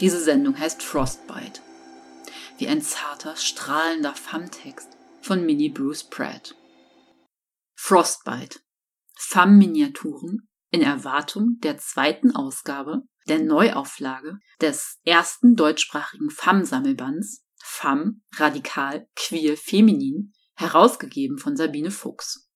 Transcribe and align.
Diese 0.00 0.22
Sendung 0.22 0.58
heißt 0.58 0.82
Frostbite. 0.82 1.62
Wie 2.58 2.68
ein 2.68 2.82
zarter, 2.82 3.34
strahlender 3.36 4.14
Fam-Text 4.14 4.90
von 5.22 5.46
Minnie 5.46 5.70
Bruce 5.70 6.04
Pratt. 6.04 6.54
Frostbite. 7.74 8.60
Fam-Miniaturen 9.18 10.48
in 10.70 10.82
Erwartung 10.82 11.58
der 11.62 11.78
zweiten 11.78 12.36
Ausgabe 12.36 13.04
der 13.26 13.38
Neuauflage 13.38 14.38
des 14.60 14.98
ersten 15.04 15.56
deutschsprachigen 15.56 16.30
Fam-Sammelbands 16.30 17.42
Fam, 17.62 18.22
Radikal, 18.34 19.08
Queer, 19.16 19.56
Feminin, 19.56 20.34
herausgegeben 20.56 21.38
von 21.38 21.56
Sabine 21.56 21.90
Fuchs. 21.90 22.50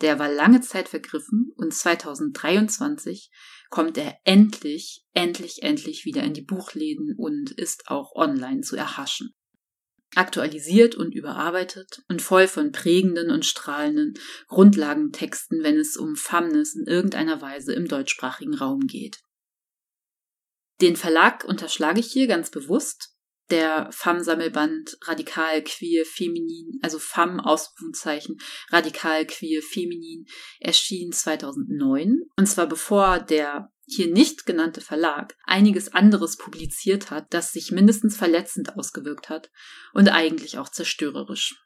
Der 0.00 0.18
war 0.18 0.30
lange 0.30 0.62
Zeit 0.62 0.88
vergriffen 0.88 1.52
und 1.56 1.74
2023 1.74 3.30
kommt 3.70 3.96
er 3.96 4.18
endlich, 4.24 5.04
endlich, 5.14 5.62
endlich 5.62 6.04
wieder 6.04 6.22
in 6.22 6.34
die 6.34 6.42
Buchläden 6.42 7.14
und 7.16 7.52
ist 7.52 7.88
auch 7.88 8.14
online 8.14 8.60
zu 8.60 8.76
erhaschen. 8.76 9.34
Aktualisiert 10.16 10.96
und 10.96 11.14
überarbeitet 11.14 12.02
und 12.08 12.20
voll 12.20 12.48
von 12.48 12.72
prägenden 12.72 13.30
und 13.30 13.46
strahlenden 13.46 14.14
Grundlagentexten, 14.48 15.62
wenn 15.62 15.78
es 15.78 15.96
um 15.96 16.16
Famnes 16.16 16.74
in 16.74 16.86
irgendeiner 16.86 17.40
Weise 17.40 17.72
im 17.72 17.86
deutschsprachigen 17.86 18.54
Raum 18.54 18.88
geht. 18.88 19.20
Den 20.80 20.96
Verlag 20.96 21.44
unterschlage 21.44 22.00
ich 22.00 22.10
hier 22.10 22.26
ganz 22.26 22.50
bewusst, 22.50 23.14
der 23.50 23.88
FAM-Sammelband 23.92 24.98
Radikal 25.02 25.62
Queer 25.62 26.04
Feminin, 26.04 26.78
also 26.82 26.98
FAM 26.98 27.40
Ausrufungszeichen 27.40 28.38
Radikal 28.70 29.26
Queer 29.26 29.62
Feminin, 29.62 30.26
erschien 30.60 31.12
2009. 31.12 32.22
Und 32.36 32.46
zwar 32.46 32.66
bevor 32.66 33.18
der 33.18 33.72
hier 33.86 34.08
nicht 34.12 34.46
genannte 34.46 34.80
Verlag 34.80 35.36
einiges 35.44 35.92
anderes 35.92 36.36
publiziert 36.36 37.10
hat, 37.10 37.26
das 37.34 37.52
sich 37.52 37.72
mindestens 37.72 38.16
verletzend 38.16 38.76
ausgewirkt 38.76 39.28
hat 39.28 39.50
und 39.92 40.08
eigentlich 40.08 40.58
auch 40.58 40.68
zerstörerisch. 40.68 41.56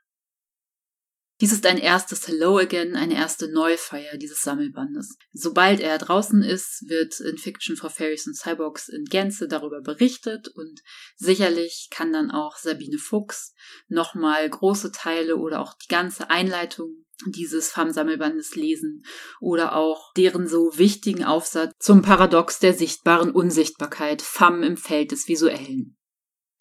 Dies 1.45 1.53
ist 1.53 1.67
ein 1.67 1.77
erstes 1.77 2.27
Hello 2.27 2.57
Again, 2.57 2.97
eine 2.97 3.17
erste 3.17 3.53
Neufeier 3.53 4.17
dieses 4.17 4.41
Sammelbandes. 4.41 5.19
Sobald 5.35 5.79
er 5.79 5.99
draußen 5.99 6.43
ist, 6.43 6.89
wird 6.89 7.21
in 7.21 7.37
Fiction 7.37 7.77
for 7.77 7.91
Fairies 7.91 8.27
and 8.27 8.35
Cyborgs 8.35 8.89
in 8.89 9.05
Gänze 9.05 9.47
darüber 9.47 9.83
berichtet 9.83 10.49
und 10.49 10.81
sicherlich 11.17 11.89
kann 11.91 12.15
dann 12.15 12.31
auch 12.31 12.57
Sabine 12.57 12.97
Fuchs 12.97 13.53
nochmal 13.89 14.49
große 14.49 14.91
Teile 14.91 15.37
oder 15.37 15.61
auch 15.61 15.75
die 15.75 15.89
ganze 15.89 16.31
Einleitung 16.31 17.05
dieses 17.27 17.69
FAM-Sammelbandes 17.73 18.55
lesen 18.55 19.05
oder 19.39 19.77
auch 19.77 20.15
deren 20.15 20.49
so 20.49 20.79
wichtigen 20.79 21.25
Aufsatz 21.25 21.75
zum 21.79 22.01
Paradox 22.01 22.59
der 22.59 22.73
sichtbaren 22.73 23.31
Unsichtbarkeit 23.31 24.23
FAM 24.23 24.63
im 24.63 24.79
Feld 24.79 25.13
des 25.13 25.29
Visuellen. 25.29 25.99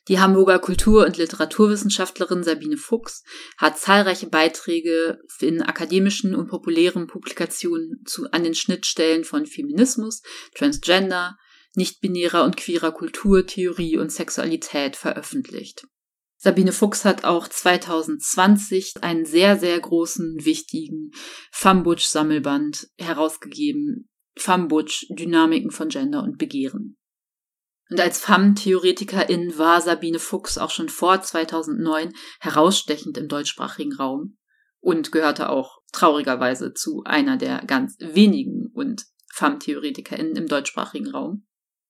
Die 0.09 0.20
Hamburger 0.20 0.59
Kultur- 0.59 1.06
und 1.06 1.18
Literaturwissenschaftlerin 1.18 2.44
Sabine 2.44 2.76
Fuchs 2.76 3.23
hat 3.58 3.80
zahlreiche 3.80 4.28
Beiträge 4.28 5.20
in 5.40 5.62
akademischen 5.62 6.36
und 6.36 6.50
populären 6.50 7.08
Publikationen 7.08 8.04
zu, 8.06 8.30
an 8.31 8.44
den 8.44 8.54
Schnittstellen 8.54 9.24
von 9.24 9.46
Feminismus, 9.46 10.22
Transgender, 10.56 11.38
nicht-binärer 11.76 12.44
und 12.44 12.58
queerer 12.58 12.92
Kultur, 12.92 13.46
Theorie 13.46 13.98
und 13.98 14.12
Sexualität 14.12 14.98
veröffentlicht. 14.98 15.88
Sabine 16.36 16.74
Fuchs 16.74 17.06
hat 17.06 17.24
auch 17.24 17.48
2020 17.48 18.96
einen 19.02 19.24
sehr, 19.26 19.58
sehr 19.58 19.80
großen, 19.80 20.44
wichtigen 20.44 21.12
Fambutsch-Sammelband 21.52 22.90
herausgegeben. 22.98 24.09
Fambutsch, 24.36 25.06
Dynamiken 25.09 25.72
von 25.72 25.88
Gender 25.88 26.22
und 26.22 26.38
Begehren. 26.38 26.98
Und 27.89 28.00
als 28.00 28.20
FAM-Theoretikerin 28.20 29.58
war 29.58 29.81
Sabine 29.81 30.20
Fuchs 30.20 30.58
auch 30.58 30.72
schon 30.72 30.89
vor 30.89 31.22
2009 31.22 32.14
herausstechend 32.40 33.18
im 33.18 33.28
deutschsprachigen 33.28 33.94
Raum 33.94 34.38
und 34.80 35.12
gehörte 35.12 35.50
auch 35.50 35.81
traurigerweise 35.91 36.74
zu 36.74 37.03
einer 37.06 37.38
der 37.38 37.63
ganz 37.66 37.96
wenigen 38.00 38.72
und 38.74 39.06
FAM-TheoretikerInnen 39.34 40.35
im 40.35 40.47
deutschsprachigen 40.47 41.09
Raum. 41.09 41.46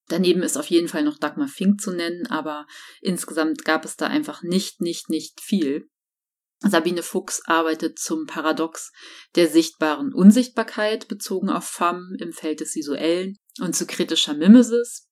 Daneben 0.07 0.43
ist 0.43 0.57
auf 0.57 0.67
jeden 0.67 0.87
Fall 0.87 1.03
noch 1.03 1.17
Dagmar 1.17 1.47
Fink 1.47 1.79
zu 1.79 1.91
nennen, 1.91 2.27
aber 2.27 2.67
insgesamt 3.01 3.63
gab 3.63 3.85
es 3.85 3.95
da 3.95 4.07
einfach 4.07 4.43
nicht, 4.43 4.81
nicht, 4.81 5.09
nicht 5.09 5.41
viel. 5.41 5.89
Sabine 6.59 7.03
Fuchs 7.03 7.41
arbeitet 7.45 7.99
zum 7.99 8.25
Paradox 8.25 8.91
der 9.35 9.47
sichtbaren 9.47 10.13
Unsichtbarkeit 10.13 11.07
bezogen 11.07 11.49
auf 11.49 11.65
FAM 11.65 12.15
im 12.19 12.31
Feld 12.31 12.61
des 12.61 12.75
Visuellen 12.75 13.37
und 13.59 13.75
zu 13.75 13.85
kritischer 13.85 14.33
Mimesis, 14.33 15.09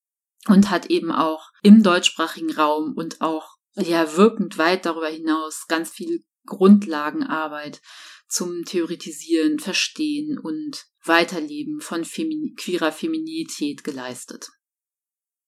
und 0.48 0.70
hat 0.70 0.88
eben 0.88 1.12
auch 1.12 1.52
im 1.62 1.84
deutschsprachigen 1.84 2.52
Raum 2.52 2.94
und 2.96 3.22
auch 3.22 3.58
ja 3.76 4.16
wirkend 4.18 4.58
weit 4.58 4.86
darüber 4.86 5.08
hinaus 5.08 5.66
ganz 5.68 5.92
viel 5.92 6.24
Grundlagenarbeit 6.46 7.82
zum 8.28 8.64
Theoretisieren, 8.64 9.60
Verstehen 9.60 10.40
und 10.40 10.86
Weiterleben 11.04 11.82
von 11.82 12.06
Femini 12.06 12.54
queerer 12.56 12.92
Feminität 12.92 13.84
geleistet. 13.84 14.50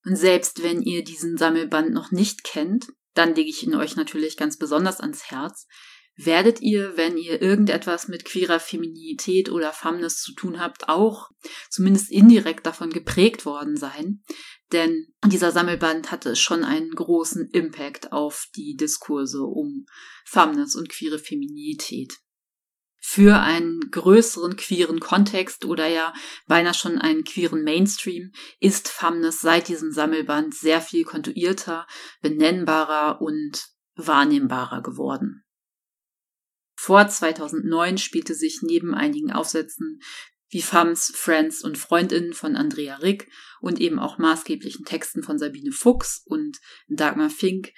Und 0.04 0.16
selbst 0.16 0.62
wenn 0.62 0.82
ihr 0.82 1.02
diesen 1.02 1.36
Sammelband 1.38 1.92
noch 1.92 2.10
nicht 2.10 2.44
kennt, 2.44 2.88
dann 3.14 3.34
lege 3.34 3.48
ich 3.48 3.62
ihn 3.62 3.74
euch 3.74 3.96
natürlich 3.96 4.36
ganz 4.36 4.58
besonders 4.58 5.00
ans 5.00 5.30
Herz, 5.30 5.66
werdet 6.16 6.60
ihr, 6.60 6.96
wenn 6.96 7.16
ihr 7.16 7.42
irgendetwas 7.42 8.08
mit 8.08 8.24
queerer 8.24 8.60
Feminität 8.60 9.50
oder 9.50 9.72
Femmes 9.72 10.20
zu 10.20 10.32
tun 10.34 10.60
habt, 10.60 10.88
auch 10.88 11.30
zumindest 11.70 12.10
indirekt 12.10 12.66
davon 12.66 12.90
geprägt 12.90 13.46
worden 13.46 13.76
sein. 13.76 14.22
Denn 14.72 15.08
dieser 15.26 15.52
Sammelband 15.52 16.10
hatte 16.10 16.36
schon 16.36 16.64
einen 16.64 16.90
großen 16.90 17.50
Impact 17.50 18.12
auf 18.12 18.46
die 18.56 18.76
Diskurse 18.76 19.42
um 19.42 19.86
Femmes 20.24 20.74
und 20.74 20.88
queere 20.88 21.18
Feminität. 21.18 22.14
Für 23.06 23.40
einen 23.40 23.80
größeren 23.90 24.56
queeren 24.56 24.98
Kontext 24.98 25.66
oder 25.66 25.86
ja 25.86 26.14
beinahe 26.46 26.72
schon 26.72 26.98
einen 26.98 27.22
queeren 27.22 27.62
Mainstream 27.62 28.32
ist 28.60 28.88
Femmes 28.88 29.42
seit 29.42 29.68
diesem 29.68 29.92
Sammelband 29.92 30.54
sehr 30.54 30.80
viel 30.80 31.04
kontuierter, 31.04 31.86
benennbarer 32.22 33.20
und 33.20 33.66
wahrnehmbarer 33.94 34.82
geworden. 34.82 35.43
Vor 36.84 37.08
2009 37.08 37.96
spielte 37.96 38.34
sich 38.34 38.58
neben 38.60 38.94
einigen 38.94 39.32
Aufsätzen 39.32 40.02
wie 40.50 40.60
Fams, 40.60 41.14
Friends 41.16 41.64
und 41.64 41.78
Freundinnen 41.78 42.34
von 42.34 42.56
Andrea 42.56 42.96
Rick 42.96 43.30
und 43.62 43.80
eben 43.80 43.98
auch 43.98 44.18
maßgeblichen 44.18 44.84
Texten 44.84 45.22
von 45.22 45.38
Sabine 45.38 45.72
Fuchs 45.72 46.22
und 46.26 46.58
Dagmar 46.88 47.30
Fink 47.30 47.72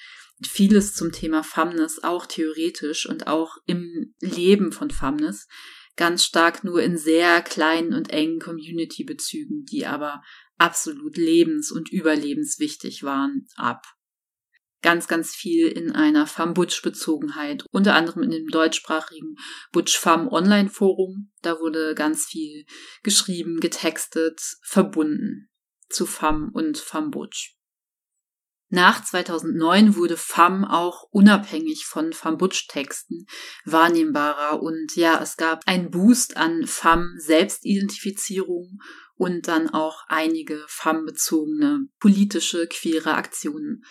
vieles 0.44 0.92
zum 0.94 1.12
Thema 1.12 1.44
Famnes 1.44 2.02
auch 2.02 2.26
theoretisch 2.26 3.08
und 3.08 3.28
auch 3.28 3.58
im 3.66 4.12
Leben 4.18 4.72
von 4.72 4.90
Famnes 4.90 5.46
ganz 5.94 6.24
stark 6.24 6.64
nur 6.64 6.82
in 6.82 6.98
sehr 6.98 7.42
kleinen 7.42 7.94
und 7.94 8.10
engen 8.10 8.40
Community-Bezügen, 8.40 9.66
die 9.66 9.86
aber 9.86 10.20
absolut 10.58 11.16
lebens- 11.16 11.70
und 11.70 11.92
überlebenswichtig 11.92 13.04
waren, 13.04 13.46
ab 13.54 13.86
ganz, 14.86 15.08
ganz 15.08 15.34
viel 15.34 15.66
in 15.66 15.90
einer 15.90 16.28
Fam-Butch-Bezogenheit, 16.28 17.64
unter 17.72 17.96
anderem 17.96 18.22
in 18.22 18.30
dem 18.30 18.46
deutschsprachigen 18.46 19.34
Butch-Fam-Online-Forum. 19.72 21.32
Da 21.42 21.58
wurde 21.58 21.96
ganz 21.96 22.26
viel 22.26 22.64
geschrieben, 23.02 23.58
getextet, 23.58 24.40
verbunden 24.62 25.50
zu 25.88 26.06
Fam 26.06 26.52
und 26.54 26.78
Fam-Butch. 26.78 27.56
Nach 28.68 29.04
2009 29.04 29.96
wurde 29.96 30.16
FAM 30.16 30.64
auch 30.64 31.08
unabhängig 31.10 31.84
von 31.84 32.12
FAM-Butch-Texten 32.12 33.26
wahrnehmbarer 33.64 34.62
und 34.62 34.94
ja, 34.94 35.20
es 35.20 35.36
gab 35.36 35.66
einen 35.66 35.90
Boost 35.90 36.36
an 36.36 36.64
FAM-Selbstidentifizierung 36.64 38.78
und 39.16 39.48
dann 39.48 39.68
auch 39.68 40.04
einige 40.06 40.64
FAM-bezogene 40.68 41.88
politische, 41.98 42.68
queere 42.68 43.14
Aktionen. 43.14 43.82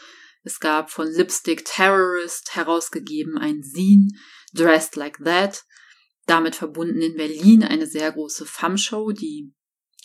Es 0.46 0.60
gab 0.60 0.92
von 0.92 1.12
Lipstick 1.12 1.66
Terrorist 1.66 2.56
herausgegeben 2.56 3.38
ein 3.38 3.64
Zine, 3.64 4.10
Dressed 4.54 4.96
Like 4.96 5.18
That, 5.24 5.64
damit 6.28 6.56
verbunden 6.56 7.02
in 7.02 7.18
Berlin 7.18 7.64
eine 7.64 7.88
sehr 7.88 8.12
große 8.12 8.46
FAM-Show, 8.46 9.12
die 9.12 9.52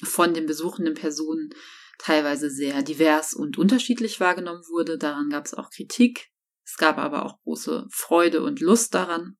von 0.02 0.32
den 0.32 0.46
besuchenden 0.46 0.94
Personen 0.94 1.50
teilweise 1.98 2.50
sehr 2.50 2.82
divers 2.82 3.34
und 3.34 3.58
unterschiedlich 3.58 4.18
wahrgenommen 4.18 4.62
wurde. 4.70 4.96
Daran 4.96 5.28
gab 5.28 5.44
es 5.44 5.52
auch 5.52 5.68
Kritik. 5.68 6.30
Es 6.64 6.78
gab 6.78 6.96
aber 6.96 7.26
auch 7.26 7.38
große 7.42 7.86
Freude 7.90 8.42
und 8.42 8.60
Lust 8.60 8.94
daran, 8.94 9.36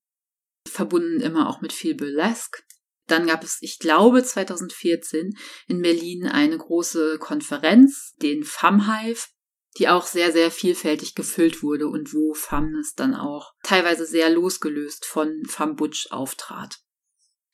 verbunden 0.69 1.21
immer 1.21 1.49
auch 1.49 1.63
mit 1.63 1.73
viel 1.73 1.95
Burlesque. 1.95 2.63
Dann 3.07 3.27
gab 3.27 3.43
es, 3.43 3.57
ich 3.63 3.79
glaube, 3.79 4.23
2014 4.23 5.33
in 5.67 5.81
Berlin 5.81 6.27
eine 6.27 6.59
große 6.59 7.19
Konferenz, 7.19 8.15
den 8.21 8.45
FAM-Hive, 8.45 9.29
die 9.79 9.89
auch 9.89 10.07
sehr, 10.07 10.33
sehr 10.33 10.51
vielfältig 10.51 11.15
gefüllt 11.15 11.63
wurde 11.63 11.87
und 11.87 12.13
wo 12.13 12.35
Famnes 12.35 12.95
dann 12.95 13.15
auch 13.15 13.53
teilweise 13.63 14.05
sehr 14.05 14.31
losgelöst 14.31 15.05
von 15.05 15.45
Fam 15.47 15.77
Butch 15.77 16.09
auftrat. 16.11 16.81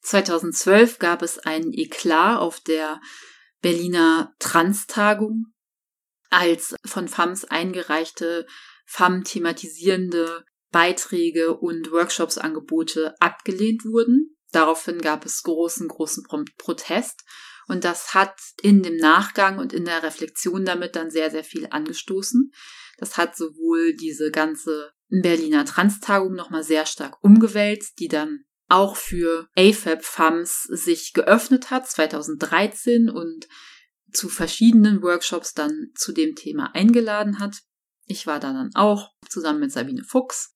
2012 0.01 0.99
gab 0.99 1.23
es 1.23 1.39
einen 1.39 1.73
Eklat 1.73 2.39
auf 2.39 2.61
der 2.61 3.01
Berliner 3.61 4.35
Trans-Tagung. 4.39 5.47
als 6.29 6.75
von 6.85 7.07
FAMs 7.07 7.45
eingereichte 7.45 8.47
FAM 8.85 9.25
thematisierende 9.25 10.45
Beiträge 10.73 11.57
und 11.57 11.91
Workshops-Angebote 11.93 13.15
abgelehnt 13.21 13.85
wurden. 13.85 14.37
Daraufhin 14.53 15.01
gab 15.01 15.25
es 15.25 15.43
großen, 15.43 15.89
großen 15.89 16.25
Protest. 16.59 17.25
Und 17.67 17.85
das 17.85 18.15
hat 18.15 18.37
in 18.63 18.83
dem 18.83 18.97
Nachgang 18.97 19.59
und 19.59 19.73
in 19.73 19.85
der 19.85 20.03
Reflexion 20.03 20.65
damit 20.65 20.97
dann 20.97 21.11
sehr, 21.11 21.31
sehr 21.31 21.45
viel 21.45 21.67
angestoßen. 21.71 22.53
Das 22.99 23.17
hat 23.17 23.37
sowohl 23.37 23.95
diese 23.95 24.31
ganze 24.31 24.93
Berliner 25.09 25.65
Trans-Tagung 25.65 26.35
nochmal 26.35 26.63
sehr 26.63 26.87
stark 26.87 27.23
umgewälzt, 27.23 27.99
die 27.99 28.09
dann 28.09 28.45
auch 28.69 28.97
für 28.97 29.49
AFAB-FAMs 29.57 30.65
sich 30.65 31.13
geöffnet 31.13 31.71
hat 31.71 31.89
2013 31.89 33.09
und 33.11 33.47
zu 34.13 34.29
verschiedenen 34.29 35.03
Workshops 35.03 35.55
dann 35.55 35.91
zu 35.95 36.13
dem 36.13 36.35
Thema 36.35 36.75
eingeladen 36.75 37.39
hat. 37.39 37.59
Ich 38.07 38.27
war 38.27 38.41
da 38.41 38.53
dann 38.53 38.71
auch 38.75 39.13
zusammen 39.29 39.61
mit 39.61 39.73
Sabine 39.73 40.05
Fuchs. 40.05 40.56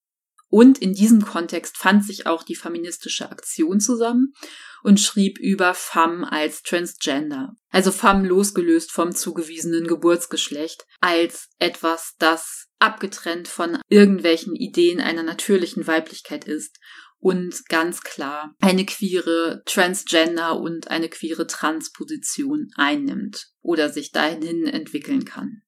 Und 0.51 0.79
in 0.79 0.95
diesem 0.95 1.25
Kontext 1.25 1.79
fand 1.79 2.05
sich 2.05 2.27
auch 2.27 2.43
die 2.43 2.57
feministische 2.57 3.31
Aktion 3.31 3.79
zusammen 3.79 4.35
und 4.83 4.99
schrieb 4.99 5.39
über 5.39 5.75
Femme 5.75 6.31
als 6.31 6.63
Transgender, 6.63 7.55
also 7.71 7.93
Femme 7.93 8.27
losgelöst 8.27 8.91
vom 8.91 9.15
zugewiesenen 9.15 9.87
Geburtsgeschlecht, 9.87 10.87
als 11.01 11.51
etwas, 11.61 12.15
das 12.19 12.67
abgetrennt 12.81 13.47
von 13.47 13.79
irgendwelchen 13.89 14.57
Ideen 14.57 15.01
einer 15.01 15.23
natürlichen 15.23 15.87
Weiblichkeit 15.87 16.47
ist 16.47 16.81
und 17.21 17.69
ganz 17.69 18.01
klar 18.01 18.55
eine 18.61 18.85
queere 18.85 19.63
Transgender 19.67 20.59
und 20.59 20.89
eine 20.89 21.09
queere 21.09 21.47
Transposition 21.47 22.71
einnimmt 22.75 23.51
oder 23.61 23.89
sich 23.91 24.11
dahin 24.11 24.67
entwickeln 24.67 25.25
kann. 25.25 25.63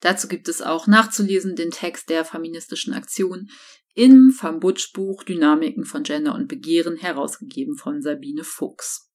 Dazu 0.00 0.28
gibt 0.28 0.48
es 0.48 0.62
auch 0.62 0.86
nachzulesen 0.86 1.56
den 1.56 1.70
Text 1.70 2.08
der 2.08 2.24
feministischen 2.24 2.94
Aktion 2.94 3.50
im 3.94 4.34
Van 4.38 4.60
Butsch 4.60 4.92
Buch 4.92 5.24
Dynamiken 5.24 5.84
von 5.84 6.02
Gender 6.02 6.34
und 6.34 6.48
Begehren 6.48 6.96
herausgegeben 6.96 7.76
von 7.76 8.02
Sabine 8.02 8.44
Fuchs. 8.44 9.10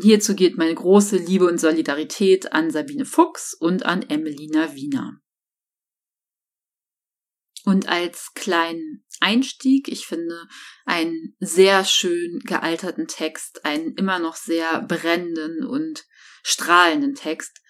Hierzu 0.00 0.34
geht 0.34 0.56
meine 0.56 0.74
große 0.74 1.16
Liebe 1.16 1.46
und 1.46 1.58
Solidarität 1.58 2.52
an 2.52 2.70
Sabine 2.70 3.04
Fuchs 3.04 3.54
und 3.54 3.84
an 3.84 4.02
Emelina 4.02 4.74
Wiener. 4.74 5.20
Und 7.64 7.88
als 7.88 8.32
kleinen 8.34 9.04
Einstieg, 9.20 9.88
ich 9.88 10.06
finde, 10.06 10.48
einen 10.86 11.36
sehr 11.40 11.84
schön 11.84 12.40
gealterten 12.40 13.06
Text, 13.06 13.64
einen 13.64 13.94
immer 13.94 14.18
noch 14.18 14.36
sehr 14.36 14.82
brennenden 14.82 15.66
und 15.66 16.06
strahlenden 16.42 17.14
Text, 17.14 17.60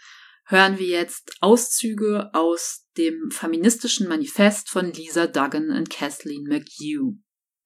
hören 0.50 0.78
wir 0.78 0.86
jetzt 0.86 1.32
Auszüge 1.40 2.30
aus 2.32 2.88
dem 2.96 3.30
feministischen 3.30 4.08
Manifest 4.08 4.68
von 4.68 4.92
Lisa 4.92 5.26
Duggan 5.26 5.70
und 5.70 5.90
Kathleen 5.90 6.44
McHugh. 6.44 7.16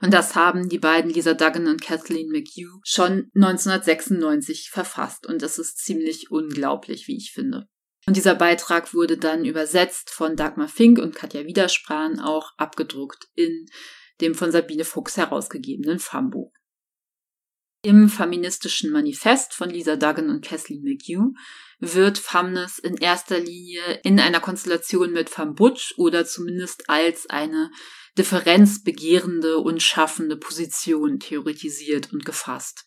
Und 0.02 0.12
das 0.12 0.34
haben 0.34 0.68
die 0.68 0.78
beiden 0.78 1.10
Lisa 1.10 1.32
Duggan 1.32 1.66
und 1.66 1.80
Kathleen 1.80 2.28
McHugh 2.28 2.80
schon 2.84 3.30
1996 3.34 4.68
verfasst. 4.70 5.26
Und 5.26 5.40
das 5.40 5.58
ist 5.58 5.78
ziemlich 5.78 6.30
unglaublich, 6.30 7.08
wie 7.08 7.16
ich 7.16 7.32
finde. 7.32 7.66
Und 8.06 8.16
dieser 8.16 8.34
Beitrag 8.34 8.92
wurde 8.92 9.16
dann 9.16 9.46
übersetzt 9.46 10.10
von 10.10 10.36
Dagmar 10.36 10.68
Fink 10.68 10.98
und 10.98 11.14
Katja 11.14 11.46
Widerspran 11.46 12.20
auch 12.20 12.50
abgedruckt 12.58 13.28
in 13.34 13.66
dem 14.20 14.34
von 14.34 14.52
Sabine 14.52 14.84
Fuchs 14.84 15.16
herausgegebenen 15.16 15.98
FAM-Buch. 15.98 16.52
Im 17.84 18.08
feministischen 18.08 18.90
Manifest 18.90 19.52
von 19.52 19.68
Lisa 19.68 19.96
Duggan 19.96 20.30
und 20.30 20.42
Kathleen 20.42 20.82
McHugh 20.82 21.34
wird 21.80 22.16
Femness 22.16 22.78
in 22.78 22.96
erster 22.96 23.38
Linie 23.38 24.00
in 24.02 24.18
einer 24.18 24.40
Konstellation 24.40 25.12
mit 25.12 25.28
Femme 25.28 25.52
Butch 25.52 25.92
oder 25.98 26.24
zumindest 26.24 26.88
als 26.88 27.28
eine 27.28 27.70
differenzbegehrende 28.16 29.58
und 29.58 29.82
schaffende 29.82 30.38
Position 30.38 31.20
theoretisiert 31.20 32.10
und 32.10 32.24
gefasst. 32.24 32.86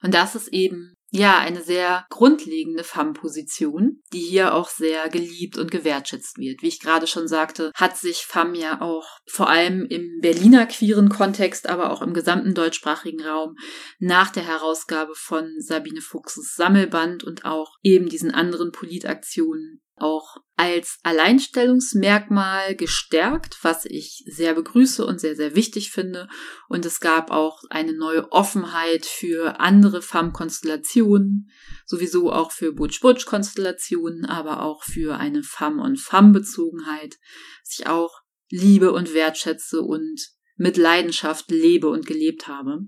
Und 0.00 0.14
das 0.14 0.36
ist 0.36 0.52
eben 0.52 0.94
ja, 1.10 1.38
eine 1.38 1.62
sehr 1.62 2.04
grundlegende 2.10 2.82
FAM-Position, 2.82 4.02
die 4.12 4.20
hier 4.20 4.54
auch 4.54 4.68
sehr 4.68 5.08
geliebt 5.08 5.56
und 5.56 5.70
gewertschätzt 5.70 6.36
wird. 6.38 6.62
Wie 6.62 6.68
ich 6.68 6.80
gerade 6.80 7.06
schon 7.06 7.28
sagte, 7.28 7.70
hat 7.74 7.96
sich 7.96 8.26
FAM 8.26 8.54
ja 8.54 8.80
auch 8.80 9.06
vor 9.28 9.48
allem 9.48 9.86
im 9.88 10.18
Berliner 10.20 10.66
queeren 10.66 11.08
Kontext, 11.08 11.68
aber 11.68 11.90
auch 11.92 12.02
im 12.02 12.12
gesamten 12.12 12.54
deutschsprachigen 12.54 13.22
Raum 13.22 13.54
nach 13.98 14.30
der 14.30 14.44
Herausgabe 14.44 15.14
von 15.14 15.48
Sabine 15.58 16.00
Fuchses 16.00 16.54
Sammelband 16.56 17.22
und 17.22 17.44
auch 17.44 17.76
eben 17.82 18.08
diesen 18.08 18.32
anderen 18.32 18.72
Politaktionen 18.72 19.80
auch 19.96 20.36
als 20.56 20.98
Alleinstellungsmerkmal 21.02 22.76
gestärkt, 22.76 23.58
was 23.62 23.84
ich 23.86 24.24
sehr 24.26 24.54
begrüße 24.54 25.04
und 25.04 25.20
sehr, 25.20 25.36
sehr 25.36 25.54
wichtig 25.54 25.90
finde. 25.90 26.28
Und 26.68 26.84
es 26.84 27.00
gab 27.00 27.30
auch 27.30 27.62
eine 27.70 27.92
neue 27.92 28.30
Offenheit 28.30 29.06
für 29.06 29.60
andere 29.60 30.02
FAM-Konstellationen, 30.02 31.50
sowieso 31.84 32.30
auch 32.30 32.52
für 32.52 32.72
Butch-Butch-Konstellationen, 32.72 34.26
aber 34.26 34.62
auch 34.62 34.82
für 34.84 35.16
eine 35.16 35.42
FAM-on-FAM-Bezogenheit, 35.42 37.16
was 37.62 37.78
ich 37.78 37.86
auch 37.86 38.20
liebe 38.50 38.92
und 38.92 39.14
wertschätze 39.14 39.80
und 39.80 40.20
mit 40.56 40.76
Leidenschaft 40.76 41.50
lebe 41.50 41.88
und 41.88 42.06
gelebt 42.06 42.48
habe. 42.48 42.86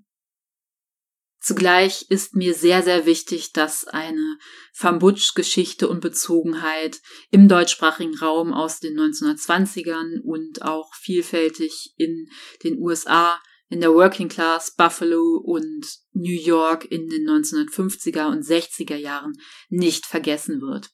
Zugleich 1.49 2.05
ist 2.11 2.37
mir 2.37 2.53
sehr, 2.53 2.83
sehr 2.83 3.07
wichtig, 3.07 3.55
dass 3.55 3.87
eine 3.87 4.37
Fambutsch-Geschichte 4.75 5.89
und 5.89 6.01
Bezogenheit 6.01 7.01
im 7.31 7.49
deutschsprachigen 7.49 8.15
Raum 8.19 8.53
aus 8.53 8.81
den 8.81 9.01
1920ern 9.01 10.21
und 10.21 10.61
auch 10.61 10.93
vielfältig 10.95 11.95
in 11.97 12.29
den 12.65 12.79
USA, 12.79 13.41
in 13.71 13.81
der 13.81 13.95
Working 13.95 14.29
Class, 14.29 14.75
Buffalo 14.77 15.39
und 15.43 15.87
New 16.13 16.39
York 16.39 16.85
in 16.85 17.09
den 17.09 17.27
1950er 17.27 18.31
und 18.31 18.45
60er 18.45 18.97
Jahren 18.97 19.33
nicht 19.71 20.05
vergessen 20.05 20.61
wird. 20.61 20.91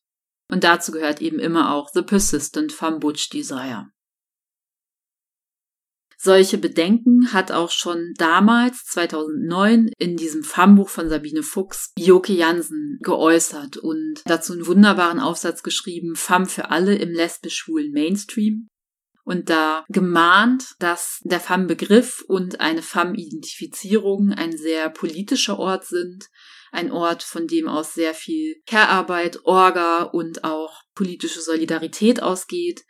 Und 0.48 0.62
dazu 0.62 0.92
gehört 0.92 1.20
eben 1.20 1.40
immer 1.40 1.74
auch 1.74 1.88
The 1.92 2.02
Persistent 2.02 2.70
Fambutsch 2.70 3.28
Desire. 3.28 3.88
Solche 6.24 6.56
Bedenken 6.56 7.34
hat 7.34 7.52
auch 7.52 7.70
schon 7.70 8.14
damals, 8.16 8.84
2009, 8.86 9.90
in 9.98 10.16
diesem 10.16 10.42
FAM-Buch 10.42 10.88
von 10.88 11.10
Sabine 11.10 11.42
Fuchs, 11.42 11.92
Joke 11.98 12.32
Jansen 12.32 12.98
geäußert 13.02 13.76
und 13.76 14.22
dazu 14.24 14.54
einen 14.54 14.66
wunderbaren 14.66 15.20
Aufsatz 15.20 15.62
geschrieben, 15.62 16.16
FAM 16.16 16.46
für 16.46 16.70
alle 16.70 16.94
im 16.94 17.10
lesbisch-schwulen 17.10 17.92
Mainstream. 17.92 18.68
Und 19.24 19.50
da 19.50 19.84
gemahnt, 19.90 20.76
dass 20.78 21.20
der 21.24 21.40
FAM-Begriff 21.40 22.24
und 22.26 22.58
eine 22.58 22.80
FAM-Identifizierung 22.80 24.32
ein 24.32 24.56
sehr 24.56 24.88
politischer 24.88 25.58
Ort 25.58 25.84
sind, 25.84 26.24
ein 26.72 26.90
Ort, 26.90 27.22
von 27.22 27.46
dem 27.46 27.68
aus 27.68 27.92
sehr 27.92 28.14
viel 28.14 28.56
Care-Arbeit, 28.66 29.44
Orga 29.44 30.04
und 30.04 30.42
auch 30.42 30.80
politische 30.94 31.42
Solidarität 31.42 32.22
ausgeht, 32.22 32.82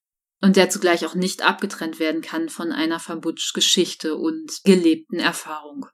und 0.45 0.57
der 0.57 0.69
zugleich 0.69 1.07
auch 1.07 1.15
nicht 1.15 1.41
abgetrennt 1.41 1.99
werden 1.99 2.21
kann 2.21 2.51
von 2.51 2.71
einer 2.71 3.01
Fabutsch-Geschichte 3.01 4.15
und 4.15 4.61
gelebten 4.63 5.19
Erfahrung. 5.19 5.87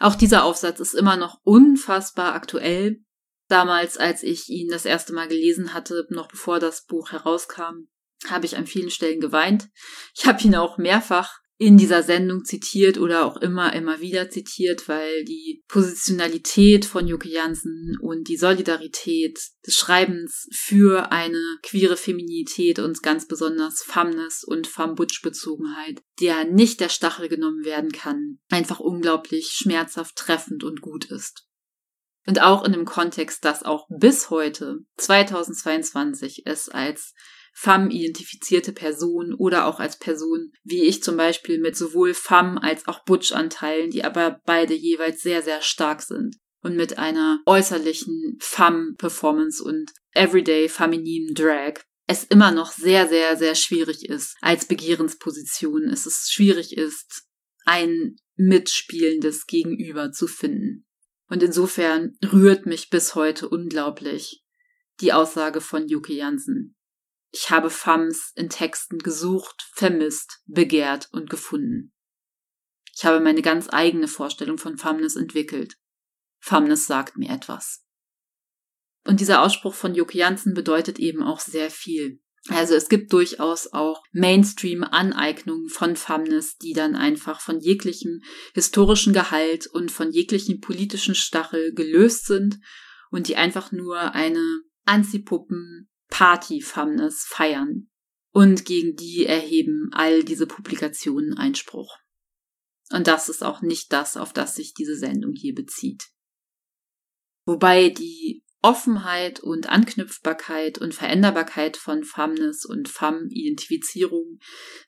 Auch 0.00 0.16
dieser 0.16 0.42
Aufsatz 0.42 0.80
ist 0.80 0.92
immer 0.92 1.16
noch 1.16 1.38
unfassbar 1.44 2.34
aktuell. 2.34 3.04
Damals, 3.48 3.96
als 3.96 4.24
ich 4.24 4.48
ihn 4.48 4.68
das 4.70 4.84
erste 4.84 5.12
Mal 5.12 5.28
gelesen 5.28 5.72
hatte, 5.72 6.04
noch 6.10 6.26
bevor 6.26 6.58
das 6.58 6.84
Buch 6.84 7.12
herauskam, 7.12 7.86
habe 8.26 8.44
ich 8.44 8.56
an 8.56 8.66
vielen 8.66 8.90
Stellen 8.90 9.20
geweint. 9.20 9.68
Ich 10.16 10.26
habe 10.26 10.42
ihn 10.42 10.56
auch 10.56 10.76
mehrfach 10.76 11.38
in 11.58 11.78
dieser 11.78 12.02
Sendung 12.02 12.44
zitiert 12.44 12.98
oder 12.98 13.24
auch 13.24 13.38
immer, 13.38 13.72
immer 13.72 14.00
wieder 14.00 14.28
zitiert, 14.28 14.88
weil 14.88 15.24
die 15.24 15.62
Positionalität 15.68 16.84
von 16.84 17.06
Juke 17.06 17.28
Jansen 17.28 17.96
und 18.00 18.28
die 18.28 18.36
Solidarität 18.36 19.38
des 19.66 19.74
Schreibens 19.74 20.48
für 20.52 21.12
eine 21.12 21.40
queere 21.62 21.96
Feminität 21.96 22.78
und 22.78 23.02
ganz 23.02 23.26
besonders 23.26 23.82
Femness 23.82 24.44
und 24.44 24.66
Femme-Butch-Bezogenheit, 24.66 26.02
der 26.20 26.44
nicht 26.44 26.80
der 26.80 26.90
Stachel 26.90 27.28
genommen 27.28 27.64
werden 27.64 27.90
kann, 27.90 28.38
einfach 28.50 28.78
unglaublich 28.78 29.48
schmerzhaft 29.48 30.16
treffend 30.16 30.62
und 30.62 30.82
gut 30.82 31.06
ist. 31.06 31.46
Und 32.26 32.42
auch 32.42 32.64
in 32.64 32.72
dem 32.72 32.84
Kontext, 32.84 33.44
dass 33.44 33.62
auch 33.62 33.86
bis 33.88 34.30
heute, 34.30 34.80
2022, 34.98 36.42
es 36.44 36.68
als 36.68 37.14
Femme-identifizierte 37.58 38.72
Person 38.72 39.32
oder 39.32 39.66
auch 39.66 39.80
als 39.80 39.98
Person, 39.98 40.52
wie 40.62 40.84
ich 40.84 41.02
zum 41.02 41.16
Beispiel 41.16 41.58
mit 41.58 41.74
sowohl 41.74 42.12
Femme 42.12 42.62
als 42.62 42.86
auch 42.86 43.02
Butch-Anteilen, 43.04 43.90
die 43.90 44.04
aber 44.04 44.42
beide 44.44 44.74
jeweils 44.74 45.22
sehr, 45.22 45.42
sehr 45.42 45.62
stark 45.62 46.02
sind 46.02 46.36
und 46.60 46.76
mit 46.76 46.98
einer 46.98 47.40
äußerlichen 47.46 48.36
Femme-Performance 48.40 49.64
und 49.64 49.90
everyday 50.12 50.68
femininen 50.68 51.34
Drag 51.34 51.80
es 52.06 52.24
immer 52.24 52.52
noch 52.52 52.72
sehr, 52.72 53.08
sehr, 53.08 53.36
sehr 53.36 53.54
schwierig 53.54 54.08
ist 54.08 54.36
als 54.40 54.66
Begehrensposition. 54.66 55.88
Es 55.88 56.06
ist 56.06 56.32
schwierig 56.32 56.76
ist, 56.76 57.24
ein 57.64 58.16
mitspielendes 58.36 59.46
Gegenüber 59.46 60.12
zu 60.12 60.26
finden. 60.26 60.86
Und 61.28 61.42
insofern 61.42 62.16
rührt 62.32 62.66
mich 62.66 62.90
bis 62.90 63.14
heute 63.14 63.48
unglaublich, 63.48 64.44
die 65.00 65.12
Aussage 65.12 65.60
von 65.60 65.88
Juke 65.88 66.12
Jansen. 66.12 66.76
Ich 67.38 67.50
habe 67.50 67.68
Femmes 67.68 68.32
in 68.34 68.48
Texten 68.48 68.96
gesucht, 68.96 69.68
vermisst, 69.74 70.40
begehrt 70.46 71.10
und 71.12 71.28
gefunden. 71.28 71.92
Ich 72.94 73.04
habe 73.04 73.20
meine 73.20 73.42
ganz 73.42 73.68
eigene 73.70 74.08
Vorstellung 74.08 74.56
von 74.56 74.78
Femmes 74.78 75.16
entwickelt. 75.16 75.76
Femmes 76.40 76.86
sagt 76.86 77.18
mir 77.18 77.28
etwas. 77.28 77.84
Und 79.04 79.20
dieser 79.20 79.42
Ausspruch 79.42 79.74
von 79.74 79.94
Juke 79.94 80.16
Jansen 80.16 80.54
bedeutet 80.54 80.98
eben 80.98 81.22
auch 81.22 81.40
sehr 81.40 81.70
viel. 81.70 82.22
Also 82.48 82.74
es 82.74 82.88
gibt 82.88 83.12
durchaus 83.12 83.70
auch 83.70 84.02
Mainstream-Aneignungen 84.12 85.68
von 85.68 85.94
Femmes, 85.94 86.56
die 86.56 86.72
dann 86.72 86.96
einfach 86.96 87.42
von 87.42 87.60
jeglichem 87.60 88.22
historischen 88.54 89.12
Gehalt 89.12 89.66
und 89.66 89.90
von 89.90 90.10
jeglichem 90.10 90.60
politischen 90.60 91.14
Stachel 91.14 91.74
gelöst 91.74 92.28
sind 92.28 92.60
und 93.10 93.28
die 93.28 93.36
einfach 93.36 93.72
nur 93.72 94.14
eine 94.14 94.62
Anzipuppen 94.86 95.90
Party 96.16 96.62
Femmes 96.62 97.26
feiern. 97.28 97.90
Und 98.32 98.64
gegen 98.64 98.96
die 98.96 99.26
erheben 99.26 99.90
all 99.92 100.24
diese 100.24 100.46
Publikationen 100.46 101.36
Einspruch. 101.36 101.94
Und 102.90 103.06
das 103.06 103.28
ist 103.28 103.44
auch 103.44 103.60
nicht 103.60 103.92
das, 103.92 104.16
auf 104.16 104.32
das 104.32 104.54
sich 104.54 104.72
diese 104.72 104.96
Sendung 104.96 105.34
hier 105.34 105.54
bezieht. 105.54 106.04
Wobei 107.44 107.90
die 107.90 108.42
Offenheit 108.62 109.40
und 109.40 109.68
Anknüpfbarkeit 109.68 110.78
und 110.78 110.94
Veränderbarkeit 110.94 111.76
von 111.76 112.02
Femmes 112.02 112.64
und 112.64 112.88
Femme-Identifizierung 112.88 114.38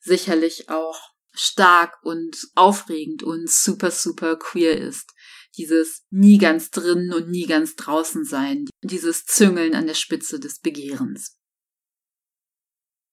sicherlich 0.01 0.71
auch 0.71 0.99
stark 1.33 1.99
und 2.05 2.39
aufregend 2.55 3.23
und 3.23 3.51
super, 3.51 3.91
super 3.91 4.37
queer 4.37 4.79
ist. 4.79 5.13
Dieses 5.59 6.05
nie 6.11 6.38
ganz 6.38 6.71
drinnen 6.71 7.12
und 7.12 7.29
nie 7.29 7.47
ganz 7.47 7.77
draußen 7.77 8.25
sein, 8.25 8.67
dieses 8.83 9.25
Züngeln 9.25 9.75
an 9.75 9.87
der 9.87 9.95
Spitze 9.95 10.41
des 10.41 10.61
Begehrens. 10.61 11.38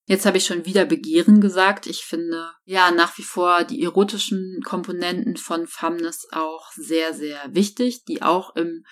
Jetzt 0.08 0.24
habe 0.24 0.38
ich 0.38 0.46
schon 0.46 0.64
wieder 0.64 0.84
Begehren 0.84 1.40
gesagt. 1.40 1.88
Ich 1.88 2.04
finde 2.04 2.52
ja 2.64 2.92
nach 2.92 3.18
wie 3.18 3.24
vor 3.24 3.64
die 3.64 3.82
erotischen 3.82 4.62
Komponenten 4.64 5.36
von 5.36 5.66
Femmes 5.66 6.28
auch 6.30 6.70
sehr, 6.76 7.12
sehr 7.12 7.52
wichtig, 7.52 8.04
die 8.04 8.22
auch 8.22 8.54
im 8.54 8.84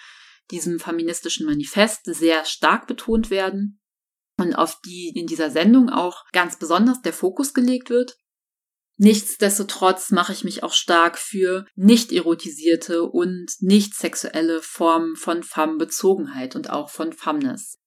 diesem 0.50 0.78
feministischen 0.78 1.46
Manifest 1.46 2.02
sehr 2.04 2.44
stark 2.44 2.86
betont 2.86 3.30
werden 3.30 3.80
und 4.38 4.54
auf 4.54 4.80
die 4.84 5.12
in 5.14 5.26
dieser 5.26 5.50
Sendung 5.50 5.88
auch 5.88 6.24
ganz 6.32 6.58
besonders 6.58 7.00
der 7.00 7.12
Fokus 7.12 7.54
gelegt 7.54 7.90
wird. 7.90 8.16
Nichtsdestotrotz 8.96 10.12
mache 10.12 10.32
ich 10.32 10.44
mich 10.44 10.62
auch 10.62 10.72
stark 10.72 11.18
für 11.18 11.66
nicht 11.74 12.12
erotisierte 12.12 13.02
und 13.02 13.50
nicht 13.60 13.94
sexuelle 13.94 14.62
Formen 14.62 15.16
von 15.16 15.42
Femme-Bezogenheit 15.42 16.54
und 16.54 16.70
auch 16.70 16.90
von 16.90 17.12
Femness. 17.12 17.80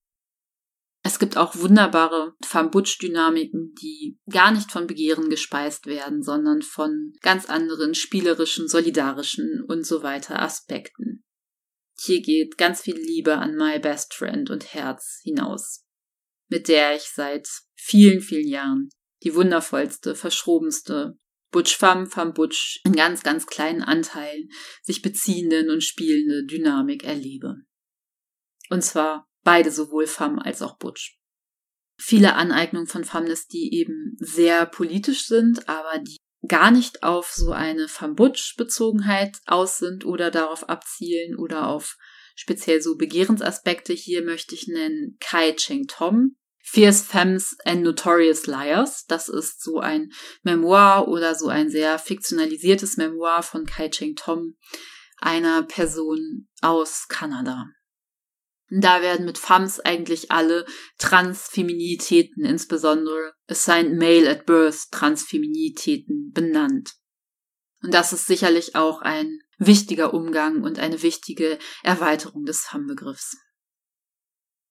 Es 1.04 1.20
gibt 1.20 1.38
auch 1.38 1.56
wunderbare 1.56 2.34
Femme-Butch-Dynamiken, 2.44 3.74
die 3.82 4.20
gar 4.30 4.52
nicht 4.52 4.70
von 4.70 4.88
Begehren 4.88 5.30
gespeist 5.30 5.86
werden, 5.86 6.22
sondern 6.22 6.62
von 6.62 7.14
ganz 7.22 7.46
anderen 7.46 7.96
spielerischen, 7.96 8.68
solidarischen 8.68 9.64
und 9.66 9.86
so 9.86 10.04
weiter 10.04 10.42
Aspekten. 10.42 11.24
Hier 11.98 12.22
geht 12.22 12.58
ganz 12.58 12.82
viel 12.82 12.98
Liebe 12.98 13.38
an 13.38 13.56
My 13.56 13.80
Best 13.80 14.14
Friend 14.14 14.50
und 14.50 14.74
Herz 14.74 15.22
hinaus, 15.24 15.86
mit 16.50 16.68
der 16.68 16.98
ich 16.98 17.04
seit 17.04 17.48
vielen, 17.76 18.20
vielen 18.20 18.48
Jahren 18.48 18.90
die 19.24 19.36
wundervollste, 19.36 20.16
verschrobenste 20.16 21.18
Butch 21.52 21.78
Femme 21.78 22.08
Femme 22.08 22.34
Butch 22.34 22.82
in 22.84 22.94
ganz, 22.94 23.24
ganz 23.24 23.48
kleinen 23.48 23.82
Anteilen 23.82 24.50
sich 24.84 25.02
beziehenden 25.02 25.70
und 25.70 25.84
spielende 25.84 26.46
Dynamik 26.46 27.04
erlebe. 27.04 27.56
Und 28.70 28.84
zwar 28.84 29.28
beide 29.44 29.72
sowohl 29.72 30.08
Femme 30.08 30.44
als 30.44 30.62
auch 30.62 30.78
Butch. 30.78 31.18
Viele 32.00 32.36
Aneignungen 32.36 32.88
von 32.88 33.04
Femmes, 33.04 33.48
die 33.48 33.74
eben 33.74 34.16
sehr 34.20 34.66
politisch 34.66 35.26
sind, 35.26 35.68
aber 35.68 36.00
die 36.00 36.18
gar 36.48 36.70
nicht 36.70 37.02
auf 37.04 37.32
so 37.32 37.52
eine 37.52 37.88
Fambutsch-Bezogenheit 37.88 39.38
aus 39.46 39.80
sind 39.80 40.06
oder 40.06 40.30
darauf 40.30 40.70
abzielen 40.70 41.38
oder 41.38 41.68
auf 41.70 41.98
speziell 42.36 42.82
so 42.82 42.98
Begehrensaspekte. 42.98 43.94
Hier 43.94 44.24
möchte 44.24 44.54
ich 44.54 44.68
nennen 44.68 45.18
Kai 45.20 45.54
Cheng 45.54 45.88
Tom, 45.88 46.38
Fierce 46.70 47.02
Femmes 47.02 47.56
and 47.64 47.82
Notorious 47.82 48.46
Liars. 48.46 49.06
Das 49.08 49.30
ist 49.30 49.64
so 49.64 49.80
ein 49.80 50.12
Memoir 50.44 51.08
oder 51.08 51.34
so 51.34 51.48
ein 51.48 51.70
sehr 51.70 51.98
fiktionalisiertes 51.98 52.98
Memoir 52.98 53.42
von 53.42 53.66
Kai 53.66 53.88
Cheng 53.88 54.16
Tom, 54.16 54.58
einer 55.18 55.64
Person 55.64 56.50
aus 56.62 57.08
Kanada. 57.08 57.68
Da 58.70 59.02
werden 59.02 59.26
mit 59.26 59.38
Femmes 59.38 59.80
eigentlich 59.80 60.30
alle 60.30 60.66
Transfeminitäten, 60.98 62.44
insbesondere 62.44 63.34
Assigned 63.48 63.98
Male 63.98 64.30
at 64.30 64.46
Birth 64.46 64.92
Transfeminitäten 64.92 66.32
benannt. 66.34 66.96
Und 67.82 67.94
das 67.94 68.12
ist 68.12 68.28
sicherlich 68.28 68.76
auch 68.76 69.02
ein 69.02 69.40
wichtiger 69.58 70.14
Umgang 70.14 70.64
und 70.64 70.80
eine 70.80 71.02
wichtige 71.02 71.60
Erweiterung 71.82 72.44
des 72.44 72.66
Femme-Begriffs. 72.66 73.38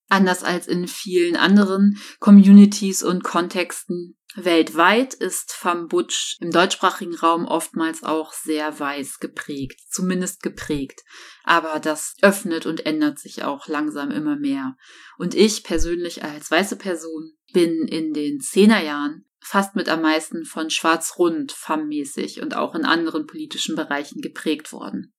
Anders 0.09 0.45
als 0.45 0.69
in 0.69 0.87
vielen 0.87 1.37
anderen 1.37 1.99
Communities 2.21 3.03
und 3.03 3.25
Kontexten 3.25 4.17
weltweit 4.37 5.15
ist 5.15 5.53
Femme 5.53 5.87
Butch 5.87 6.37
im 6.41 6.51
deutschsprachigen 6.51 7.15
Raum 7.15 7.47
oftmals 7.47 8.03
auch 8.03 8.33
sehr 8.33 8.79
weiß 8.79 9.19
geprägt, 9.19 9.81
zumindest 9.91 10.43
geprägt. 10.43 11.03
Aber 11.43 11.81
das 11.81 12.15
öffnet 12.23 12.67
und 12.67 12.85
ändert 12.87 13.19
sich 13.19 13.45
auch 13.45 13.67
langsam 13.67 14.11
immer 14.11 14.37
mehr. 14.37 14.77
Und 15.19 15.35
ich 15.35 15.65
persönlich 15.65 16.23
als 16.23 16.51
weiße 16.51 16.77
Person 16.77 17.33
bin 17.53 17.89
in 17.89 18.13
den 18.13 18.41
Zehnerjahren 18.41 19.26
fast 19.47 19.77
mit 19.77 19.89
am 19.89 20.03
meisten 20.03 20.45
von 20.45 20.71
Schwarz-Rund, 20.71 21.53
Femme-mäßig 21.53 22.43
und 22.43 22.57
auch 22.57 22.75
in 22.75 22.85
anderen 22.85 23.27
politischen 23.27 23.77
Bereichen 23.77 24.21
geprägt 24.21 24.73
worden. 24.73 25.15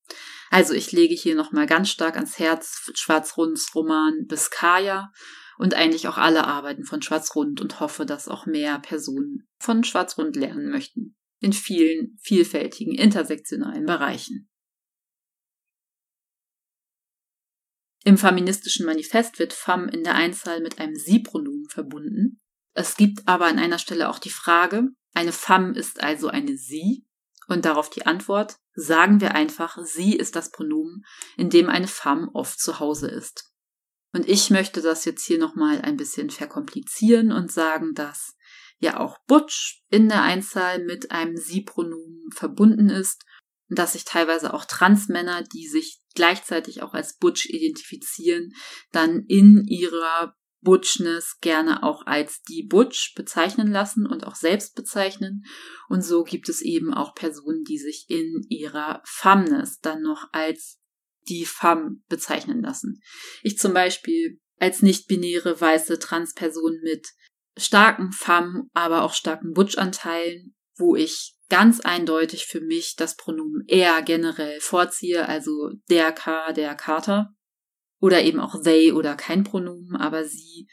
Also 0.49 0.73
ich 0.73 0.91
lege 0.91 1.15
hier 1.15 1.35
nochmal 1.35 1.65
ganz 1.65 1.89
stark 1.89 2.15
ans 2.15 2.37
Herz 2.37 2.91
Schwarz-Runds 2.93 3.73
Roman 3.73 4.25
Biskaya 4.27 5.13
und 5.57 5.75
eigentlich 5.75 6.09
auch 6.09 6.17
alle 6.17 6.45
Arbeiten 6.45 6.83
von 6.83 7.01
Schwarz-Rund 7.01 7.61
und 7.61 7.79
hoffe, 7.79 8.05
dass 8.05 8.27
auch 8.27 8.45
mehr 8.45 8.79
Personen 8.79 9.47
von 9.59 9.85
Schwarz-Rund 9.85 10.35
lernen 10.35 10.69
möchten. 10.69 11.15
In 11.39 11.53
vielen, 11.53 12.17
vielfältigen, 12.21 12.95
intersektionalen 12.95 13.85
Bereichen. 13.85 14.49
Im 18.03 18.17
feministischen 18.17 18.85
Manifest 18.85 19.39
wird 19.39 19.53
femme 19.53 19.89
in 19.89 20.03
der 20.03 20.15
Einzahl 20.15 20.59
mit 20.59 20.79
einem 20.79 20.95
Sie-Pronomen 20.95 21.69
verbunden. 21.69 22.41
Es 22.77 22.95
gibt 22.95 23.27
aber 23.27 23.47
an 23.47 23.57
einer 23.57 23.79
Stelle 23.79 24.07
auch 24.07 24.19
die 24.19 24.29
Frage, 24.29 24.89
eine 25.15 25.31
femme 25.31 25.75
ist 25.75 26.03
also 26.03 26.27
eine 26.27 26.57
Sie? 26.57 27.07
Und 27.47 27.65
darauf 27.65 27.89
die 27.89 28.05
Antwort, 28.05 28.57
sagen 28.75 29.19
wir 29.19 29.33
einfach, 29.33 29.79
sie 29.83 30.15
ist 30.15 30.35
das 30.35 30.51
Pronomen, 30.51 31.03
in 31.37 31.49
dem 31.49 31.69
eine 31.69 31.87
femme 31.87 32.29
oft 32.33 32.59
zu 32.59 32.79
Hause 32.79 33.07
ist. 33.07 33.51
Und 34.13 34.29
ich 34.29 34.51
möchte 34.51 34.83
das 34.83 35.05
jetzt 35.05 35.25
hier 35.25 35.39
nochmal 35.39 35.81
ein 35.81 35.97
bisschen 35.97 36.29
verkomplizieren 36.29 37.31
und 37.31 37.51
sagen, 37.51 37.95
dass 37.95 38.35
ja 38.77 38.99
auch 38.99 39.17
Butch 39.25 39.81
in 39.89 40.07
der 40.07 40.21
Einzahl 40.21 40.83
mit 40.83 41.09
einem 41.09 41.35
Sie-Pronomen 41.35 42.29
verbunden 42.31 42.89
ist 42.89 43.23
und 43.69 43.79
dass 43.79 43.93
sich 43.93 44.05
teilweise 44.05 44.53
auch 44.53 44.65
Transmänner, 44.65 45.41
die 45.41 45.67
sich 45.67 45.99
gleichzeitig 46.13 46.83
auch 46.83 46.93
als 46.93 47.17
Butch 47.17 47.47
identifizieren, 47.47 48.53
dann 48.91 49.23
in 49.27 49.63
ihrer 49.65 50.35
Butchness 50.67 51.37
gerne 51.39 51.81
auch 51.81 52.05
als 52.05 52.41
die 52.41 52.61
Butch 52.61 53.13
bezeichnen 53.15 53.71
lassen 53.71 54.05
und 54.05 54.27
auch 54.27 54.35
selbst 54.35 54.75
bezeichnen. 54.75 55.45
Und 55.87 56.01
so 56.01 56.25
gibt 56.25 56.49
es 56.49 56.61
eben 56.61 56.93
auch 56.93 57.15
Personen, 57.15 57.63
die 57.63 57.77
sich 57.77 58.03
in 58.09 58.45
ihrer 58.49 59.01
Femness 59.05 59.79
dann 59.79 60.01
noch 60.01 60.27
als 60.33 60.81
die 61.29 61.45
Femme 61.45 62.01
bezeichnen 62.09 62.61
lassen. 62.61 62.99
Ich 63.43 63.57
zum 63.57 63.73
Beispiel 63.73 64.41
als 64.59 64.81
nicht-binäre 64.81 65.61
weiße 65.61 65.99
Transperson 65.99 66.81
mit 66.83 67.07
starken 67.55 68.11
Femme, 68.11 68.65
aber 68.73 69.03
auch 69.03 69.13
starken 69.13 69.53
Butch-Anteilen, 69.53 70.53
wo 70.75 70.97
ich 70.97 71.37
ganz 71.47 71.79
eindeutig 71.79 72.45
für 72.45 72.59
mich 72.59 72.95
das 72.97 73.15
Pronomen 73.15 73.63
er 73.67 74.01
generell 74.01 74.59
vorziehe, 74.59 75.29
also 75.29 75.71
der 75.89 76.11
K, 76.11 76.51
der 76.51 76.75
Kater 76.75 77.36
oder 77.99 78.23
eben 78.23 78.39
auch 78.39 78.61
they 78.61 78.91
oder 78.91 79.15
kein 79.15 79.43
Pronomen, 79.43 79.95
aber 79.95 80.25
sie 80.25 80.67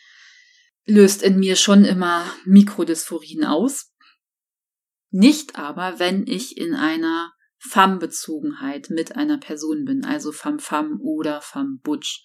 löst 0.85 1.23
in 1.23 1.39
mir 1.39 1.57
schon 1.57 1.85
immer 1.85 2.31
Mikrodysphorien 2.45 3.45
aus. 3.45 3.93
Nicht 5.11 5.57
aber, 5.57 5.99
wenn 5.99 6.27
ich 6.27 6.57
in 6.59 6.75
einer 6.75 7.33
Femme-Bezogenheit 7.59 8.91
mit 8.91 9.17
einer 9.17 9.39
Person 9.39 9.85
bin, 9.85 10.05
also 10.05 10.33
Femme-Femme 10.33 10.99
oder 11.01 11.41
Femme-Butch. 11.41 12.23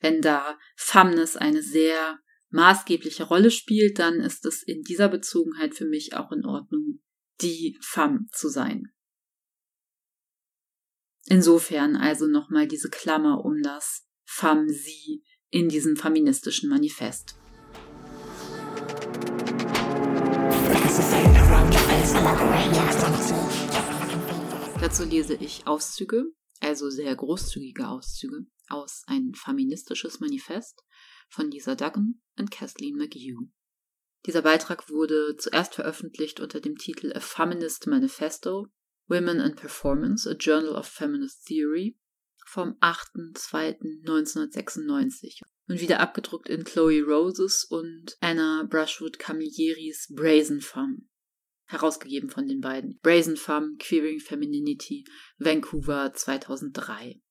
Wenn 0.00 0.20
da 0.20 0.58
Femmes 0.76 1.36
eine 1.36 1.62
sehr 1.62 2.18
maßgebliche 2.50 3.24
Rolle 3.24 3.50
spielt, 3.50 3.98
dann 3.98 4.20
ist 4.20 4.44
es 4.44 4.62
in 4.62 4.82
dieser 4.82 5.08
Bezogenheit 5.08 5.74
für 5.74 5.86
mich 5.86 6.14
auch 6.14 6.30
in 6.30 6.44
Ordnung, 6.44 7.00
die 7.40 7.78
Femme 7.80 8.26
zu 8.32 8.48
sein. 8.48 8.92
Insofern 11.26 11.96
also 11.96 12.26
nochmal 12.26 12.66
diese 12.66 12.90
Klammer 12.90 13.44
um 13.44 13.62
das 13.62 14.06
Femme 14.34 14.66
in 15.50 15.68
diesem 15.68 15.94
feministischen 15.94 16.70
Manifest. 16.70 17.36
Dazu 24.80 25.04
lese 25.04 25.34
ich 25.34 25.66
Auszüge, 25.66 26.24
also 26.60 26.88
sehr 26.88 27.14
großzügige 27.14 27.86
Auszüge, 27.86 28.46
aus 28.68 29.02
ein 29.06 29.34
feministisches 29.34 30.18
Manifest 30.18 30.82
von 31.28 31.50
Lisa 31.50 31.74
Duggan 31.74 32.22
und 32.38 32.50
Kathleen 32.50 32.96
McHugh. 32.96 33.50
Dieser 34.24 34.40
Beitrag 34.40 34.88
wurde 34.88 35.36
zuerst 35.36 35.74
veröffentlicht 35.74 36.40
unter 36.40 36.60
dem 36.60 36.76
Titel 36.76 37.12
A 37.14 37.20
Feminist 37.20 37.86
Manifesto, 37.86 38.68
Women 39.08 39.40
and 39.40 39.56
Performance, 39.56 40.28
a 40.28 40.32
Journal 40.32 40.74
of 40.74 40.86
Feminist 40.86 41.44
Theory 41.46 41.98
vom 42.52 42.76
8.2.1996 42.80 45.40
und 45.68 45.80
wieder 45.80 46.00
abgedruckt 46.00 46.50
in 46.50 46.64
Chloe 46.64 47.02
Roses 47.02 47.64
und 47.64 48.18
Anna 48.20 48.66
Brushwood 48.68 49.18
Camillieris 49.18 50.12
Brazen 50.14 50.60
Femme 50.60 50.98
herausgegeben 51.64 52.28
von 52.28 52.46
den 52.46 52.60
beiden. 52.60 52.98
Brazen 53.02 53.38
Femme, 53.38 53.76
Queering 53.78 54.20
Femininity, 54.20 55.06
Vancouver 55.38 56.12
2003. 56.12 57.22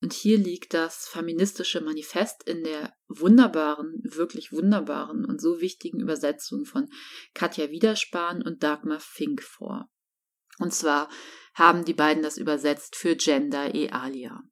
Und 0.00 0.14
hier 0.14 0.38
liegt 0.38 0.72
das 0.72 1.06
feministische 1.06 1.82
Manifest 1.82 2.44
in 2.44 2.64
der 2.64 2.96
wunderbaren, 3.08 4.00
wirklich 4.04 4.52
wunderbaren 4.52 5.26
und 5.26 5.38
so 5.40 5.60
wichtigen 5.60 6.00
Übersetzung 6.00 6.64
von 6.64 6.88
Katja 7.34 7.70
Wiederspahn 7.70 8.42
und 8.42 8.62
Dagmar 8.62 9.00
Fink 9.00 9.42
vor. 9.42 9.90
Und 10.58 10.72
zwar 10.72 11.10
haben 11.54 11.84
die 11.84 11.94
beiden 11.94 12.22
das 12.22 12.36
übersetzt 12.36 12.96
für 12.96 13.16
Gender 13.16 13.74
e 13.74 13.90
Alia. 13.90 14.42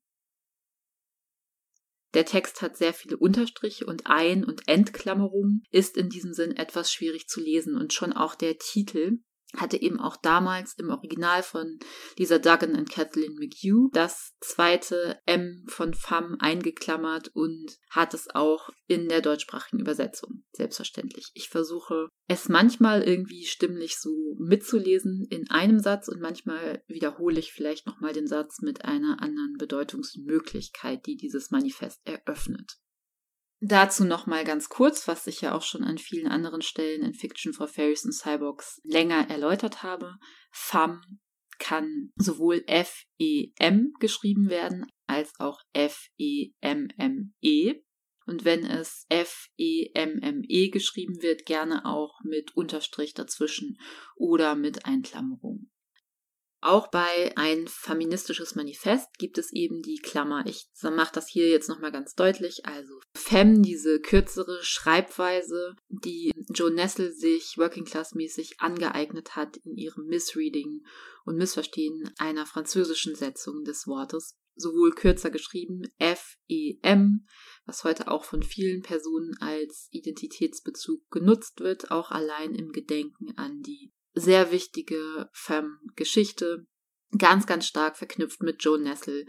Der 2.15 2.27
Text 2.27 2.61
hat 2.61 2.77
sehr 2.77 2.93
viele 2.93 3.17
Unterstriche 3.17 3.87
und 3.87 4.07
Ein- 4.07 4.45
und 4.45 4.69
Entklammerungen, 4.69 5.65
ist 5.71 5.97
in 5.97 6.11
diesem 6.11 6.35
Sinn 6.35 6.57
etwas 6.57 6.93
schwierig 6.93 7.27
zu 7.29 7.41
lesen 7.41 7.77
und 7.77 7.93
schon 7.93 8.13
auch 8.13 8.35
der 8.35 8.59
Titel 8.59 9.19
hatte 9.57 9.81
eben 9.81 10.01
auch 10.01 10.17
damals 10.17 10.75
im 10.79 10.91
Original 10.91 11.43
von 11.43 11.79
Lisa 12.17 12.39
Duggan 12.39 12.75
und 12.75 12.91
Kathleen 12.91 13.35
McHugh 13.35 13.91
das 13.93 14.35
zweite 14.41 15.19
M 15.27 15.65
von 15.69 15.95
femme 15.95 16.37
eingeklammert 16.41 17.29
und 17.35 17.79
hat 17.91 18.15
es 18.15 18.29
auch 18.35 18.71
in 18.87 19.09
der 19.09 19.21
deutschsprachigen 19.21 19.81
Übersetzung, 19.81 20.45
selbstverständlich. 20.53 21.31
Ich 21.35 21.49
versuche 21.49 22.09
es 22.29 22.49
manchmal 22.49 23.03
irgendwie 23.03 23.45
stimmlich 23.45 23.99
so 23.99 24.37
mitzulesen 24.39 25.27
in 25.29 25.51
einem 25.51 25.79
Satz 25.79 26.09
und 26.09 26.21
manchmal 26.21 26.83
wiederhole 26.87 27.39
ich 27.39 27.53
vielleicht 27.53 27.87
nochmal 27.87 28.13
den 28.13 28.27
Satz 28.27 28.63
mit 28.63 28.85
einer 28.85 29.21
anderen 29.21 29.57
Bedeutungsmöglichkeit, 29.59 31.05
die 31.07 31.17
dieses 31.17 31.51
Manifest 31.51 32.01
eröffnet. 32.05 32.79
Dazu 33.65 34.05
nochmal 34.05 34.43
ganz 34.43 34.69
kurz, 34.69 35.07
was 35.07 35.29
ich 35.29 35.41
ja 35.41 35.55
auch 35.55 35.63
schon 35.63 35.85
an 35.85 35.97
vielen 35.97 36.27
anderen 36.27 36.63
Stellen 36.63 37.03
in 37.03 37.15
Fiction 37.15 37.53
for 37.53 37.69
Fairies 37.69 38.05
and 38.05 38.13
Cyborgs 38.13 38.81
länger 38.83 39.31
erläutert 39.31 39.85
habe. 39.85 40.17
Femme 40.51 41.01
kann 41.61 42.11
sowohl 42.17 42.65
F-E-M 42.67 43.93
geschrieben 44.01 44.49
werden 44.49 44.87
als 45.07 45.33
auch 45.39 45.61
F-E-M-M-E. 45.75 47.31
-E. 47.41 47.83
Und 48.27 48.45
wenn 48.45 48.67
es 48.67 49.07
F-E-M-M-E 49.09 50.67
-E 50.67 50.73
geschrieben 50.73 51.23
wird, 51.23 51.47
gerne 51.47 51.85
auch 51.85 52.19
mit 52.25 52.57
Unterstrich 52.57 53.15
dazwischen 53.15 53.79
oder 54.17 54.57
mit 54.57 54.87
Einklammerung. 54.87 55.72
Auch 56.65 56.93
bei 56.93 57.33
ein 57.37 57.67
feministisches 57.67 58.55
Manifest 58.55 59.19
gibt 59.19 59.37
es 59.37 59.53
eben 59.53 59.83
die 59.83 59.99
Klammer. 59.99 60.47
Ich 60.47 60.69
mache 60.81 61.13
das 61.13 61.27
hier 61.27 61.49
jetzt 61.49 61.69
nochmal 61.69 61.91
ganz 61.91 62.15
deutlich. 62.15 62.65
Also 62.65 63.01
Fem, 63.17 63.65
diese 63.65 63.99
kürzere 64.01 64.63
Schreibweise, 64.63 65.75
die 65.89 66.31
Joe 66.55 66.71
Nessel 66.71 67.13
sich 67.13 67.59
Working 67.59 67.85
Class 67.85 68.15
mäßig 68.15 68.61
angeeignet 68.61 69.35
hat 69.35 69.57
in 69.65 69.77
ihrem 69.77 70.07
Missreading 70.07 70.85
und 71.25 71.37
Missverstehen 71.37 72.09
einer 72.19 72.47
französischen 72.47 73.17
Setzung 73.17 73.65
des 73.65 73.89
Wortes. 73.89 74.39
Sowohl 74.55 74.93
kürzer 74.93 75.31
geschrieben 75.31 75.83
F-E-M, 75.99 77.27
was 77.67 77.83
heute 77.83 78.07
auch 78.09 78.25
von 78.25 78.45
vielen 78.45 78.83
Personen 78.83 79.35
als 79.41 79.89
Identitätsbezug 79.91 81.11
genutzt 81.11 81.59
wird, 81.59 81.91
auch 81.91 82.13
allein 82.13 82.55
im 82.55 82.71
Gedenken 82.71 83.37
an 83.37 83.63
die 83.63 83.91
sehr 84.15 84.51
wichtige 84.51 85.29
Femme-Geschichte, 85.33 86.67
ganz, 87.17 87.47
ganz 87.47 87.67
stark 87.67 87.97
verknüpft 87.97 88.43
mit 88.43 88.63
Joe 88.63 88.79
Nessel, 88.79 89.27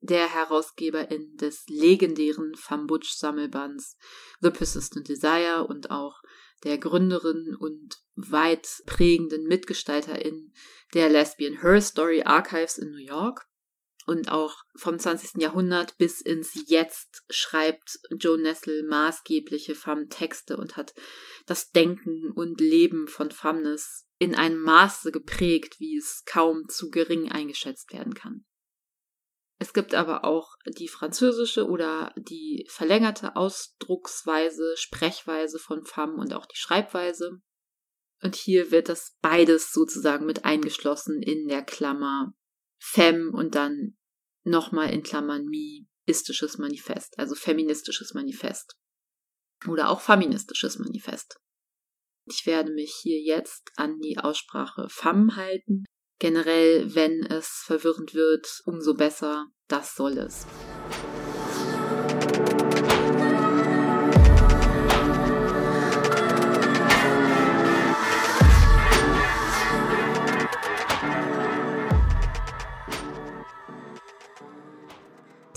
der 0.00 0.32
Herausgeberin 0.32 1.36
des 1.36 1.64
legendären 1.68 2.54
Femme 2.54 2.86
Butch 2.86 3.10
Sammelbands 3.10 3.96
The 4.40 4.50
Persistent 4.50 5.08
Desire 5.08 5.66
und 5.68 5.90
auch 5.90 6.22
der 6.64 6.78
Gründerin 6.78 7.54
und 7.58 7.98
weit 8.14 8.82
prägenden 8.86 9.44
Mitgestalterin 9.44 10.52
der 10.94 11.08
Lesbian 11.08 11.60
Her 11.60 11.80
Story 11.80 12.22
Archives 12.22 12.78
in 12.78 12.90
New 12.90 12.98
York. 12.98 13.46
Und 14.06 14.30
auch 14.30 14.56
vom 14.74 14.98
20. 14.98 15.42
Jahrhundert 15.42 15.98
bis 15.98 16.20
ins 16.20 16.52
Jetzt 16.66 17.22
schreibt 17.28 18.00
Joe 18.18 18.40
Nessel 18.40 18.82
maßgebliche 18.88 19.74
Femme-Texte 19.74 20.56
und 20.56 20.76
hat 20.76 20.94
das 21.46 21.70
Denken 21.70 22.30
und 22.32 22.60
Leben 22.60 23.08
von 23.08 23.30
Femmes 23.30 24.06
in 24.18 24.34
einem 24.34 24.60
Maße 24.62 25.12
geprägt, 25.12 25.80
wie 25.80 25.96
es 25.96 26.22
kaum 26.24 26.68
zu 26.68 26.90
gering 26.90 27.30
eingeschätzt 27.30 27.92
werden 27.92 28.14
kann. 28.14 28.44
Es 29.58 29.74
gibt 29.74 29.94
aber 29.94 30.24
auch 30.24 30.56
die 30.66 30.88
französische 30.88 31.66
oder 31.66 32.14
die 32.16 32.66
verlängerte 32.70 33.36
Ausdrucksweise, 33.36 34.74
Sprechweise 34.78 35.58
von 35.58 35.84
femme 35.84 36.14
und 36.14 36.32
auch 36.32 36.46
die 36.46 36.56
Schreibweise. 36.56 37.42
Und 38.22 38.36
hier 38.36 38.70
wird 38.70 38.88
das 38.88 39.18
beides 39.20 39.70
sozusagen 39.72 40.24
mit 40.24 40.46
eingeschlossen 40.46 41.22
in 41.22 41.46
der 41.46 41.62
Klammer 41.62 42.32
femme 42.80 43.30
und 43.30 43.54
dann 43.54 43.96
nochmal 44.42 44.92
in 44.92 45.02
Klammern 45.02 45.44
mi, 45.44 45.86
istisches 46.06 46.58
Manifest, 46.58 47.18
also 47.18 47.34
feministisches 47.34 48.14
Manifest. 48.14 48.76
Oder 49.68 49.90
auch 49.90 50.00
feministisches 50.00 50.78
Manifest. 50.78 51.38
Ich 52.24 52.46
werde 52.46 52.72
mich 52.72 52.94
hier 53.02 53.20
jetzt 53.20 53.70
an 53.76 53.98
die 54.00 54.18
Aussprache 54.18 54.88
FAM 54.88 55.36
halten. 55.36 55.84
Generell, 56.18 56.94
wenn 56.94 57.24
es 57.26 57.62
verwirrend 57.64 58.14
wird, 58.14 58.46
umso 58.64 58.94
besser. 58.94 59.46
Das 59.68 59.94
soll 59.94 60.18
es. 60.18 60.46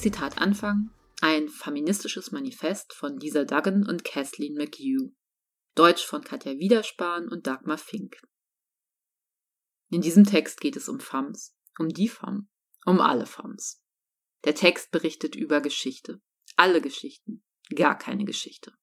Zitat 0.03 0.37
Anfang. 0.37 0.89
Ein 1.21 1.47
feministisches 1.47 2.33
Manifest 2.33 2.91
von 2.91 3.17
Lisa 3.21 3.45
Duggan 3.45 3.87
und 3.87 4.03
Kathleen 4.03 4.53
McHugh. 4.55 5.13
Deutsch 5.75 6.05
von 6.05 6.21
Katja 6.21 6.57
Wiederspahn 6.59 7.29
und 7.29 7.47
Dagmar 7.47 7.77
Fink. 7.77 8.21
In 9.89 10.01
diesem 10.01 10.25
Text 10.25 10.59
geht 10.59 10.75
es 10.75 10.89
um 10.89 10.99
Femmes, 10.99 11.55
um 11.79 11.87
die 11.87 12.09
Femme, 12.09 12.49
um 12.85 12.99
alle 12.99 13.25
Femmes. 13.25 13.81
Der 14.43 14.55
Text 14.55 14.91
berichtet 14.91 15.37
über 15.37 15.61
Geschichte, 15.61 16.21
alle 16.57 16.81
Geschichten, 16.81 17.41
gar 17.73 17.97
keine 17.97 18.25
Geschichte. 18.25 18.73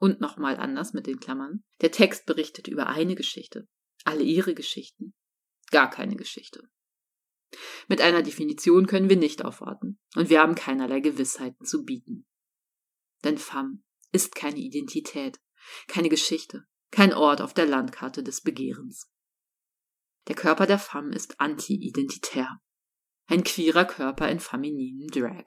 Und 0.00 0.20
nochmal 0.20 0.56
anders 0.56 0.92
mit 0.92 1.06
den 1.06 1.20
Klammern. 1.20 1.62
Der 1.82 1.92
Text 1.92 2.26
berichtet 2.26 2.66
über 2.66 2.88
eine 2.88 3.14
Geschichte, 3.14 3.68
alle 4.02 4.24
ihre 4.24 4.54
Geschichten, 4.54 5.14
gar 5.70 5.88
keine 5.88 6.16
Geschichte. 6.16 6.68
Mit 7.88 8.00
einer 8.00 8.22
Definition 8.22 8.86
können 8.86 9.08
wir 9.08 9.16
nicht 9.16 9.44
aufwarten 9.44 9.98
und 10.16 10.30
wir 10.30 10.40
haben 10.40 10.54
keinerlei 10.54 11.00
Gewissheiten 11.00 11.64
zu 11.64 11.84
bieten. 11.84 12.26
Denn 13.24 13.38
Femme 13.38 13.82
ist 14.12 14.34
keine 14.34 14.58
Identität, 14.58 15.40
keine 15.86 16.08
Geschichte, 16.08 16.64
kein 16.90 17.12
Ort 17.12 17.40
auf 17.40 17.54
der 17.54 17.66
Landkarte 17.66 18.22
des 18.22 18.40
Begehrens. 18.40 19.10
Der 20.28 20.36
Körper 20.36 20.66
der 20.66 20.78
Femme 20.78 21.14
ist 21.14 21.40
anti-identitär. 21.40 22.60
Ein 23.26 23.44
queerer 23.44 23.84
Körper 23.84 24.30
in 24.30 24.40
femininem 24.40 25.08
Drag. 25.08 25.46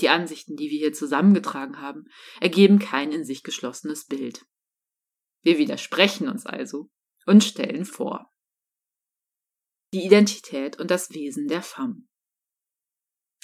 Die 0.00 0.08
Ansichten, 0.08 0.56
die 0.56 0.70
wir 0.70 0.78
hier 0.78 0.92
zusammengetragen 0.92 1.80
haben, 1.80 2.04
ergeben 2.40 2.78
kein 2.78 3.12
in 3.12 3.24
sich 3.24 3.42
geschlossenes 3.42 4.06
Bild. 4.06 4.46
Wir 5.42 5.58
widersprechen 5.58 6.28
uns 6.28 6.46
also 6.46 6.90
und 7.26 7.44
stellen 7.44 7.84
vor. 7.84 8.31
Die 9.92 10.06
Identität 10.06 10.78
und 10.78 10.90
das 10.90 11.10
Wesen 11.10 11.48
der 11.48 11.62
Femme. 11.62 12.06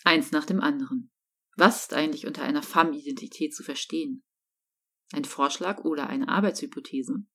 Eins 0.05 0.33
nach 0.33 0.47
dem 0.47 0.61
anderen. 0.61 1.11
Was 1.57 1.83
ist 1.83 1.93
eigentlich 1.93 2.27
unter 2.27 2.43
einer 2.43 2.63
Femme-Identität 2.63 3.55
zu 3.55 3.63
verstehen? 3.63 4.25
Ein 5.13 5.27
Vorschlag 5.27 5.85
oder 5.85 6.09
eine 6.09 6.29
Arbeitshypothese? 6.29 7.27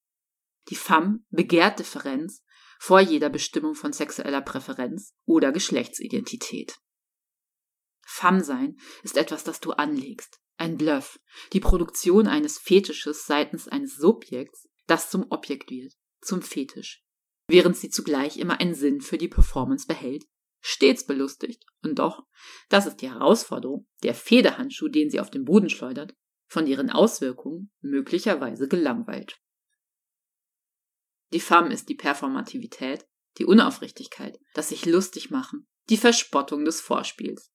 Die 0.69 0.75
Femme 0.75 1.23
begehrt 1.29 1.77
Differenz 1.77 2.43
vor 2.79 3.01
jeder 3.01 3.29
Bestimmung 3.29 3.75
von 3.75 3.93
sexueller 3.93 4.41
Präferenz 4.41 5.13
oder 5.25 5.51
Geschlechtsidentität. 5.51 6.79
Femme 8.01 8.43
sein 8.43 8.77
ist 9.03 9.17
etwas, 9.17 9.43
das 9.43 9.59
du 9.59 9.73
anlegst. 9.73 10.39
Ein 10.57 10.77
Bluff. 10.77 11.19
Die 11.51 11.59
Produktion 11.59 12.27
eines 12.27 12.57
Fetisches 12.57 13.25
seitens 13.25 13.67
eines 13.67 13.95
Subjekts, 13.95 14.69
das 14.87 15.09
zum 15.09 15.25
Objekt 15.29 15.69
wird, 15.69 15.93
zum 16.21 16.41
Fetisch. 16.41 17.02
Während 17.47 17.75
sie 17.77 17.89
zugleich 17.89 18.37
immer 18.37 18.59
einen 18.59 18.75
Sinn 18.75 19.01
für 19.01 19.17
die 19.17 19.27
Performance 19.27 19.85
behält, 19.87 20.25
stets 20.61 21.05
belustigt. 21.05 21.65
Und 21.83 21.99
doch, 21.99 22.25
das 22.69 22.85
ist 22.85 22.97
die 22.97 23.11
Herausforderung, 23.11 23.87
der 24.01 24.15
Federhandschuh, 24.15 24.87
den 24.87 25.09
sie 25.09 25.19
auf 25.19 25.29
den 25.29 25.43
Boden 25.43 25.69
schleudert, 25.69 26.15
von 26.47 26.67
ihren 26.67 26.89
Auswirkungen 26.89 27.71
möglicherweise 27.81 28.67
gelangweilt. 28.67 29.39
Die 31.33 31.39
Femme 31.39 31.73
ist 31.73 31.89
die 31.89 31.95
Performativität, 31.95 33.07
die 33.39 33.45
Unaufrichtigkeit, 33.45 34.39
das 34.53 34.69
sich 34.69 34.85
lustig 34.85 35.31
machen, 35.31 35.67
die 35.89 35.97
Verspottung 35.97 36.63
des 36.63 36.79
Vorspiels. 36.79 37.51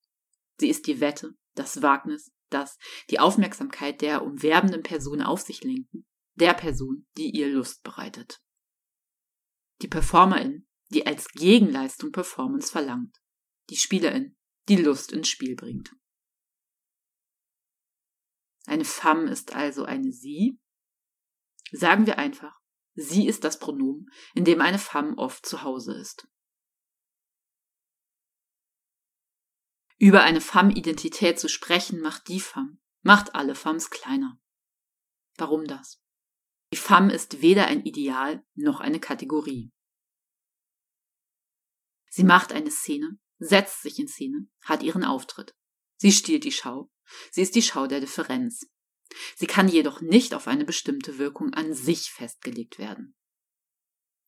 Sie 0.58 0.68
ist 0.68 0.86
die 0.86 1.00
Wette, 1.00 1.34
das 1.54 1.80
Wagnis, 1.80 2.32
das 2.50 2.76
die 3.10 3.20
Aufmerksamkeit 3.20 4.00
der 4.00 4.22
umwerbenden 4.22 4.82
Person 4.82 5.22
auf 5.22 5.40
sich 5.40 5.62
lenken, 5.62 6.06
der 6.34 6.54
Person, 6.54 7.06
die 7.16 7.30
ihr 7.30 7.48
Lust 7.48 7.82
bereitet. 7.84 8.40
Die 9.82 9.88
Performerin, 9.88 10.66
die 10.88 11.06
als 11.06 11.28
Gegenleistung 11.28 12.12
Performance 12.12 12.70
verlangt. 12.70 13.16
Die 13.70 13.76
Spielerin, 13.76 14.36
die 14.68 14.76
Lust 14.76 15.12
ins 15.12 15.28
Spiel 15.28 15.54
bringt. 15.54 15.94
Eine 18.66 18.84
Femme 18.84 19.30
ist 19.30 19.54
also 19.54 19.84
eine 19.84 20.12
Sie. 20.12 20.60
Sagen 21.70 22.06
wir 22.06 22.18
einfach, 22.18 22.58
sie 22.94 23.26
ist 23.26 23.44
das 23.44 23.58
Pronomen, 23.58 24.10
in 24.34 24.44
dem 24.44 24.60
eine 24.60 24.78
Femme 24.78 25.16
oft 25.16 25.46
zu 25.46 25.62
Hause 25.62 25.94
ist. 25.94 26.28
Über 29.98 30.22
eine 30.22 30.40
Femme-Identität 30.40 31.40
zu 31.40 31.48
sprechen, 31.48 32.00
macht 32.00 32.28
die 32.28 32.40
Femme, 32.40 32.78
macht 33.02 33.34
alle 33.34 33.54
Femmes 33.54 33.90
kleiner. 33.90 34.38
Warum 35.36 35.64
das? 35.66 36.00
Die 36.72 36.76
Femme 36.76 37.12
ist 37.12 37.40
weder 37.40 37.66
ein 37.66 37.84
Ideal 37.84 38.44
noch 38.54 38.80
eine 38.80 39.00
Kategorie. 39.00 39.72
Sie 42.10 42.24
macht 42.24 42.52
eine 42.52 42.70
Szene, 42.70 43.18
setzt 43.38 43.82
sich 43.82 43.98
in 43.98 44.08
Szene, 44.08 44.48
hat 44.62 44.82
ihren 44.82 45.04
Auftritt. 45.04 45.54
Sie 45.96 46.12
stiehlt 46.12 46.44
die 46.44 46.52
Schau. 46.52 46.90
Sie 47.30 47.42
ist 47.42 47.54
die 47.54 47.62
Schau 47.62 47.86
der 47.86 48.00
Differenz. 48.00 48.66
Sie 49.36 49.46
kann 49.46 49.68
jedoch 49.68 50.00
nicht 50.00 50.34
auf 50.34 50.46
eine 50.46 50.64
bestimmte 50.64 51.18
Wirkung 51.18 51.54
an 51.54 51.72
sich 51.72 52.10
festgelegt 52.10 52.78
werden. 52.78 53.16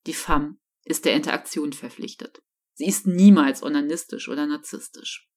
Die 0.06 0.14
Femme 0.14 0.58
ist 0.84 1.04
der 1.04 1.14
Interaktion 1.14 1.72
verpflichtet. 1.72 2.42
Sie 2.74 2.86
ist 2.86 3.06
niemals 3.06 3.62
onanistisch 3.62 4.28
oder 4.28 4.46
narzisstisch. 4.46 5.28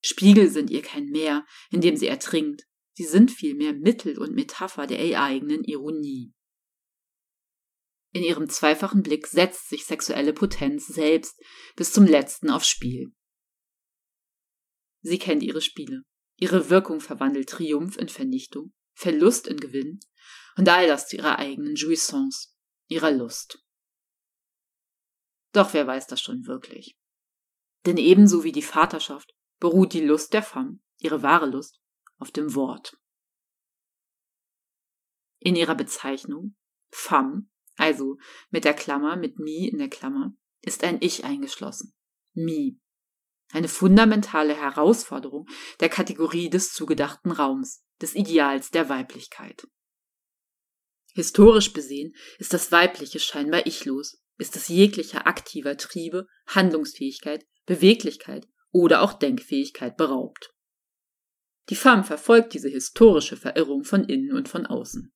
Spiegel 0.00 0.48
sind 0.48 0.70
ihr 0.70 0.82
kein 0.82 1.06
Meer, 1.06 1.44
in 1.70 1.80
dem 1.80 1.96
sie 1.96 2.06
ertrinkt. 2.06 2.68
Sie 2.98 3.04
sind 3.04 3.30
vielmehr 3.30 3.74
Mittel 3.74 4.18
und 4.18 4.34
Metapher 4.34 4.88
der 4.88 4.98
eigenen 5.22 5.62
Ironie. 5.62 6.34
In 8.12 8.24
ihrem 8.24 8.48
zweifachen 8.48 9.04
Blick 9.04 9.28
setzt 9.28 9.68
sich 9.68 9.84
sexuelle 9.86 10.32
Potenz 10.32 10.88
selbst 10.88 11.40
bis 11.76 11.92
zum 11.92 12.06
letzten 12.06 12.50
aufs 12.50 12.66
Spiel. 12.68 13.12
Sie 15.02 15.20
kennt 15.20 15.44
ihre 15.44 15.60
Spiele. 15.60 16.02
Ihre 16.38 16.70
Wirkung 16.70 16.98
verwandelt 16.98 17.48
Triumph 17.48 17.96
in 17.98 18.08
Vernichtung, 18.08 18.72
Verlust 18.94 19.46
in 19.46 19.58
Gewinn 19.58 20.00
und 20.56 20.68
all 20.68 20.88
das 20.88 21.06
zu 21.06 21.18
ihrer 21.18 21.38
eigenen 21.38 21.76
Jouissance, 21.76 22.48
ihrer 22.88 23.12
Lust. 23.12 23.64
Doch 25.52 25.72
wer 25.72 25.86
weiß 25.86 26.08
das 26.08 26.20
schon 26.20 26.48
wirklich? 26.48 26.98
Denn 27.86 27.96
ebenso 27.96 28.42
wie 28.42 28.50
die 28.50 28.60
Vaterschaft 28.60 29.36
beruht 29.60 29.92
die 29.92 30.04
Lust 30.04 30.32
der 30.32 30.42
Femme, 30.42 30.80
ihre 30.98 31.22
wahre 31.22 31.46
Lust, 31.46 31.80
auf 32.18 32.30
dem 32.30 32.54
Wort. 32.54 32.96
In 35.38 35.56
ihrer 35.56 35.74
Bezeichnung 35.74 36.56
Femme 36.90 37.48
also 37.78 38.18
mit 38.50 38.64
der 38.64 38.74
Klammer, 38.74 39.16
mit 39.16 39.38
me 39.38 39.68
in 39.68 39.78
der 39.78 39.88
Klammer, 39.88 40.34
ist 40.60 40.82
ein 40.84 40.98
Ich 41.00 41.24
eingeschlossen. 41.24 41.94
Me. 42.34 42.76
Eine 43.52 43.68
fundamentale 43.68 44.54
Herausforderung 44.54 45.46
der 45.80 45.88
Kategorie 45.88 46.50
des 46.50 46.72
zugedachten 46.72 47.30
Raums, 47.30 47.84
des 48.02 48.14
Ideals 48.14 48.70
der 48.70 48.88
Weiblichkeit. 48.88 49.66
Historisch 51.14 51.72
besehen 51.72 52.14
ist 52.38 52.52
das 52.52 52.70
Weibliche 52.72 53.20
scheinbar 53.20 53.66
ichlos, 53.66 54.20
ist 54.38 54.56
es 54.56 54.68
jeglicher 54.68 55.26
aktiver 55.26 55.76
Triebe, 55.76 56.26
Handlungsfähigkeit, 56.48 57.46
Beweglichkeit 57.64 58.48
oder 58.72 59.02
auch 59.02 59.12
Denkfähigkeit 59.12 59.96
beraubt. 59.96 60.52
Die 61.68 61.76
Femme 61.76 62.04
verfolgt 62.04 62.54
diese 62.54 62.68
historische 62.68 63.36
Verirrung 63.36 63.84
von 63.84 64.04
innen 64.04 64.32
und 64.32 64.48
von 64.48 64.66
außen. 64.66 65.12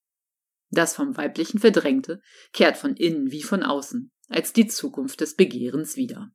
Das 0.71 0.95
vom 0.95 1.17
Weiblichen 1.17 1.59
Verdrängte 1.59 2.21
kehrt 2.53 2.77
von 2.77 2.97
innen 2.97 3.31
wie 3.31 3.43
von 3.43 3.63
außen 3.63 4.11
als 4.29 4.53
die 4.53 4.67
Zukunft 4.67 5.21
des 5.21 5.37
Begehrens 5.37 5.97
wieder. 5.97 6.31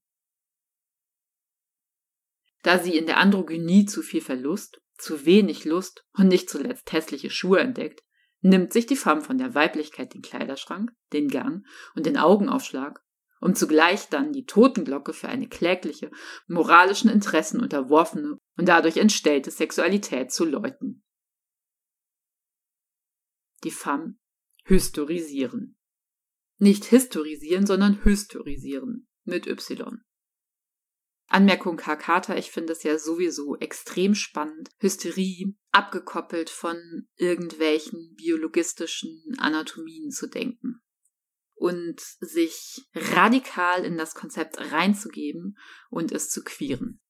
Da 2.62 2.80
sie 2.80 2.95
in 2.95 3.06
der 3.06 3.17
Androgynie 3.17 3.86
zu 3.86 4.01
viel 4.01 4.21
Verlust, 4.21 4.82
zu 4.97 5.25
wenig 5.25 5.65
Lust 5.65 6.06
und 6.13 6.27
nicht 6.27 6.49
zuletzt 6.49 6.91
hässliche 6.91 7.30
Schuhe 7.30 7.60
entdeckt, 7.60 8.03
nimmt 8.41 8.73
sich 8.73 8.86
die 8.86 8.95
Femme 8.95 9.21
von 9.21 9.38
der 9.38 9.56
Weiblichkeit 9.56 10.13
den 10.13 10.21
Kleiderschrank, 10.21 10.91
den 11.13 11.27
Gang 11.27 11.65
und 11.95 12.06
den 12.06 12.17
Augenaufschlag, 12.17 13.01
um 13.39 13.56
zugleich 13.56 14.10
dann 14.10 14.34
die 14.34 14.45
Totenglocke 14.45 15.13
für 15.13 15.30
eine 15.30 15.47
klägliche, 15.47 16.12
moralischen 16.47 17.10
Interessen 17.10 17.62
unterworfene 17.62 18.38
und 18.58 18.67
dadurch 18.67 18.97
entstellte 18.97 19.52
Sexualität 19.52 20.32
zu 20.32 20.45
läuten. 20.45 21.04
Die 23.63 23.71
Femme 23.71 24.17
Hystorisieren. 24.65 25.78
Nicht 26.58 26.86
historisieren, 26.86 27.65
sondern 27.65 28.04
hystorisieren 28.04 29.08
mit 29.23 29.47
Y. 29.47 30.02
Anmerkung 31.30 31.78
K. 31.78 31.95
Carter, 31.95 32.38
ich 32.38 32.52
finde 32.52 32.73
es 32.73 32.84
ja 32.84 32.97
sowieso 32.97 33.58
extrem 33.58 34.15
spannend. 34.15 34.69
Hysterie 34.80 35.56
abgekoppelt 35.71 36.50
von 36.50 37.08
irgendwelchen 37.15 38.15
biologistischen 38.15 39.36
Anatomien 39.38 40.10
zu 40.10 40.28
denken 40.28 40.82
und 41.58 42.00
sich 42.00 42.88
radikal 42.93 43.84
in 43.84 43.98
das 43.98 44.13
Konzept 44.13 44.60
reinzugeben 44.72 45.58
und 45.89 46.12
es 46.12 46.30
zu 46.30 46.43
queeren. 46.43 47.02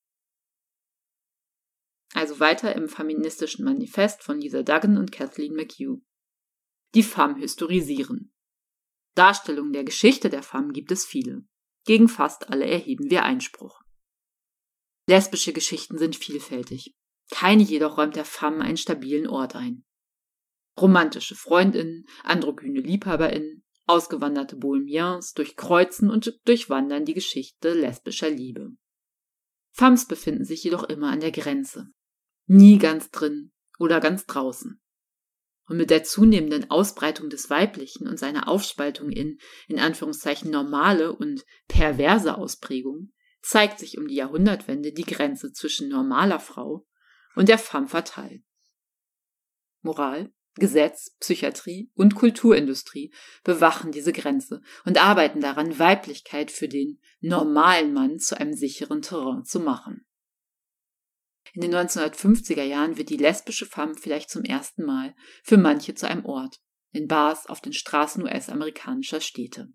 Also 2.13 2.39
weiter 2.39 2.75
im 2.75 2.87
feministischen 2.87 3.65
Manifest 3.65 4.23
von 4.23 4.39
Lisa 4.39 4.63
Duggan 4.63 4.97
und 4.97 5.11
Kathleen 5.11 5.53
McHugh 5.53 6.01
die 6.95 7.03
Femme 7.03 7.37
historisieren. 7.37 8.33
Darstellungen 9.15 9.73
der 9.73 9.83
Geschichte 9.83 10.29
der 10.29 10.43
Femme 10.43 10.71
gibt 10.71 10.91
es 10.91 11.05
viele. 11.05 11.43
Gegen 11.85 12.07
fast 12.07 12.49
alle 12.49 12.65
erheben 12.65 13.09
wir 13.09 13.23
Einspruch. 13.23 13.81
Lesbische 15.07 15.53
Geschichten 15.53 15.97
sind 15.97 16.15
vielfältig. 16.15 16.95
Keine 17.29 17.63
jedoch 17.63 17.97
räumt 17.97 18.15
der 18.15 18.25
Femme 18.25 18.63
einen 18.63 18.77
stabilen 18.77 19.27
Ort 19.27 19.55
ein. 19.55 19.85
Romantische 20.79 21.35
Freundinnen, 21.35 22.05
androgyne 22.23 22.79
Liebhaberinnen, 22.79 23.63
ausgewanderte 23.87 24.55
Bohemiens 24.55 25.33
durchkreuzen 25.33 26.09
und 26.09 26.39
durchwandern 26.45 27.05
die 27.05 27.13
Geschichte 27.13 27.73
lesbischer 27.73 28.29
Liebe. 28.29 28.71
Femmes 29.71 30.07
befinden 30.07 30.45
sich 30.45 30.63
jedoch 30.63 30.83
immer 30.83 31.11
an 31.11 31.19
der 31.19 31.31
Grenze. 31.31 31.87
Nie 32.45 32.77
ganz 32.77 33.11
drin 33.11 33.51
oder 33.79 33.99
ganz 33.99 34.25
draußen. 34.25 34.81
Und 35.67 35.77
mit 35.77 35.89
der 35.89 36.03
zunehmenden 36.03 36.71
Ausbreitung 36.71 37.29
des 37.29 37.49
Weiblichen 37.49 38.07
und 38.07 38.17
seiner 38.17 38.47
Aufspaltung 38.47 39.09
in, 39.09 39.37
in 39.67 39.79
Anführungszeichen, 39.79 40.49
normale 40.49 41.13
und 41.13 41.43
perverse 41.67 42.37
Ausprägungen 42.37 43.13
zeigt 43.41 43.79
sich 43.79 43.97
um 43.97 44.07
die 44.07 44.15
Jahrhundertwende 44.15 44.93
die 44.93 45.03
Grenze 45.03 45.51
zwischen 45.51 45.89
normaler 45.89 46.39
Frau 46.39 46.87
und 47.35 47.49
der 47.49 47.57
femme 47.57 47.87
fatale. 47.87 48.41
Moral, 49.81 50.33
Gesetz, 50.57 51.15
Psychiatrie 51.19 51.91
und 51.95 52.15
Kulturindustrie 52.15 53.13
bewachen 53.43 53.91
diese 53.91 54.13
Grenze 54.13 54.61
und 54.85 55.01
arbeiten 55.01 55.41
daran, 55.41 55.79
Weiblichkeit 55.79 56.51
für 56.51 56.67
den 56.67 56.99
normalen 57.21 57.93
Mann 57.93 58.19
zu 58.19 58.39
einem 58.39 58.53
sicheren 58.53 59.01
Terrain 59.01 59.43
zu 59.45 59.59
machen. 59.59 60.05
In 61.53 61.61
den 61.61 61.73
1950er 61.73 62.63
Jahren 62.63 62.97
wird 62.97 63.09
die 63.09 63.17
lesbische 63.17 63.65
Femme 63.65 63.95
vielleicht 63.95 64.29
zum 64.29 64.43
ersten 64.43 64.83
Mal 64.83 65.15
für 65.43 65.57
manche 65.57 65.95
zu 65.95 66.07
einem 66.07 66.25
Ort, 66.25 66.59
in 66.91 67.07
Bars 67.07 67.47
auf 67.47 67.61
den 67.61 67.73
Straßen 67.73 68.23
US-amerikanischer 68.23 69.21
Städte. 69.21 69.73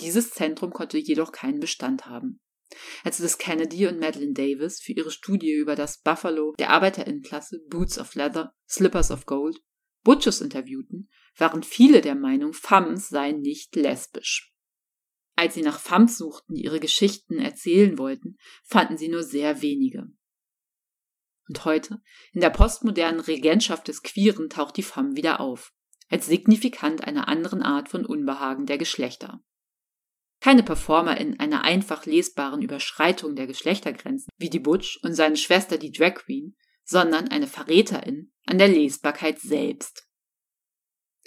Dieses 0.00 0.30
Zentrum 0.30 0.70
konnte 0.72 0.98
jedoch 0.98 1.32
keinen 1.32 1.60
Bestand 1.60 2.06
haben. 2.06 2.40
Als 3.04 3.18
Liz 3.18 3.38
Kennedy 3.38 3.86
und 3.86 3.98
Madeline 3.98 4.32
Davis 4.32 4.80
für 4.80 4.92
ihre 4.92 5.10
Studie 5.10 5.52
über 5.52 5.74
das 5.74 6.00
Buffalo 6.00 6.54
der 6.58 6.70
Arbeiterinnenklasse 6.70 7.60
Boots 7.68 7.98
of 7.98 8.14
Leather, 8.14 8.54
Slippers 8.68 9.10
of 9.10 9.26
Gold 9.26 9.60
Butchers 10.02 10.40
interviewten, 10.40 11.10
waren 11.36 11.62
viele 11.62 12.00
der 12.00 12.14
Meinung, 12.14 12.52
Femmes 12.52 13.08
seien 13.08 13.40
nicht 13.40 13.76
lesbisch. 13.76 14.52
Als 15.36 15.54
sie 15.54 15.62
nach 15.62 15.78
Femmes 15.78 16.18
suchten, 16.18 16.54
die 16.54 16.64
ihre 16.64 16.80
Geschichten 16.80 17.38
erzählen 17.38 17.98
wollten, 17.98 18.36
fanden 18.64 18.96
sie 18.96 19.08
nur 19.08 19.22
sehr 19.22 19.62
wenige. 19.62 20.06
Und 21.48 21.64
heute, 21.64 22.02
in 22.32 22.40
der 22.40 22.50
postmodernen 22.50 23.20
Regentschaft 23.20 23.88
des 23.88 24.02
Queeren, 24.02 24.48
taucht 24.48 24.76
die 24.76 24.82
Femme 24.82 25.16
wieder 25.16 25.40
auf, 25.40 25.72
als 26.08 26.26
signifikant 26.26 27.04
einer 27.04 27.28
anderen 27.28 27.62
Art 27.62 27.88
von 27.88 28.06
Unbehagen 28.06 28.66
der 28.66 28.78
Geschlechter. 28.78 29.42
Keine 30.40 30.62
Performer 30.62 31.18
in 31.18 31.38
einer 31.38 31.62
einfach 31.64 32.06
lesbaren 32.06 32.62
Überschreitung 32.62 33.36
der 33.36 33.46
Geschlechtergrenzen, 33.46 34.30
wie 34.38 34.48
die 34.48 34.58
Butch 34.58 34.98
und 35.02 35.14
seine 35.14 35.36
Schwester 35.36 35.76
die 35.76 35.92
Drag 35.92 36.14
Queen, 36.14 36.56
sondern 36.82 37.28
eine 37.28 37.46
Verräterin 37.46 38.32
an 38.46 38.58
der 38.58 38.68
Lesbarkeit 38.68 39.38
selbst. 39.38 40.08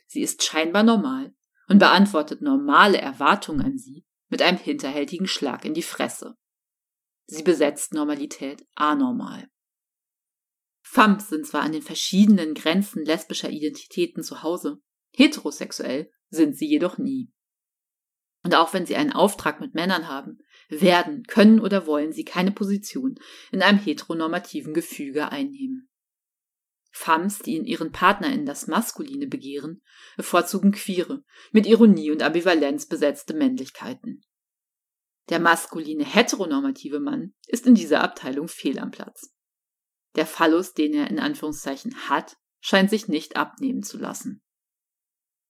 Sie 0.08 0.21
ist 0.21 0.43
scheinbar 0.43 0.84
normal 0.84 1.34
und 1.67 1.80
beantwortet 1.80 2.41
normale 2.41 2.97
Erwartungen 2.97 3.62
an 3.62 3.78
sie 3.78 4.06
mit 4.30 4.41
einem 4.41 4.58
hinterhältigen 4.58 5.28
Schlag 5.28 5.63
in 5.63 5.73
die 5.73 5.84
Fresse. 5.84 6.36
Sie 7.26 7.43
besetzt 7.43 7.93
Normalität 7.93 8.65
anormal. 8.76 9.47
Femmes 10.82 11.30
sind 11.30 11.47
zwar 11.47 11.62
an 11.62 11.71
den 11.71 11.82
verschiedenen 11.82 12.54
Grenzen 12.54 13.06
lesbischer 13.06 13.49
Identitäten 13.49 14.21
zu 14.23 14.43
Hause, 14.43 14.82
heterosexuell 15.15 16.12
sind 16.30 16.58
sie 16.58 16.67
jedoch 16.67 16.97
nie. 16.97 17.32
Und 18.44 18.56
auch 18.56 18.74
wenn 18.74 18.86
sie 18.86 18.96
einen 18.96 19.14
Auftrag 19.14 19.62
mit 19.62 19.74
Männern 19.74 20.08
haben, 20.08 20.40
werden, 20.70 21.24
können 21.24 21.60
oder 21.60 21.88
wollen 21.88 22.12
sie 22.12 22.26
keine 22.26 22.52
Position 22.52 23.16
in 23.52 23.62
einem 23.62 23.80
heteronormativen 23.80 24.74
Gefüge 24.74 25.30
einnehmen. 25.30 25.90
Femmes, 26.92 27.40
die 27.40 27.56
in 27.56 27.66
ihren 27.66 27.92
PartnerInnen 27.92 28.46
das 28.46 28.68
Maskuline 28.68 29.28
begehren, 29.28 29.82
bevorzugen 30.16 30.72
queere, 30.72 31.24
mit 31.52 31.66
Ironie 31.66 32.12
und 32.12 32.22
Ambivalenz 32.22 32.88
besetzte 32.88 33.34
Männlichkeiten. 33.34 34.24
Der 35.30 35.40
maskuline 35.40 36.06
heteronormative 36.06 37.00
Mann 37.00 37.34
ist 37.48 37.66
in 37.66 37.76
dieser 37.76 38.04
Abteilung 38.04 38.48
fehl 38.48 38.78
am 38.78 38.92
Platz. 38.92 39.34
Der 40.16 40.28
Phallus, 40.28 40.74
den 40.74 40.94
er 40.94 41.10
in 41.10 41.20
Anführungszeichen 41.20 42.10
hat, 42.10 42.38
scheint 42.60 42.90
sich 42.90 43.08
nicht 43.08 43.38
abnehmen 43.38 43.82
zu 43.82 43.98
lassen. 43.98 44.44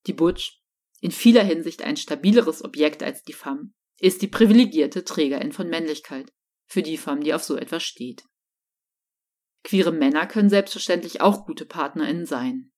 Die 0.08 0.14
Butch, 0.14 0.63
in 1.04 1.12
vieler 1.12 1.44
Hinsicht 1.44 1.82
ein 1.82 1.98
stabileres 1.98 2.64
Objekt 2.64 3.04
als 3.04 3.24
die 3.24 3.34
Femme, 3.34 3.74
ist 4.00 4.22
die 4.22 4.30
privilegierte 4.30 5.04
Trägerin 5.04 5.52
von 5.52 5.68
Männlichkeit, 5.68 6.32
für 6.66 6.82
die 6.82 6.96
Femme, 6.96 7.20
die 7.20 7.34
auf 7.34 7.44
so 7.44 7.58
etwas 7.58 7.84
steht. 7.84 8.24
Queere 9.66 9.92
Männer 9.92 10.28
können 10.28 10.50
selbstverständlich 10.50 11.20
auch 11.20 11.46
gute 11.46 11.66
PartnerInnen 11.66 12.26
sein. 12.26 12.72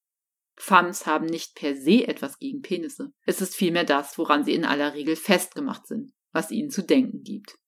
Femmes 0.55 1.05
haben 1.05 1.27
nicht 1.27 1.53
per 1.53 1.75
se 1.75 2.07
etwas 2.07 2.39
gegen 2.39 2.63
Penisse. 2.63 3.13
Es 3.27 3.41
ist 3.41 3.55
vielmehr 3.55 3.83
das, 3.83 4.17
woran 4.17 4.43
sie 4.43 4.55
in 4.55 4.65
aller 4.65 4.95
Regel 4.95 5.15
festgemacht 5.15 5.85
sind, 5.85 6.11
was 6.31 6.49
ihnen 6.49 6.71
zu 6.71 6.81
denken 6.81 7.21
gibt. 7.21 7.59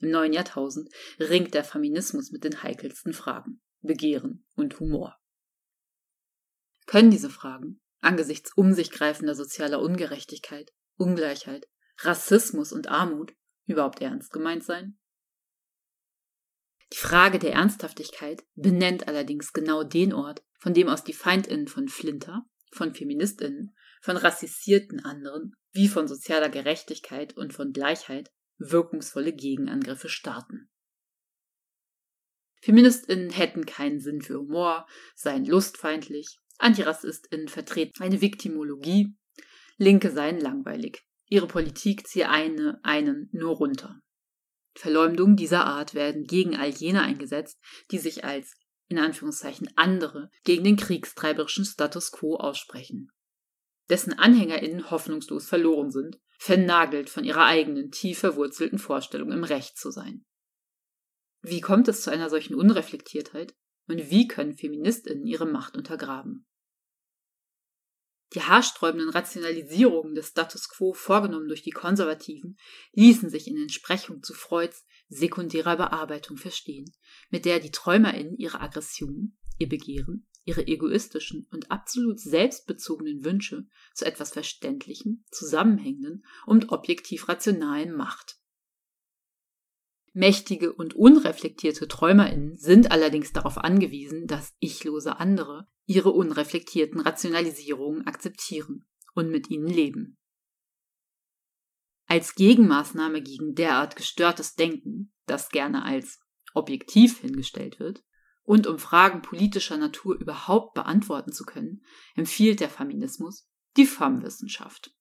Im 0.00 0.10
neuen 0.10 0.34
Jahrtausend 0.34 0.90
ringt 1.18 1.54
der 1.54 1.64
Feminismus 1.64 2.32
mit 2.32 2.44
den 2.44 2.62
heikelsten 2.62 3.14
Fragen, 3.14 3.62
Begehren 3.80 4.46
und 4.56 4.78
Humor. 4.78 5.18
Können 6.84 7.10
diese 7.10 7.30
Fragen, 7.30 7.80
angesichts 8.06 8.52
um 8.56 8.72
sich 8.72 8.90
greifender 8.90 9.34
sozialer 9.34 9.80
Ungerechtigkeit, 9.80 10.72
Ungleichheit, 10.96 11.68
Rassismus 11.98 12.72
und 12.72 12.88
Armut, 12.88 13.34
überhaupt 13.66 14.00
ernst 14.00 14.32
gemeint 14.32 14.64
sein? 14.64 14.98
Die 16.92 16.98
Frage 16.98 17.38
der 17.38 17.52
Ernsthaftigkeit 17.52 18.44
benennt 18.54 19.08
allerdings 19.08 19.52
genau 19.52 19.82
den 19.82 20.12
Ort, 20.12 20.42
von 20.58 20.72
dem 20.72 20.88
aus 20.88 21.02
die 21.02 21.12
Feindinnen 21.12 21.66
von 21.66 21.88
Flinter, 21.88 22.46
von 22.70 22.94
Feministinnen, 22.94 23.76
von 24.00 24.16
rassisierten 24.16 25.04
anderen, 25.04 25.54
wie 25.72 25.88
von 25.88 26.06
sozialer 26.06 26.48
Gerechtigkeit 26.48 27.36
und 27.36 27.52
von 27.52 27.72
Gleichheit 27.72 28.30
wirkungsvolle 28.58 29.32
Gegenangriffe 29.32 30.08
starten. 30.08 30.70
Feministinnen 32.62 33.30
hätten 33.30 33.66
keinen 33.66 34.00
Sinn 34.00 34.22
für 34.22 34.38
Humor, 34.38 34.86
seien 35.14 35.44
lustfeindlich, 35.44 36.40
Antirassistinnen 36.58 37.48
vertreten 37.48 38.02
eine 38.02 38.20
Viktimologie, 38.20 39.14
Linke 39.78 40.10
seien 40.10 40.40
langweilig. 40.40 41.02
Ihre 41.28 41.46
Politik 41.46 42.06
ziehe 42.06 42.30
eine, 42.30 42.80
einen 42.82 43.28
nur 43.32 43.56
runter. 43.56 44.00
Verleumdungen 44.74 45.36
dieser 45.36 45.64
Art 45.64 45.94
werden 45.94 46.24
gegen 46.24 46.56
all 46.56 46.68
jene 46.68 47.02
eingesetzt, 47.02 47.58
die 47.90 47.98
sich 47.98 48.24
als 48.24 48.54
in 48.88 48.98
Anführungszeichen 48.98 49.68
andere 49.76 50.30
gegen 50.44 50.64
den 50.64 50.76
kriegstreiberischen 50.76 51.64
Status 51.64 52.12
quo 52.12 52.36
aussprechen. 52.36 53.10
Dessen 53.88 54.18
AnhängerInnen 54.18 54.90
hoffnungslos 54.90 55.48
verloren 55.48 55.90
sind, 55.90 56.18
vernagelt 56.38 57.10
von 57.10 57.24
ihrer 57.24 57.44
eigenen 57.44 57.90
tief 57.90 58.18
verwurzelten 58.18 58.78
Vorstellung 58.78 59.32
im 59.32 59.44
Recht 59.44 59.78
zu 59.78 59.90
sein. 59.90 60.24
Wie 61.42 61.60
kommt 61.60 61.88
es 61.88 62.02
zu 62.02 62.10
einer 62.10 62.30
solchen 62.30 62.54
Unreflektiertheit 62.54 63.54
und 63.88 64.10
wie 64.10 64.26
können 64.26 64.56
FeministInnen 64.56 65.26
ihre 65.26 65.46
Macht 65.46 65.76
untergraben? 65.76 66.46
Die 68.34 68.42
haarsträubenden 68.42 69.08
Rationalisierungen 69.10 70.14
des 70.14 70.28
Status 70.28 70.68
quo 70.68 70.92
vorgenommen 70.92 71.48
durch 71.48 71.62
die 71.62 71.70
Konservativen 71.70 72.58
ließen 72.92 73.30
sich 73.30 73.46
in 73.46 73.56
Entsprechung 73.56 74.22
zu 74.22 74.34
Freuds 74.34 74.84
sekundärer 75.08 75.76
Bearbeitung 75.76 76.36
verstehen, 76.36 76.92
mit 77.30 77.44
der 77.44 77.60
die 77.60 77.70
TräumerInnen 77.70 78.36
ihre 78.36 78.60
Aggression, 78.60 79.38
ihr 79.58 79.68
Begehren, 79.68 80.28
ihre 80.44 80.66
egoistischen 80.66 81.46
und 81.50 81.70
absolut 81.70 82.20
selbstbezogenen 82.20 83.24
Wünsche 83.24 83.66
zu 83.94 84.04
etwas 84.04 84.32
Verständlichem, 84.32 85.24
Zusammenhängenden 85.30 86.24
und 86.46 86.70
objektiv 86.70 87.28
Rationalen 87.28 87.94
macht. 87.94 88.38
Mächtige 90.16 90.72
und 90.72 90.94
unreflektierte 90.94 91.88
TräumerInnen 91.88 92.56
sind 92.56 92.90
allerdings 92.90 93.34
darauf 93.34 93.58
angewiesen, 93.58 94.26
dass 94.26 94.56
ichlose 94.60 95.18
andere 95.18 95.68
ihre 95.84 96.10
unreflektierten 96.10 97.02
Rationalisierungen 97.02 98.06
akzeptieren 98.06 98.88
und 99.12 99.30
mit 99.30 99.50
ihnen 99.50 99.66
leben. 99.66 100.16
Als 102.06 102.34
Gegenmaßnahme 102.34 103.20
gegen 103.20 103.54
derart 103.54 103.94
gestörtes 103.94 104.54
Denken, 104.54 105.12
das 105.26 105.50
gerne 105.50 105.84
als 105.84 106.18
objektiv 106.54 107.20
hingestellt 107.20 107.78
wird, 107.78 108.02
und 108.42 108.66
um 108.66 108.78
Fragen 108.78 109.20
politischer 109.20 109.76
Natur 109.76 110.18
überhaupt 110.18 110.72
beantworten 110.72 111.32
zu 111.32 111.44
können, 111.44 111.84
empfiehlt 112.14 112.60
der 112.60 112.70
Feminismus 112.70 113.50
die 113.76 113.84
FAM-Wissenschaft. 113.84 114.96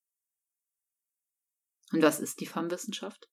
Und 1.93 2.01
was 2.01 2.19
ist 2.19 2.41
die 2.41 2.47
FAM-Wissenschaft? 2.47 3.29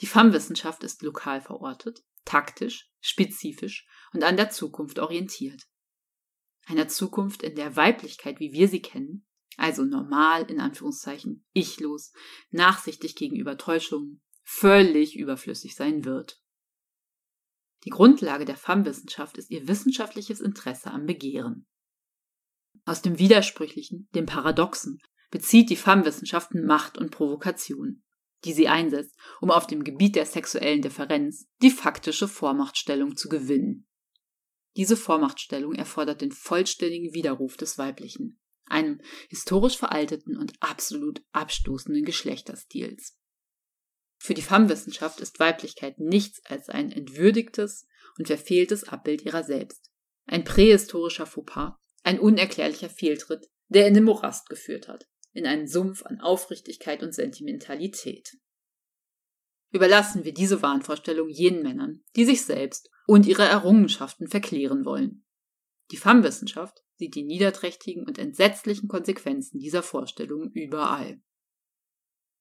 Die 0.00 0.06
FAM-Wissenschaft 0.06 0.82
ist 0.84 1.02
lokal 1.02 1.40
verortet, 1.40 2.02
taktisch, 2.24 2.90
spezifisch 3.00 3.86
und 4.12 4.24
an 4.24 4.36
der 4.36 4.50
Zukunft 4.50 4.98
orientiert. 4.98 5.66
Einer 6.66 6.88
Zukunft, 6.88 7.42
in 7.42 7.54
der 7.54 7.76
Weiblichkeit, 7.76 8.40
wie 8.40 8.52
wir 8.52 8.68
sie 8.68 8.82
kennen, 8.82 9.26
also 9.56 9.84
normal, 9.84 10.50
in 10.50 10.60
Anführungszeichen, 10.60 11.44
ichlos, 11.52 12.12
nachsichtig 12.50 13.16
gegenüber 13.16 13.58
Täuschungen, 13.58 14.22
völlig 14.42 15.16
überflüssig 15.16 15.74
sein 15.74 16.04
wird. 16.04 16.40
Die 17.84 17.90
Grundlage 17.90 18.44
der 18.44 18.56
FAM-Wissenschaft 18.56 19.38
ist 19.38 19.50
ihr 19.50 19.66
wissenschaftliches 19.66 20.40
Interesse 20.40 20.90
am 20.90 21.06
Begehren. 21.06 21.66
Aus 22.84 23.02
dem 23.02 23.18
Widersprüchlichen, 23.18 24.08
dem 24.14 24.26
Paradoxen, 24.26 24.98
bezieht 25.30 25.70
die 25.70 25.76
FAM-Wissenschaft 25.76 26.54
Macht 26.54 26.98
und 26.98 27.10
Provokation 27.10 28.02
die 28.44 28.52
sie 28.52 28.68
einsetzt, 28.68 29.16
um 29.40 29.50
auf 29.50 29.66
dem 29.66 29.84
Gebiet 29.84 30.16
der 30.16 30.26
sexuellen 30.26 30.82
Differenz 30.82 31.46
die 31.62 31.70
faktische 31.70 32.28
Vormachtstellung 32.28 33.16
zu 33.16 33.28
gewinnen. 33.28 33.86
Diese 34.76 34.96
Vormachtstellung 34.96 35.74
erfordert 35.74 36.20
den 36.20 36.32
vollständigen 36.32 37.12
Widerruf 37.12 37.56
des 37.56 37.76
Weiblichen, 37.76 38.40
einem 38.66 39.00
historisch 39.28 39.76
veralteten 39.76 40.36
und 40.36 40.52
absolut 40.60 41.22
abstoßenden 41.32 42.04
Geschlechterstils. 42.04 43.18
Für 44.18 44.34
die 44.34 44.42
Femme-Wissenschaft 44.42 45.20
ist 45.20 45.40
Weiblichkeit 45.40 45.98
nichts 45.98 46.44
als 46.44 46.68
ein 46.68 46.92
entwürdigtes 46.92 47.86
und 48.18 48.26
verfehltes 48.26 48.84
Abbild 48.84 49.22
ihrer 49.22 49.42
selbst, 49.42 49.90
ein 50.26 50.44
prähistorischer 50.44 51.26
Fauxpas, 51.26 51.72
ein 52.02 52.20
unerklärlicher 52.20 52.90
Fehltritt, 52.90 53.48
der 53.68 53.86
in 53.86 53.94
den 53.94 54.04
Morast 54.04 54.48
geführt 54.48 54.88
hat 54.88 55.10
in 55.32 55.46
einen 55.46 55.66
Sumpf 55.66 56.04
an 56.04 56.20
Aufrichtigkeit 56.20 57.02
und 57.02 57.14
Sentimentalität. 57.14 58.36
Überlassen 59.72 60.24
wir 60.24 60.34
diese 60.34 60.62
Wahnvorstellung 60.62 61.28
jenen 61.28 61.62
Männern, 61.62 62.02
die 62.16 62.24
sich 62.24 62.44
selbst 62.44 62.90
und 63.06 63.26
ihre 63.26 63.44
Errungenschaften 63.44 64.28
verklären 64.28 64.84
wollen. 64.84 65.24
Die 65.92 65.96
FAM-Wissenschaft 65.96 66.82
sieht 66.96 67.14
die 67.14 67.24
niederträchtigen 67.24 68.06
und 68.06 68.18
entsetzlichen 68.18 68.88
Konsequenzen 68.88 69.58
dieser 69.58 69.82
Vorstellung 69.82 70.50
überall. 70.52 71.20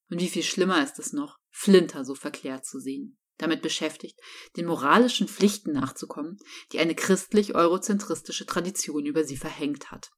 Und 0.10 0.20
wie 0.20 0.30
viel 0.30 0.44
schlimmer 0.44 0.84
ist 0.84 1.00
es 1.00 1.14
noch, 1.14 1.38
Flinter 1.50 2.04
so 2.04 2.16
verklärt 2.16 2.66
zu 2.66 2.80
sehen, 2.80 3.20
damit 3.38 3.62
beschäftigt, 3.62 4.20
den 4.58 4.66
moralischen 4.66 5.28
Pflichten 5.28 5.72
nachzukommen, 5.72 6.38
die 6.72 6.80
eine 6.80 6.96
christlich-eurozentristische 6.96 8.46
Tradition 8.46 9.06
über 9.06 9.24
sie 9.24 9.38
verhängt 9.38 9.92
hat. 9.92 10.12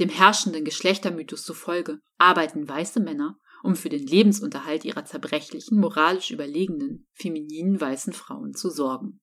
Dem 0.00 0.08
herrschenden 0.08 0.64
Geschlechtermythos 0.64 1.44
zufolge 1.44 2.00
arbeiten 2.18 2.68
weiße 2.68 3.00
Männer 3.00 3.38
um 3.64 3.76
für 3.76 3.88
den 3.88 4.06
Lebensunterhalt 4.06 4.84
ihrer 4.84 5.06
zerbrechlichen, 5.06 5.80
moralisch 5.80 6.30
überlegenen, 6.30 7.08
femininen 7.14 7.80
weißen 7.80 8.12
Frauen 8.12 8.52
zu 8.52 8.68
sorgen. 8.68 9.22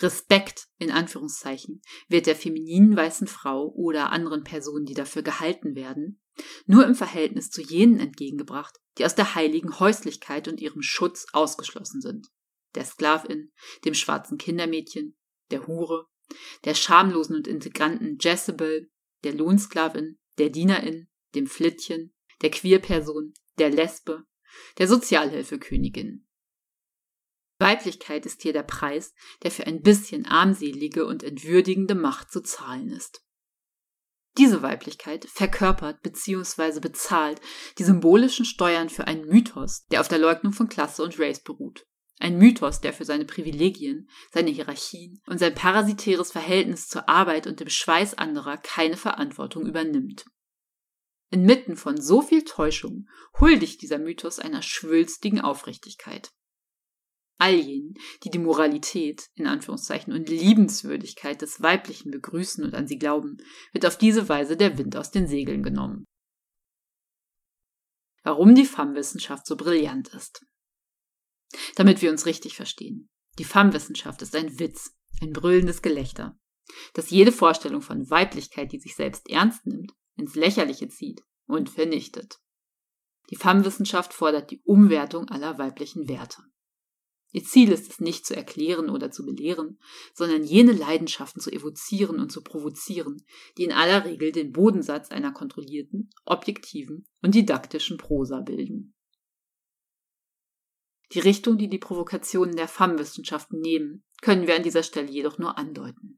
Respekt 0.00 0.68
in 0.78 0.90
Anführungszeichen 0.90 1.82
wird 2.08 2.24
der 2.24 2.34
femininen 2.34 2.96
weißen 2.96 3.26
Frau 3.26 3.68
oder 3.74 4.10
anderen 4.10 4.42
Personen, 4.42 4.86
die 4.86 4.94
dafür 4.94 5.20
gehalten 5.20 5.74
werden, 5.74 6.22
nur 6.64 6.86
im 6.86 6.94
Verhältnis 6.94 7.50
zu 7.50 7.60
jenen 7.60 8.00
entgegengebracht, 8.00 8.80
die 8.96 9.04
aus 9.04 9.14
der 9.14 9.34
heiligen 9.34 9.78
Häuslichkeit 9.78 10.48
und 10.48 10.58
ihrem 10.58 10.80
Schutz 10.80 11.26
ausgeschlossen 11.34 12.00
sind. 12.00 12.28
Der 12.74 12.86
Sklavin, 12.86 13.52
dem 13.84 13.92
schwarzen 13.92 14.38
Kindermädchen, 14.38 15.14
der 15.50 15.66
Hure, 15.66 16.06
der 16.64 16.74
schamlosen 16.74 17.36
und 17.36 17.46
integranten 17.46 18.16
Jezebel, 18.18 18.90
der 19.24 19.34
Lohnsklavin, 19.34 20.18
der 20.38 20.50
Dienerin, 20.50 21.08
dem 21.34 21.46
Flittchen, 21.46 22.14
der 22.42 22.50
Queerperson, 22.50 23.34
der 23.58 23.70
Lesbe, 23.70 24.24
der 24.78 24.88
Sozialhilfekönigin. 24.88 26.26
Weiblichkeit 27.58 28.24
ist 28.24 28.40
hier 28.42 28.54
der 28.54 28.62
Preis, 28.62 29.12
der 29.42 29.50
für 29.50 29.66
ein 29.66 29.82
bisschen 29.82 30.24
armselige 30.24 31.04
und 31.04 31.22
entwürdigende 31.22 31.94
Macht 31.94 32.32
zu 32.32 32.40
zahlen 32.40 32.90
ist. 32.90 33.22
Diese 34.38 34.62
Weiblichkeit 34.62 35.26
verkörpert 35.26 36.02
bzw. 36.02 36.80
bezahlt 36.80 37.40
die 37.78 37.84
symbolischen 37.84 38.44
Steuern 38.44 38.88
für 38.88 39.06
einen 39.06 39.26
Mythos, 39.26 39.84
der 39.90 40.00
auf 40.00 40.08
der 40.08 40.18
Leugnung 40.18 40.52
von 40.52 40.68
Klasse 40.68 41.02
und 41.02 41.18
Race 41.18 41.42
beruht. 41.42 41.86
Ein 42.20 42.38
Mythos, 42.38 42.80
der 42.80 42.92
für 42.92 43.04
seine 43.04 43.24
Privilegien, 43.24 44.08
seine 44.32 44.50
Hierarchien 44.50 45.20
und 45.26 45.38
sein 45.38 45.54
parasitäres 45.54 46.30
Verhältnis 46.30 46.86
zur 46.86 47.08
Arbeit 47.08 47.48
und 47.48 47.58
dem 47.58 47.68
Schweiß 47.68 48.14
anderer 48.14 48.56
keine 48.58 48.96
Verantwortung 48.96 49.66
übernimmt. 49.66 50.24
Inmitten 51.30 51.76
von 51.76 52.00
so 52.00 52.22
viel 52.22 52.44
Täuschung 52.44 53.08
huldigt 53.40 53.82
dieser 53.82 53.98
Mythos 53.98 54.38
einer 54.38 54.62
schwülstigen 54.62 55.40
Aufrichtigkeit 55.40 56.30
all 57.40 57.54
jenen, 57.54 57.94
die 58.22 58.30
die 58.30 58.38
Moralität, 58.38 59.30
in 59.34 59.46
Anführungszeichen, 59.46 60.12
und 60.12 60.28
Liebenswürdigkeit 60.28 61.40
des 61.40 61.62
Weiblichen 61.62 62.10
begrüßen 62.10 62.62
und 62.62 62.74
an 62.74 62.86
sie 62.86 62.98
glauben, 62.98 63.38
wird 63.72 63.86
auf 63.86 63.96
diese 63.96 64.28
Weise 64.28 64.56
der 64.56 64.76
Wind 64.78 64.94
aus 64.94 65.10
den 65.10 65.26
Segeln 65.26 65.62
genommen. 65.62 66.04
Warum 68.22 68.54
die 68.54 68.66
Femme-Wissenschaft 68.66 69.46
so 69.46 69.56
brillant 69.56 70.08
ist. 70.08 70.44
Damit 71.76 72.02
wir 72.02 72.10
uns 72.10 72.26
richtig 72.26 72.56
verstehen. 72.56 73.08
Die 73.38 73.44
Femme-Wissenschaft 73.44 74.22
ist 74.22 74.34
ein 74.36 74.58
Witz, 74.58 74.94
ein 75.20 75.32
brüllendes 75.32 75.82
Gelächter, 75.82 76.38
das 76.94 77.10
jede 77.10 77.32
Vorstellung 77.32 77.82
von 77.82 78.08
Weiblichkeit, 78.10 78.72
die 78.72 78.80
sich 78.80 78.94
selbst 78.96 79.28
ernst 79.28 79.66
nimmt, 79.66 79.92
ins 80.16 80.34
Lächerliche 80.34 80.88
zieht 80.88 81.22
und 81.46 81.70
vernichtet. 81.70 82.38
Die 83.30 83.36
Femme-Wissenschaft 83.36 84.12
fordert 84.12 84.50
die 84.50 84.60
Umwertung 84.64 85.28
aller 85.28 85.58
weiblichen 85.58 86.08
Werte. 86.08 86.42
Ihr 87.32 87.44
Ziel 87.44 87.70
ist 87.70 87.88
es 87.88 88.00
nicht 88.00 88.26
zu 88.26 88.34
erklären 88.34 88.90
oder 88.90 89.12
zu 89.12 89.24
belehren, 89.24 89.78
sondern 90.14 90.42
jene 90.42 90.72
Leidenschaften 90.72 91.40
zu 91.40 91.52
evozieren 91.52 92.18
und 92.18 92.32
zu 92.32 92.42
provozieren, 92.42 93.24
die 93.56 93.64
in 93.64 93.72
aller 93.72 94.04
Regel 94.04 94.32
den 94.32 94.50
Bodensatz 94.50 95.12
einer 95.12 95.32
kontrollierten, 95.32 96.10
objektiven 96.24 97.06
und 97.22 97.36
didaktischen 97.36 97.98
Prosa 97.98 98.40
bilden. 98.40 98.94
Die 101.12 101.20
Richtung, 101.20 101.58
die 101.58 101.68
die 101.68 101.78
Provokationen 101.78 102.56
der 102.56 102.68
Femme-Wissenschaften 102.68 103.60
nehmen, 103.60 104.04
können 104.22 104.46
wir 104.46 104.54
an 104.54 104.62
dieser 104.62 104.82
Stelle 104.82 105.10
jedoch 105.10 105.38
nur 105.38 105.58
andeuten. 105.58 106.16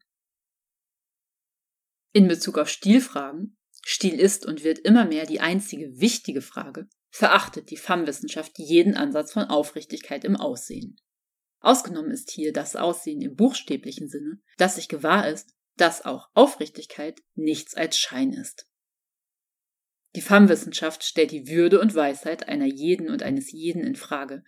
In 2.12 2.28
Bezug 2.28 2.59
auf 2.59 2.68
Stilfragen, 2.68 3.57
Stil 3.85 4.20
ist 4.20 4.46
und 4.46 4.64
wird 4.64 4.78
immer 4.78 5.07
mehr 5.07 5.26
die 5.26 5.40
einzige 5.40 5.98
wichtige 5.98 6.42
Frage, 6.42 6.88
verachtet 7.11 7.70
die 7.70 7.76
Femme-Wissenschaft 7.76 8.59
jeden 8.59 8.96
Ansatz 8.96 9.33
von 9.33 9.44
Aufrichtigkeit 9.44 10.24
im 10.24 10.37
Aussehen. 10.37 11.00
Ausgenommen 11.61 12.11
ist 12.11 12.31
hier 12.31 12.52
das 12.52 12.76
Aussehen 12.76 13.22
im 13.22 13.35
buchstäblichen 13.35 14.09
Sinne, 14.09 14.40
dass 14.59 14.76
sich 14.76 14.88
gewahr 14.88 15.28
ist, 15.28 15.55
dass 15.76 16.05
auch 16.05 16.28
Aufrichtigkeit 16.35 17.20
nichts 17.35 17.74
als 17.74 17.96
Schein 17.96 18.33
ist. 18.33 18.68
Die 20.14 20.20
Femme-Wissenschaft 20.20 21.05
stellt 21.05 21.31
die 21.31 21.48
Würde 21.48 21.81
und 21.81 21.94
Weisheit 21.94 22.48
einer 22.48 22.66
jeden 22.66 23.09
und 23.09 23.22
eines 23.22 23.51
jeden 23.51 23.83
in 23.83 23.96
Frage, 23.96 24.44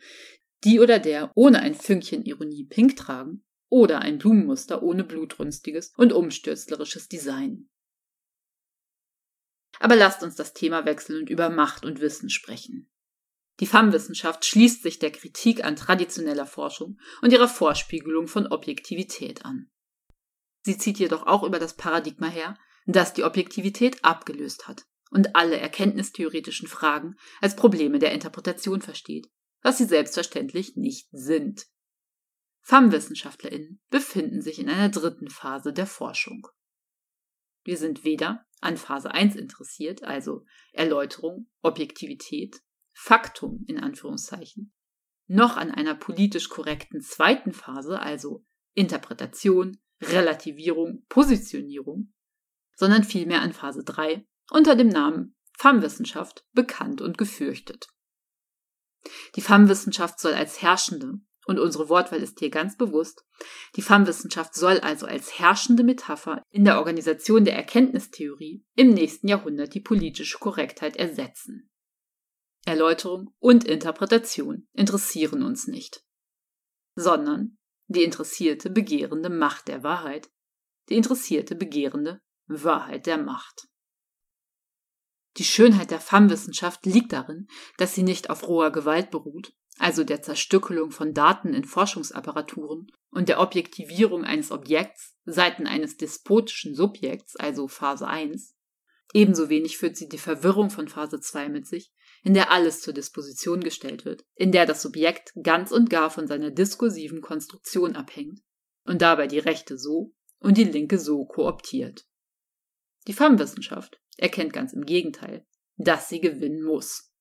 die 0.62 0.78
oder 0.78 0.98
der 0.98 1.32
ohne 1.34 1.60
ein 1.60 1.74
Fünkchen 1.74 2.24
Ironie 2.24 2.64
pink 2.64 2.96
tragen 2.96 3.44
oder 3.70 4.00
ein 4.00 4.18
Blumenmuster 4.18 4.82
ohne 4.82 5.04
blutrünstiges 5.04 5.92
und 5.96 6.12
umstürzlerisches 6.12 7.08
Design. 7.08 7.70
Aber 9.80 9.96
lasst 9.96 10.22
uns 10.22 10.36
das 10.36 10.52
Thema 10.52 10.84
wechseln 10.84 11.20
und 11.20 11.30
über 11.30 11.48
Macht 11.48 11.84
und 11.84 12.00
Wissen 12.00 12.30
sprechen. 12.30 12.90
Die 13.60 13.66
Femme-Wissenschaft 13.66 14.44
schließt 14.44 14.82
sich 14.82 14.98
der 14.98 15.12
Kritik 15.12 15.64
an 15.64 15.76
traditioneller 15.76 16.46
Forschung 16.46 16.98
und 17.22 17.32
ihrer 17.32 17.48
Vorspiegelung 17.48 18.28
von 18.28 18.46
Objektivität 18.46 19.44
an. 19.44 19.70
Sie 20.62 20.76
zieht 20.76 20.98
jedoch 20.98 21.26
auch 21.26 21.42
über 21.42 21.58
das 21.58 21.74
Paradigma 21.74 22.28
her, 22.28 22.58
das 22.86 23.14
die 23.14 23.24
Objektivität 23.24 24.04
abgelöst 24.04 24.68
hat 24.68 24.86
und 25.14 25.36
alle 25.36 25.56
erkenntnistheoretischen 25.56 26.66
Fragen 26.66 27.14
als 27.40 27.54
Probleme 27.54 28.00
der 28.00 28.12
Interpretation 28.12 28.82
versteht, 28.82 29.30
was 29.62 29.78
sie 29.78 29.84
selbstverständlich 29.84 30.76
nicht 30.76 31.08
sind. 31.12 31.66
Femme-WissenschaftlerInnen 32.62 33.80
befinden 33.90 34.42
sich 34.42 34.58
in 34.58 34.68
einer 34.68 34.88
dritten 34.88 35.30
Phase 35.30 35.72
der 35.72 35.86
Forschung. 35.86 36.48
Wir 37.62 37.76
sind 37.76 38.04
weder 38.04 38.44
an 38.60 38.76
Phase 38.76 39.12
1 39.12 39.36
interessiert, 39.36 40.02
also 40.02 40.44
Erläuterung, 40.72 41.48
Objektivität, 41.62 42.60
Faktum 42.92 43.64
in 43.68 43.78
Anführungszeichen, 43.78 44.74
noch 45.26 45.56
an 45.56 45.70
einer 45.70 45.94
politisch 45.94 46.48
korrekten 46.48 47.00
zweiten 47.00 47.52
Phase, 47.52 48.00
also 48.00 48.44
Interpretation, 48.74 49.78
Relativierung, 50.00 51.04
Positionierung, 51.08 52.12
sondern 52.74 53.04
vielmehr 53.04 53.42
an 53.42 53.52
Phase 53.52 53.84
3 53.84 54.26
unter 54.54 54.76
dem 54.76 54.88
Namen 54.88 55.34
Femme-Wissenschaft 55.58 56.44
bekannt 56.52 57.00
und 57.00 57.18
gefürchtet. 57.18 57.88
Die 59.34 59.40
Femme-Wissenschaft 59.40 60.20
soll 60.20 60.32
als 60.32 60.62
herrschende 60.62 61.14
und 61.46 61.58
unsere 61.58 61.88
Wortwahl 61.88 62.22
ist 62.22 62.38
hier 62.38 62.50
ganz 62.50 62.76
bewusst, 62.76 63.24
die 63.74 63.82
Femme-Wissenschaft 63.82 64.54
soll 64.54 64.78
also 64.78 65.06
als 65.06 65.40
herrschende 65.40 65.82
Metapher 65.82 66.40
in 66.50 66.64
der 66.64 66.78
Organisation 66.78 67.44
der 67.44 67.56
Erkenntnistheorie 67.56 68.64
im 68.76 68.90
nächsten 68.90 69.26
Jahrhundert 69.26 69.74
die 69.74 69.80
politische 69.80 70.38
Korrektheit 70.38 70.96
ersetzen. 70.96 71.68
Erläuterung 72.64 73.34
und 73.40 73.64
Interpretation 73.64 74.68
interessieren 74.72 75.42
uns 75.42 75.66
nicht, 75.66 76.04
sondern 76.94 77.58
die 77.88 78.04
interessierte 78.04 78.70
begehrende 78.70 79.30
Macht 79.30 79.66
der 79.66 79.82
Wahrheit, 79.82 80.30
die 80.88 80.94
interessierte 80.94 81.56
begehrende 81.56 82.22
Wahrheit 82.46 83.06
der 83.06 83.18
Macht. 83.18 83.68
Die 85.36 85.44
Schönheit 85.44 85.90
der 85.90 86.00
Femme-Wissenschaft 86.00 86.86
liegt 86.86 87.12
darin, 87.12 87.48
dass 87.76 87.94
sie 87.94 88.02
nicht 88.02 88.30
auf 88.30 88.46
roher 88.46 88.70
Gewalt 88.70 89.10
beruht, 89.10 89.52
also 89.78 90.04
der 90.04 90.22
Zerstückelung 90.22 90.92
von 90.92 91.14
Daten 91.14 91.52
in 91.52 91.64
Forschungsapparaturen 91.64 92.86
und 93.10 93.28
der 93.28 93.40
Objektivierung 93.40 94.24
eines 94.24 94.52
Objekts 94.52 95.16
seiten 95.24 95.66
eines 95.66 95.96
despotischen 95.96 96.74
Subjekts, 96.74 97.34
also 97.36 97.66
Phase 97.66 98.06
1. 98.06 98.54
Ebenso 99.12 99.48
wenig 99.48 99.76
führt 99.76 99.96
sie 99.96 100.08
die 100.08 100.18
Verwirrung 100.18 100.70
von 100.70 100.88
Phase 100.88 101.20
2 101.20 101.48
mit 101.48 101.66
sich, 101.66 101.92
in 102.22 102.34
der 102.34 102.50
alles 102.50 102.80
zur 102.80 102.94
Disposition 102.94 103.60
gestellt 103.60 104.04
wird, 104.04 104.24
in 104.34 104.52
der 104.52 104.66
das 104.66 104.82
Subjekt 104.82 105.32
ganz 105.42 105.72
und 105.72 105.90
gar 105.90 106.10
von 106.10 106.26
seiner 106.26 106.50
diskursiven 106.50 107.20
Konstruktion 107.20 107.96
abhängt 107.96 108.40
und 108.84 109.02
dabei 109.02 109.26
die 109.26 109.38
rechte 109.38 109.78
so 109.78 110.14
und 110.38 110.56
die 110.56 110.64
linke 110.64 110.98
so 110.98 111.24
kooptiert. 111.24 112.06
Die 113.06 113.12
Femme-Wissenschaft 113.12 114.00
erkennt 114.16 114.52
ganz 114.52 114.72
im 114.72 114.84
Gegenteil, 114.84 115.46
dass 115.76 116.08
sie 116.08 116.20
gewinnen 116.20 116.62
muss. 116.62 117.12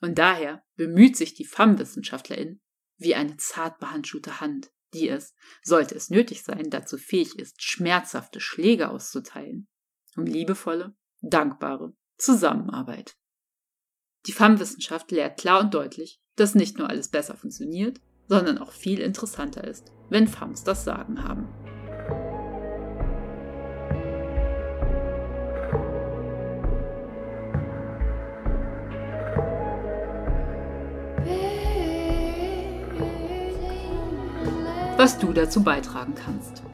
Und 0.00 0.18
daher 0.18 0.64
bemüht 0.76 1.16
sich 1.16 1.34
die 1.34 1.44
Femme-Wissenschaftlerin 1.44 2.60
wie 2.98 3.14
eine 3.14 3.36
zart 3.36 3.78
behandschuhte 3.78 4.40
Hand, 4.40 4.70
die 4.94 5.08
es, 5.08 5.34
sollte 5.62 5.94
es 5.94 6.10
nötig 6.10 6.42
sein, 6.42 6.70
dazu 6.70 6.96
fähig 6.96 7.38
ist, 7.38 7.62
schmerzhafte 7.62 8.40
Schläge 8.40 8.88
auszuteilen, 8.88 9.68
um 10.16 10.24
liebevolle, 10.24 10.94
dankbare 11.20 11.94
Zusammenarbeit. 12.16 13.16
Die 14.26 14.32
Femme-Wissenschaft 14.32 15.10
lehrt 15.10 15.38
klar 15.38 15.60
und 15.60 15.74
deutlich, 15.74 16.20
dass 16.36 16.54
nicht 16.54 16.78
nur 16.78 16.88
alles 16.88 17.08
besser 17.08 17.36
funktioniert, 17.36 18.00
sondern 18.28 18.58
auch 18.58 18.72
viel 18.72 19.00
interessanter 19.00 19.64
ist, 19.64 19.92
wenn 20.08 20.26
Femmes 20.26 20.64
das 20.64 20.84
Sagen 20.84 21.22
haben. 21.22 21.65
Was 35.06 35.20
du 35.20 35.32
dazu 35.32 35.62
beitragen 35.62 36.16
kannst. 36.16 36.64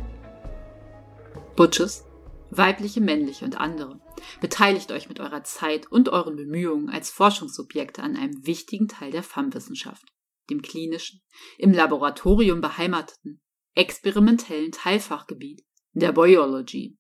Butches 1.55 2.07
weibliche, 2.49 3.03
männliche 3.03 3.45
und 3.45 3.61
andere. 3.61 4.01
Beteiligt 4.41 4.91
euch 4.91 5.07
mit 5.11 5.21
eurer 5.21 5.45
Zeit 5.45 5.93
und 5.93 6.09
euren 6.09 6.37
Bemühungen 6.37 6.89
als 6.89 7.11
Forschungsobjekte 7.11 8.03
an 8.03 8.17
einem 8.17 8.47
wichtigen 8.47 8.89
Teil 8.89 9.11
der 9.11 9.23
FAM-Wissenschaft, 9.23 10.07
dem 10.49 10.63
klinischen, 10.63 11.21
im 11.59 11.75
Laboratorium 11.75 12.63
beheimateten, 12.63 13.43
experimentellen 13.75 14.73
Teilfachgebiet 14.73 15.63
der 15.93 16.13
Biology. 16.13 16.97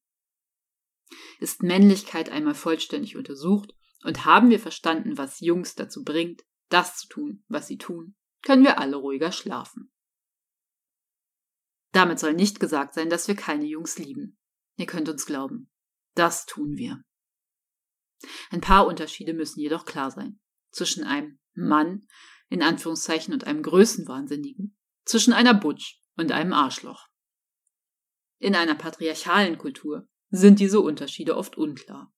Ist 1.41 1.63
Männlichkeit 1.63 2.29
einmal 2.29 2.55
vollständig 2.55 3.17
untersucht 3.17 3.75
und 4.05 4.27
haben 4.27 4.51
wir 4.51 4.61
verstanden, 4.61 5.17
was 5.17 5.41
Jungs 5.41 5.77
dazu 5.77 6.05
bringt, 6.05 6.43
das 6.69 6.99
zu 6.99 7.09
tun, 7.09 7.43
was 7.49 7.69
sie 7.69 7.79
tun, 7.79 8.17
können 8.43 8.65
wir 8.65 8.79
alle 8.79 8.97
ruhiger 8.97 9.33
schlafen. 9.33 9.89
Damit 11.93 12.19
soll 12.19 12.35
nicht 12.35 12.59
gesagt 12.59 12.95
sein, 12.95 13.11
dass 13.11 13.29
wir 13.29 13.37
keine 13.37 13.67
Jungs 13.67 13.99
lieben. 13.99 14.39
Ihr 14.77 14.87
könnt 14.87 15.09
uns 15.09 15.27
glauben. 15.27 15.71
Das 16.15 16.47
tun 16.47 16.77
wir. 16.77 17.03
Ein 18.51 18.61
paar 18.61 18.87
Unterschiede 18.87 19.35
müssen 19.35 19.61
jedoch 19.61 19.85
klar 19.85 20.11
sein. 20.11 20.41
Zwischen 20.71 21.05
einem 21.05 21.39
Mann, 21.55 22.07
in 22.49 22.63
Anführungszeichen, 22.63 23.35
und 23.35 23.45
einem 23.45 23.63
Größenwahnsinnigen. 23.63 24.77
Zwischen 25.05 25.33
einer 25.33 25.55
Butch 25.55 26.01
und 26.17 26.33
einem 26.33 26.53
Arschloch. 26.53 27.09
In 28.39 28.55
einer 28.55 28.75
patriarchalen 28.75 29.59
Kultur 29.59 30.09
sind 30.31 30.61
diese 30.61 30.81
Unterschiede 30.81 31.37
oft 31.37 31.57
unklar. 31.57 32.13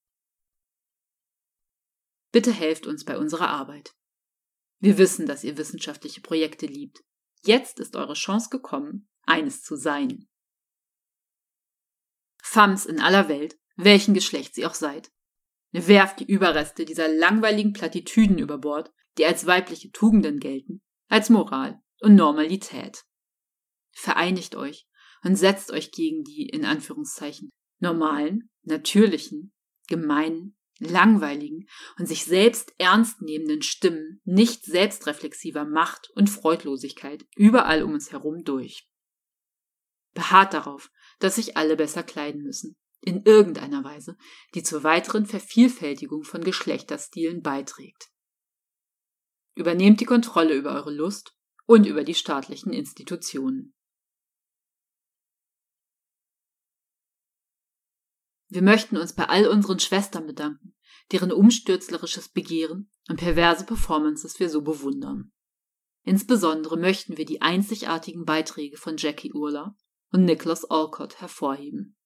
Bitte 2.31 2.53
helft 2.53 2.87
uns 2.87 3.05
bei 3.05 3.19
unserer 3.19 3.49
Arbeit. 3.49 3.95
Wir 4.79 4.99
wissen, 4.99 5.27
dass 5.27 5.45
ihr 5.45 5.57
wissenschaftliche 5.57 6.21
Projekte 6.21 6.67
liebt. 6.67 7.03
Jetzt 7.43 7.81
ist 7.81 7.97
eure 7.97 8.15
Chance 8.15 8.49
gekommen, 8.51 9.09
eines 9.27 9.63
zu 9.63 9.77
sein. 9.77 10.29
Femmes 12.43 12.87
in 12.87 13.01
aller 13.01 13.29
Welt, 13.29 13.59
welchen 13.77 14.15
Geschlecht 14.15 14.55
sie 14.55 14.67
auch 14.67 14.75
seid. 14.75 15.11
Werft 15.73 16.21
die 16.21 16.31
Überreste 16.31 16.85
dieser 16.85 17.09
langweiligen 17.09 17.73
Plattitüden 17.73 18.39
über 18.39 18.59
Bord, 18.59 18.93
die 19.19 19.25
als 19.25 19.47
weibliche 19.47 19.91
Tugenden 19.91 20.39
gelten, 20.39 20.83
als 21.09 21.31
Moral 21.31 21.81
und 22.01 22.15
Normalität. 22.15 23.05
Vereinigt 23.93 24.55
euch 24.55 24.87
und 25.25 25.37
setzt 25.37 25.73
euch 25.73 25.91
gegen 25.91 26.23
die, 26.23 26.49
in 26.49 26.65
Anführungszeichen, 26.65 27.51
normalen, 27.81 28.51
natürlichen, 28.63 29.53
gemeinen, 29.89 30.57
langweiligen 30.79 31.69
und 31.99 32.07
sich 32.07 32.25
selbst 32.25 32.73
ernst 32.79 33.23
nehmenden 33.23 33.63
Stimmen 33.63 34.21
nicht 34.25 34.65
selbstreflexiver 34.65 35.65
Macht 35.65 36.11
und 36.15 36.29
Freudlosigkeit 36.31 37.27
überall 37.37 37.83
um 37.83 37.95
uns 37.95 38.13
herum 38.13 38.45
durch. 38.45 38.89
Beharrt 40.15 40.55
darauf, 40.55 40.91
dass 41.19 41.37
sich 41.37 41.57
alle 41.57 41.77
besser 41.77 42.03
kleiden 42.03 42.43
müssen, 42.43 42.77
in 43.01 43.25
irgendeiner 43.25 43.85
Weise, 43.85 44.17
die 44.55 44.63
zur 44.63 44.83
weiteren 44.83 45.27
Vervielfältigung 45.27 46.25
von 46.25 46.43
Geschlechterstilen 46.43 47.43
beiträgt. 47.43 48.11
Übernehmt 49.55 50.01
die 50.01 50.07
Kontrolle 50.07 50.55
über 50.55 50.73
eure 50.73 50.93
Lust 50.93 51.37
und 51.67 51.87
über 51.87 52.05
die 52.05 52.15
staatlichen 52.15 52.73
Institutionen. 52.73 53.75
Wir 58.49 58.63
möchten 58.63 58.97
uns 58.97 59.15
bei 59.15 59.29
all 59.29 59.49
unseren 59.49 59.81
Schwestern 59.81 60.27
bedanken, 60.27 60.77
deren 61.11 61.33
umstürzlerisches 61.33 62.29
Begehren 62.29 62.91
und 63.09 63.19
perverse 63.19 63.67
Performances 63.67 64.39
wir 64.39 64.49
so 64.49 64.63
bewundern. 64.63 65.33
Insbesondere 66.03 66.77
möchten 66.77 67.17
wir 67.17 67.25
die 67.25 67.43
einzigartigen 67.43 68.25
Beiträge 68.25 68.77
von 68.77 68.97
Jackie 68.97 69.33
Urla 69.33 69.77
und 70.15 70.27
Nicholas 70.27 70.65
Alcott 70.71 71.21
hervorheben. 71.21 71.97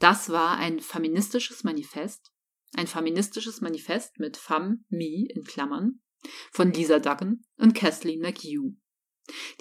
Das 0.00 0.30
war 0.30 0.56
ein 0.56 0.80
feministisches 0.80 1.62
Manifest, 1.62 2.32
ein 2.74 2.88
feministisches 2.88 3.60
Manifest 3.60 4.18
mit 4.18 4.36
Femme, 4.36 4.78
Me 4.88 5.28
in 5.28 5.44
Klammern, 5.44 6.02
von 6.50 6.72
Lisa 6.72 6.98
Duggan 6.98 7.44
und 7.56 7.74
Kathleen 7.74 8.20
McHugh. 8.20 8.74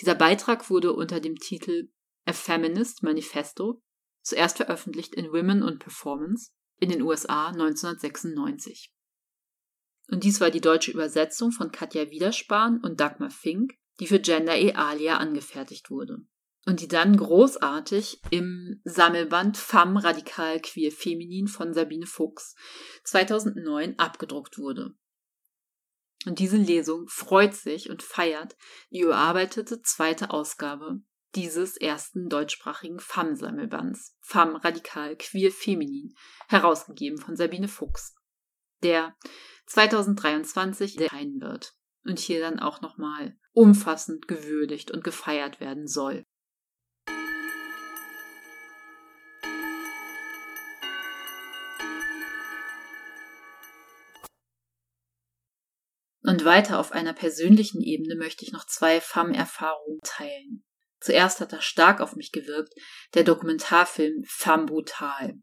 Dieser 0.02 0.16
Beitrag 0.16 0.72
wurde 0.72 0.94
unter 0.94 1.20
dem 1.20 1.36
Titel 1.36 1.92
A 2.26 2.34
Feminist 2.34 3.04
Manifesto 3.04 3.84
zuerst 4.24 4.58
veröffentlicht 4.58 5.14
in 5.14 5.32
Women 5.32 5.62
und 5.62 5.78
Performance 5.78 6.50
in 6.80 6.90
den 6.90 7.04
USA 7.04 7.50
1996. 7.50 8.92
Und 10.08 10.24
dies 10.24 10.42
war 10.42 10.50
die 10.50 10.60
deutsche 10.60 10.92
Übersetzung 10.92 11.52
von 11.52 11.72
Katja 11.72 12.10
Wiederspahn 12.10 12.82
und 12.82 13.00
Dagmar 13.00 13.30
Fink, 13.30 13.76
die 14.00 14.08
für 14.08 14.20
Gender 14.20 14.58
E 14.58 14.74
Alia 14.74 15.18
angefertigt 15.18 15.92
wurde 15.92 16.26
und 16.66 16.80
die 16.80 16.88
dann 16.88 17.18
großartig 17.18 18.22
im 18.32 18.82
Sammelband 18.84 19.58
Femme 19.58 20.04
Radikal 20.04 20.62
Queer 20.62 20.92
Feminin 20.92 21.48
von 21.48 21.74
Sabine 21.74 22.06
Fuchs 22.06 22.56
2009 23.04 24.00
abgedruckt 24.00 24.58
wurde. 24.58 24.94
Und 26.26 26.40
diese 26.40 26.58
Lesung 26.58 27.08
freut 27.10 27.54
sich 27.54 27.90
und 27.90 28.02
feiert 28.02 28.56
die 28.92 29.02
überarbeitete 29.02 29.82
zweite 29.82 30.30
Ausgabe 30.30 31.02
dieses 31.36 31.78
ersten 31.78 32.30
deutschsprachigen 32.30 33.00
Femme-Sammelbands 33.00 34.16
Femme 34.22 34.64
Radikal 34.64 35.18
Queer 35.18 35.52
Feminin, 35.52 36.16
herausgegeben 36.48 37.18
von 37.20 37.36
Sabine 37.36 37.68
Fuchs, 37.68 38.16
der 38.84 39.16
2023 39.66 41.00
erscheinen 41.00 41.42
wird 41.42 41.74
und 42.06 42.20
hier 42.20 42.40
dann 42.40 42.60
auch 42.60 42.82
nochmal 42.82 43.38
umfassend 43.52 44.28
gewürdigt 44.28 44.92
und 44.92 45.04
gefeiert 45.04 45.60
werden 45.60 45.88
soll. 45.88 46.26
Und 56.34 56.46
weiter 56.46 56.80
auf 56.80 56.94
einer 56.94 57.14
persönlichen 57.14 57.80
Ebene 57.84 58.16
möchte 58.16 58.44
ich 58.44 58.52
noch 58.52 58.66
zwei 58.66 59.00
FAM-Erfahrungen 59.00 60.00
teilen. 60.04 60.66
Zuerst 61.00 61.40
hat 61.40 61.54
das 61.54 61.64
stark 61.64 62.02
auf 62.02 62.16
mich 62.16 62.32
gewirkt, 62.32 62.74
der 63.14 63.24
Dokumentarfilm 63.24 64.24
Femme 64.26 64.66
Brutal. 64.66 65.36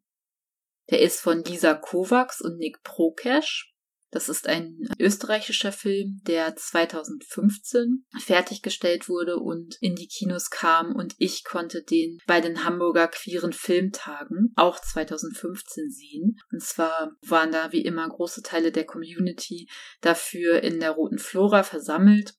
Der 0.91 1.01
ist 1.01 1.21
von 1.21 1.45
Lisa 1.45 1.75
Kovacs 1.75 2.41
und 2.41 2.59
Nick 2.59 2.83
Prokesh 2.83 3.70
das 4.11 4.29
ist 4.29 4.49
ein 4.49 4.77
österreichischer 4.99 5.73
Film, 5.73 6.21
der 6.27 6.57
2015 6.57 8.05
fertiggestellt 8.19 9.09
wurde 9.09 9.37
und 9.37 9.77
in 9.81 9.95
die 9.95 10.09
Kinos 10.09 10.51
kam 10.51 10.95
und 10.95 11.15
ich 11.19 11.45
konnte 11.45 11.83
den 11.83 12.19
bei 12.27 12.41
den 12.41 12.65
Hamburger 12.65 13.09
queeren 13.09 13.53
Filmtagen 13.53 14.53
auch 14.57 14.81
2015 14.81 15.91
sehen. 15.91 16.37
Und 16.53 16.63
zwar 16.63 17.13
waren 17.23 17.53
da 17.53 17.73
wie 17.73 17.85
immer 17.85 18.09
große 18.09 18.43
Teile 18.43 18.73
der 18.73 18.85
Community 18.85 19.69
dafür 20.01 20.63
in 20.63 20.81
der 20.81 20.93
Roten 20.93 21.19
Flora 21.19 21.63
versammelt 21.63 22.35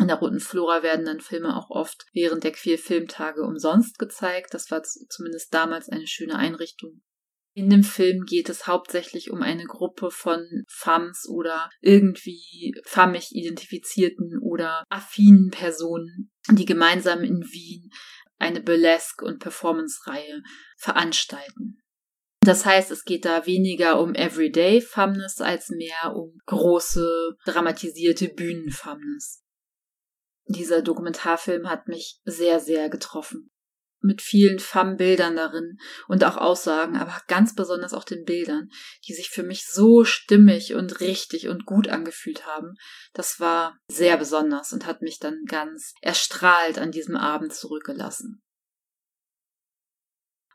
in 0.00 0.08
der 0.08 0.16
Roten 0.16 0.40
Flora 0.40 0.82
werden 0.82 1.04
dann 1.04 1.20
Filme 1.20 1.54
auch 1.54 1.68
oft 1.68 2.06
während 2.12 2.44
der 2.44 2.52
Queer 2.52 2.78
Filmtage 2.78 3.42
umsonst 3.42 3.98
gezeigt. 3.98 4.54
Das 4.54 4.70
war 4.70 4.82
zumindest 4.82 5.52
damals 5.52 5.90
eine 5.90 6.06
schöne 6.06 6.36
Einrichtung. 6.36 7.02
In 7.54 7.68
dem 7.68 7.84
Film 7.84 8.24
geht 8.24 8.48
es 8.48 8.66
hauptsächlich 8.66 9.30
um 9.30 9.42
eine 9.42 9.64
Gruppe 9.64 10.10
von 10.10 10.64
Femmes 10.68 11.28
oder 11.28 11.68
irgendwie 11.82 12.74
femmig 12.84 13.32
identifizierten 13.32 14.38
oder 14.40 14.84
affinen 14.88 15.50
Personen, 15.50 16.32
die 16.50 16.64
gemeinsam 16.64 17.22
in 17.22 17.42
Wien 17.42 17.90
eine 18.38 18.60
Burlesque- 18.60 19.24
und 19.24 19.38
Performance-Reihe 19.38 20.42
veranstalten. 20.78 21.78
Das 22.40 22.64
heißt, 22.64 22.90
es 22.90 23.04
geht 23.04 23.24
da 23.24 23.46
weniger 23.46 24.00
um 24.00 24.14
Everyday 24.14 24.80
Femmes 24.80 25.40
als 25.40 25.68
mehr 25.68 26.16
um 26.16 26.38
große, 26.46 27.36
dramatisierte 27.44 28.28
Bühnenfemmes. 28.28 29.44
Dieser 30.46 30.82
Dokumentarfilm 30.82 31.68
hat 31.68 31.86
mich 31.86 32.18
sehr, 32.24 32.58
sehr 32.58 32.88
getroffen 32.88 33.51
mit 34.02 34.22
vielen 34.22 34.58
Femme-Bildern 34.58 35.36
darin 35.36 35.78
und 36.08 36.24
auch 36.24 36.36
Aussagen, 36.36 36.96
aber 36.96 37.20
ganz 37.28 37.54
besonders 37.54 37.94
auch 37.94 38.04
den 38.04 38.24
Bildern, 38.24 38.68
die 39.06 39.14
sich 39.14 39.30
für 39.30 39.42
mich 39.42 39.66
so 39.66 40.04
stimmig 40.04 40.74
und 40.74 41.00
richtig 41.00 41.48
und 41.48 41.66
gut 41.66 41.88
angefühlt 41.88 42.46
haben. 42.46 42.74
Das 43.12 43.40
war 43.40 43.78
sehr 43.88 44.16
besonders 44.16 44.72
und 44.72 44.86
hat 44.86 45.02
mich 45.02 45.18
dann 45.18 45.44
ganz 45.46 45.94
erstrahlt 46.00 46.78
an 46.78 46.90
diesem 46.90 47.16
Abend 47.16 47.54
zurückgelassen. 47.54 48.42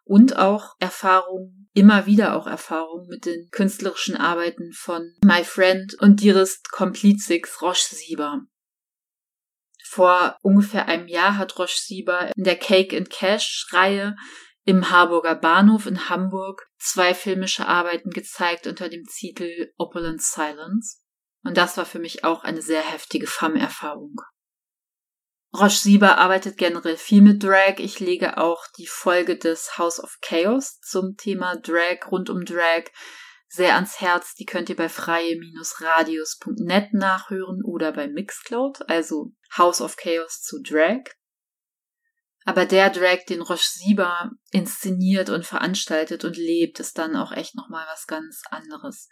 Und 0.03 0.37
auch 0.37 0.75
Erfahrungen, 0.79 1.69
immer 1.73 2.05
wieder 2.05 2.37
auch 2.37 2.47
Erfahrungen 2.47 3.07
mit 3.09 3.25
den 3.25 3.49
künstlerischen 3.51 4.15
Arbeiten 4.15 4.71
von 4.71 5.13
My 5.21 5.43
Friend 5.43 5.95
und 5.99 6.21
Dearest 6.23 6.71
Komplizix 6.71 7.61
Roche 7.61 7.93
Sieber. 7.93 8.43
Vor 9.89 10.37
ungefähr 10.41 10.87
einem 10.87 11.07
Jahr 11.07 11.37
hat 11.37 11.57
Roche 11.57 11.77
Sieber 11.77 12.31
in 12.35 12.43
der 12.43 12.57
Cake 12.57 12.95
and 12.95 13.09
Cash 13.09 13.67
Reihe 13.71 14.15
im 14.65 14.91
Harburger 14.91 15.35
Bahnhof 15.35 15.85
in 15.85 16.09
Hamburg 16.09 16.67
zwei 16.77 17.13
filmische 17.13 17.65
Arbeiten 17.65 18.09
gezeigt 18.09 18.67
unter 18.67 18.89
dem 18.89 19.05
Titel 19.05 19.71
Opulent 19.77 20.21
Silence. 20.21 20.97
Und 21.43 21.55
das 21.55 21.77
war 21.77 21.85
für 21.85 21.99
mich 21.99 22.25
auch 22.25 22.43
eine 22.43 22.61
sehr 22.61 22.81
heftige 22.81 23.27
FAM-Erfahrung. 23.27 24.15
Roche 25.53 25.77
Sieber 25.77 26.17
arbeitet 26.17 26.57
generell 26.57 26.97
viel 26.97 27.21
mit 27.21 27.41
Drag. 27.41 27.75
Ich 27.77 28.01
lege 28.01 28.37
auch 28.37 28.65
die 28.77 28.87
Folge 28.87 29.37
des 29.37 29.77
House 29.77 30.01
of 30.01 30.17
Chaos 30.21 30.79
zum 30.81 31.15
Thema 31.15 31.55
Drag, 31.55 32.11
rund 32.11 32.29
um 32.29 32.43
Drag, 32.43 32.91
sehr 33.49 33.75
ans 33.75 33.99
Herz. 34.01 34.33
Die 34.35 34.45
könnt 34.45 34.69
ihr 34.69 34.75
bei 34.75 34.89
freie-radius.net 34.89 36.93
nachhören 36.93 37.63
oder 37.63 37.91
bei 37.91 38.07
Mixcloud, 38.07 38.87
also 38.89 39.31
House 39.57 39.81
of 39.81 39.97
Chaos 39.97 40.41
zu 40.41 40.61
Drag. 40.61 41.03
Aber 42.45 42.65
der 42.65 42.89
Drag, 42.89 43.25
den 43.25 43.41
Roche 43.41 43.67
Sieber 43.67 44.31
inszeniert 44.51 45.29
und 45.29 45.45
veranstaltet 45.45 46.23
und 46.23 46.37
lebt, 46.37 46.79
ist 46.79 46.97
dann 46.97 47.17
auch 47.17 47.33
echt 47.33 47.55
nochmal 47.55 47.85
was 47.89 48.07
ganz 48.07 48.41
anderes. 48.49 49.09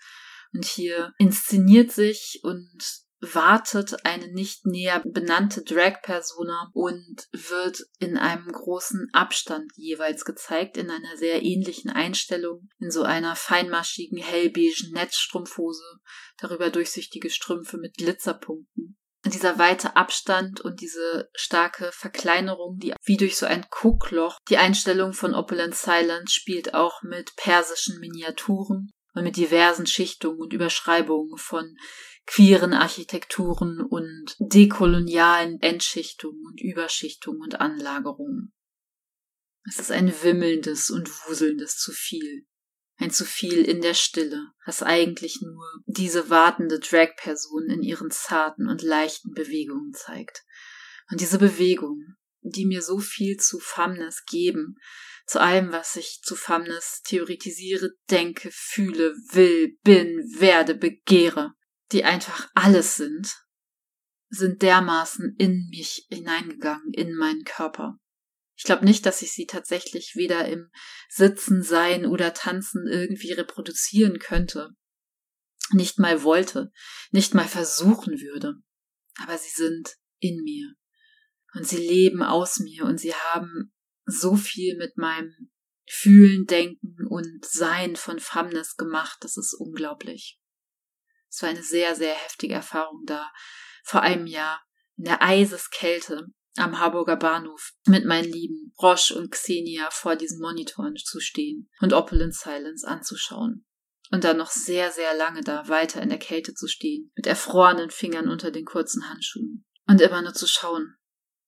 Und 0.53 0.63
hier 0.63 1.13
inszeniert 1.17 1.91
sich 1.91 2.39
und 2.43 3.04
wartet 3.33 4.05
eine 4.05 4.27
nicht 4.27 4.65
näher 4.65 5.01
benannte 5.05 5.63
Drag-Persona 5.63 6.69
und 6.73 7.27
wird 7.31 7.81
in 7.99 8.17
einem 8.17 8.51
großen 8.51 9.09
Abstand 9.13 9.71
jeweils 9.75 10.25
gezeigt, 10.25 10.77
in 10.77 10.89
einer 10.89 11.17
sehr 11.17 11.41
ähnlichen 11.43 11.89
Einstellung, 11.89 12.67
in 12.79 12.91
so 12.91 13.03
einer 13.03 13.35
feinmaschigen 13.35 14.17
hellbeigen 14.17 14.91
Netzstrumpfhose, 14.91 15.99
darüber 16.37 16.69
durchsichtige 16.69 17.29
Strümpfe 17.29 17.77
mit 17.77 17.95
Glitzerpunkten. 17.97 18.97
dieser 19.25 19.57
weite 19.57 19.95
Abstand 19.95 20.61
und 20.61 20.81
diese 20.81 21.29
starke 21.33 21.91
Verkleinerung, 21.91 22.77
die 22.77 22.93
wie 23.03 23.17
durch 23.17 23.37
so 23.37 23.45
ein 23.45 23.65
Kuckloch, 23.69 24.37
die 24.49 24.57
Einstellung 24.57 25.13
von 25.13 25.33
Opulent 25.33 25.75
Silence 25.75 26.33
spielt 26.33 26.73
auch 26.73 27.01
mit 27.01 27.35
persischen 27.35 27.99
Miniaturen 27.99 28.91
und 29.15 29.23
mit 29.23 29.37
diversen 29.37 29.87
Schichtungen 29.87 30.39
und 30.39 30.53
Überschreibungen 30.53 31.37
von 31.37 31.75
queeren 32.25 32.73
Architekturen 32.73 33.81
und 33.81 34.35
dekolonialen 34.39 35.61
Endschichtungen 35.61 36.45
und 36.45 36.61
Überschichtungen 36.61 37.41
und 37.41 37.61
Anlagerungen. 37.61 38.53
Es 39.67 39.79
ist 39.79 39.91
ein 39.91 40.13
wimmelndes 40.23 40.89
und 40.89 41.09
wuselndes 41.27 41.77
zu 41.77 41.91
viel. 41.91 42.45
Ein 42.97 43.11
zu 43.11 43.25
viel 43.25 43.65
in 43.65 43.81
der 43.81 43.93
Stille, 43.93 44.51
das 44.65 44.81
eigentlich 44.81 45.41
nur 45.41 45.65
diese 45.85 46.29
wartende 46.29 46.79
Drag-Person 46.79 47.69
in 47.69 47.83
ihren 47.83 48.09
zarten 48.09 48.69
und 48.69 48.81
leichten 48.83 49.33
Bewegungen 49.33 49.93
zeigt. 49.93 50.43
Und 51.11 51.19
diese 51.19 51.37
Bewegungen, 51.37 52.15
die 52.41 52.65
mir 52.65 52.81
so 52.81 52.99
viel 52.99 53.37
zu 53.37 53.59
Famnes 53.59 54.23
geben, 54.25 54.77
zu 55.25 55.41
allem, 55.41 55.71
was 55.71 55.95
ich 55.95 56.21
zu 56.23 56.35
Famnes 56.35 57.01
theoretisiere, 57.03 57.91
denke, 58.09 58.49
fühle, 58.51 59.13
will, 59.31 59.77
bin, 59.83 60.23
werde, 60.39 60.75
begehre, 60.75 61.53
die 61.91 62.03
einfach 62.03 62.49
alles 62.53 62.95
sind, 62.95 63.35
sind 64.29 64.61
dermaßen 64.61 65.35
in 65.37 65.67
mich 65.69 66.05
hineingegangen, 66.09 66.93
in 66.93 67.15
meinen 67.15 67.43
Körper. 67.43 67.99
Ich 68.57 68.63
glaube 68.63 68.85
nicht, 68.85 69.05
dass 69.05 69.21
ich 69.21 69.33
sie 69.33 69.45
tatsächlich 69.45 70.13
weder 70.15 70.47
im 70.47 70.69
Sitzen, 71.09 71.61
Sein 71.61 72.05
oder 72.05 72.33
Tanzen 72.33 72.87
irgendwie 72.87 73.33
reproduzieren 73.33 74.19
könnte. 74.19 74.69
Nicht 75.71 75.99
mal 75.99 76.23
wollte, 76.23 76.71
nicht 77.11 77.33
mal 77.33 77.47
versuchen 77.47 78.19
würde. 78.21 78.55
Aber 79.21 79.37
sie 79.37 79.49
sind 79.49 79.95
in 80.19 80.41
mir. 80.43 80.73
Und 81.53 81.67
sie 81.67 81.77
leben 81.77 82.21
aus 82.21 82.59
mir 82.59 82.85
und 82.85 82.99
sie 82.99 83.13
haben 83.13 83.73
so 84.05 84.35
viel 84.35 84.77
mit 84.77 84.97
meinem 84.97 85.51
Fühlen, 85.87 86.45
Denken 86.45 87.07
und 87.07 87.45
Sein 87.45 87.95
von 87.95 88.19
Famnes 88.19 88.75
gemacht, 88.75 89.17
das 89.21 89.37
ist 89.37 89.53
unglaublich. 89.53 90.39
Es 91.35 91.41
war 91.41 91.49
eine 91.49 91.63
sehr, 91.63 91.95
sehr 91.95 92.13
heftige 92.13 92.53
Erfahrung 92.53 93.03
da, 93.05 93.29
vor 93.83 94.01
einem 94.01 94.25
Jahr, 94.25 94.63
in 94.95 95.03
der 95.03 95.21
Eiseskälte 95.21 96.27
am 96.55 96.79
Harburger 96.79 97.17
Bahnhof 97.17 97.73
mit 97.85 98.05
meinen 98.05 98.31
Lieben 98.31 98.73
Roche 98.81 99.15
und 99.15 99.31
Xenia 99.31 99.89
vor 99.91 100.15
diesen 100.15 100.39
Monitoren 100.39 100.95
zu 100.95 101.19
stehen 101.19 101.69
und 101.81 101.91
Opulent 101.91 102.33
Silence 102.33 102.87
anzuschauen. 102.87 103.65
Und 104.11 104.23
dann 104.23 104.37
noch 104.37 104.49
sehr, 104.49 104.93
sehr 104.93 105.13
lange 105.13 105.41
da 105.41 105.67
weiter 105.67 106.01
in 106.01 106.07
der 106.07 106.19
Kälte 106.19 106.53
zu 106.53 106.69
stehen, 106.69 107.11
mit 107.17 107.27
erfrorenen 107.27 107.89
Fingern 107.89 108.29
unter 108.29 108.49
den 108.49 108.63
kurzen 108.63 109.09
Handschuhen. 109.09 109.65
Und 109.87 109.99
immer 109.99 110.21
nur 110.21 110.33
zu 110.33 110.47
schauen, 110.47 110.95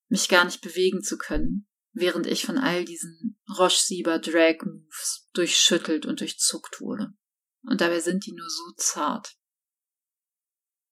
mich 0.10 0.28
gar 0.28 0.44
nicht 0.44 0.60
bewegen 0.60 1.02
zu 1.02 1.18
können, 1.18 1.70
während 1.94 2.28
ich 2.28 2.46
von 2.46 2.58
all 2.58 2.84
diesen 2.84 3.40
Roche-Sieber-Drag-Moves 3.58 5.30
durchschüttelt 5.32 6.06
und 6.06 6.20
durchzuckt 6.20 6.82
wurde. 6.82 7.14
Und 7.62 7.80
dabei 7.80 8.02
sind 8.02 8.26
die 8.26 8.34
nur 8.34 8.50
so 8.50 8.74
zart. 8.76 9.38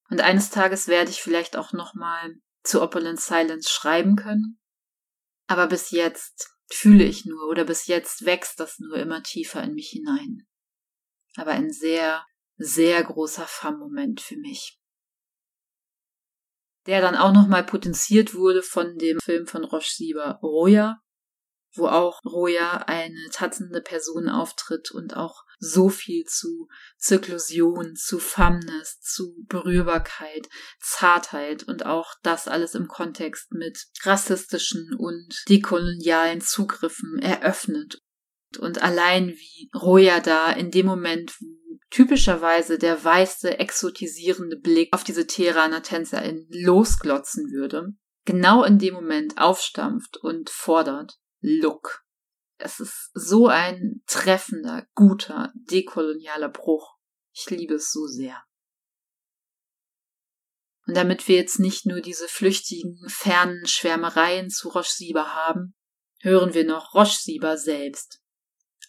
Und 0.10 0.22
eines 0.22 0.50
Tages 0.50 0.88
werde 0.88 1.10
ich 1.10 1.22
vielleicht 1.22 1.58
auch 1.58 1.74
nochmal 1.74 2.36
zu 2.64 2.82
Opulent 2.82 3.20
Silence 3.20 3.70
schreiben 3.70 4.16
können. 4.16 4.60
Aber 5.48 5.68
bis 5.68 5.92
jetzt 5.92 6.50
fühle 6.72 7.04
ich 7.04 7.26
nur 7.26 7.48
oder 7.50 7.64
bis 7.64 7.88
jetzt 7.88 8.26
wächst 8.26 8.60
das 8.60 8.80
nur 8.80 8.98
immer 8.98 9.24
tiefer 9.24 9.64
in 9.64 9.74
mich 9.74 9.90
hinein. 9.90 10.48
Aber 11.36 11.52
ein 11.52 11.72
sehr, 11.72 12.26
sehr 12.58 13.04
großer 13.04 13.46
Fun-Moment 13.46 14.22
für 14.22 14.38
mich. 14.38 14.80
Der 16.88 17.02
dann 17.02 17.16
auch 17.16 17.34
nochmal 17.34 17.66
potenziert 17.66 18.36
wurde 18.36 18.62
von 18.62 18.98
dem 18.98 19.20
Film 19.20 19.48
von 19.48 19.64
Roche 19.64 19.90
Sieber 19.92 20.40
Roya, 20.42 21.02
wo 21.74 21.88
auch 21.88 22.24
Roya 22.26 22.78
eine 22.88 23.30
tanzende 23.32 23.82
Person 23.82 24.30
auftritt 24.30 24.92
und 24.92 25.16
auch 25.16 25.45
so 25.60 25.90
viel 25.90 26.24
zu 26.26 26.68
Zirklusion, 26.98 27.96
zu 27.96 28.20
Famness, 28.20 29.00
zu 29.02 29.36
Berührbarkeit, 29.48 30.48
Zartheit 30.80 31.64
und 31.64 31.86
auch 31.86 32.14
das 32.24 32.48
alles 32.48 32.76
im 32.76 32.88
Kontext 32.88 33.52
mit 33.52 33.86
rassistischen 34.04 34.96
und 34.98 35.44
dekolonialen 35.50 36.42
Zugriffen 36.42 37.20
eröffnet. 37.20 38.02
Und 38.60 38.82
allein 38.82 39.30
wie 39.30 39.70
Roya 39.76 40.20
da 40.20 40.52
in 40.52 40.72
dem 40.72 40.86
Moment, 40.86 41.36
wo 41.40 41.80
typischerweise 41.90 42.78
der 42.78 43.04
weiße, 43.04 43.60
exotisierende 43.60 44.58
Blick 44.58 44.90
auf 44.94 45.04
diese 45.04 45.28
Teheraner 45.28 45.82
TänzerInnen 45.82 46.48
losglotzen 46.50 47.52
würde, 47.52 47.94
genau 48.26 48.64
in 48.64 48.80
dem 48.80 48.94
Moment 48.94 49.38
aufstampft 49.38 50.18
und 50.18 50.50
fordert, 50.50 51.18
Look. 51.42 52.05
Es 52.58 52.80
ist 52.80 53.12
so 53.14 53.48
ein 53.48 54.02
treffender, 54.08 54.88
guter, 54.94 55.52
dekolonialer 55.56 56.50
Bruch. 56.50 56.96
Ich 57.34 57.50
liebe 57.50 57.76
es 57.76 57.92
so 57.92 58.08
sehr. 58.08 58.44
Und 60.88 60.96
damit 60.96 61.28
wir 61.28 61.36
jetzt 61.36 61.60
nicht 61.60 61.86
nur 61.86 62.00
diese 62.00 62.28
flüchtigen, 62.28 63.10
fernen 63.10 63.66
Schwärmereien 63.66 64.50
zu 64.50 64.70
Roche 64.70 64.92
Sieber 64.92 65.34
haben, 65.34 65.76
hören 66.22 66.54
wir 66.54 66.66
noch 66.66 66.94
Roche 66.94 67.20
Sieber 67.20 67.58
selbst. 67.58 68.22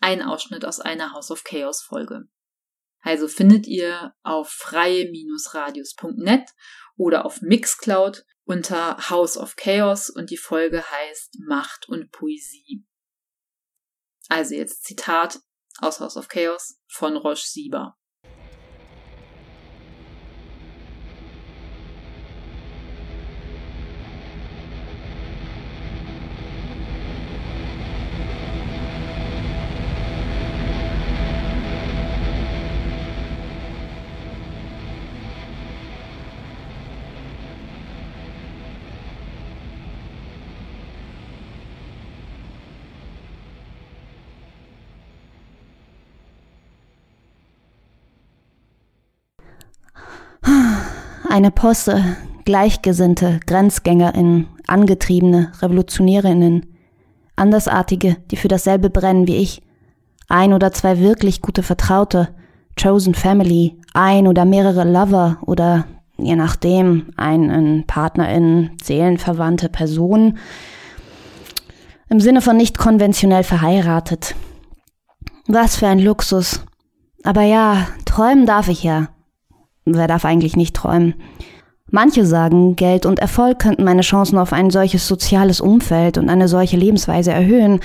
Ein 0.01 0.23
Ausschnitt 0.23 0.65
aus 0.65 0.79
einer 0.79 1.13
House 1.13 1.31
of 1.31 1.43
Chaos 1.43 1.83
Folge. 1.83 2.29
Also 3.01 3.29
findet 3.29 3.67
ihr 3.67 4.15
auf 4.23 4.51
freie-radius.net 4.51 6.51
oder 6.97 7.25
auf 7.25 7.41
Mixcloud 7.41 8.25
unter 8.45 9.11
House 9.11 9.39
of 9.39 9.57
Chaos 9.57 10.11
und 10.11 10.31
die 10.31 10.37
Folge 10.37 10.85
heißt 10.91 11.39
Macht 11.47 11.89
und 11.89 12.11
Poesie. 12.11 12.85
Also 14.29 14.55
jetzt 14.55 14.85
Zitat 14.85 15.41
aus 15.81 16.01
House 16.01 16.17
of 16.17 16.29
Chaos 16.29 16.79
von 16.89 17.17
Roche 17.17 17.47
Sieber. 17.47 17.97
Eine 51.37 51.51
Posse, 51.51 52.03
Gleichgesinnte, 52.47 53.41
GrenzgängerInnen, 53.45 54.49
Angetriebene, 54.67 55.53
RevolutionärInnen, 55.61 56.65
Andersartige, 57.37 58.17
die 58.31 58.37
für 58.37 58.49
dasselbe 58.49 58.89
brennen 58.89 59.27
wie 59.27 59.37
ich, 59.37 59.61
ein 60.31 60.55
oder 60.55 60.73
zwei 60.73 60.99
wirklich 60.99 61.43
gute 61.43 61.63
Vertraute, 61.63 62.31
Chosen 62.81 63.13
Family, 63.13 63.79
ein 63.93 64.29
oder 64.29 64.47
mehrere 64.47 64.91
Lover 64.91 65.37
oder 65.43 65.85
je 66.17 66.37
nachdem 66.37 67.09
einen 67.19 67.87
PartnerInnen, 67.87 68.71
Seelenverwandte 68.83 69.69
Personen, 69.69 70.39
im 72.09 72.19
Sinne 72.19 72.41
von 72.41 72.57
nicht 72.57 72.79
konventionell 72.79 73.45
verheiratet. 73.45 74.35
Was 75.49 75.77
für 75.77 75.87
ein 75.87 75.99
Luxus. 75.99 76.65
Aber 77.25 77.43
ja, 77.43 77.89
träumen 78.07 78.47
darf 78.47 78.69
ich 78.69 78.85
ja. 78.85 79.09
Wer 79.87 80.09
darf 80.09 80.25
eigentlich 80.25 80.57
nicht 80.57 80.75
träumen? 80.75 81.15
Manche 81.91 82.27
sagen, 82.27 82.75
Geld 82.75 83.07
und 83.07 83.21
Erfolg 83.21 83.61
könnten 83.61 83.85
meine 83.85 84.03
Chancen 84.03 84.39
auf 84.39 84.53
ein 84.53 84.71
solches 84.71 85.07
soziales 85.07 85.61
Umfeld 85.61 86.19
und 86.19 86.29
eine 86.29 86.49
solche 86.49 86.77
Lebensweise 86.77 87.31
erhöhen. 87.31 87.79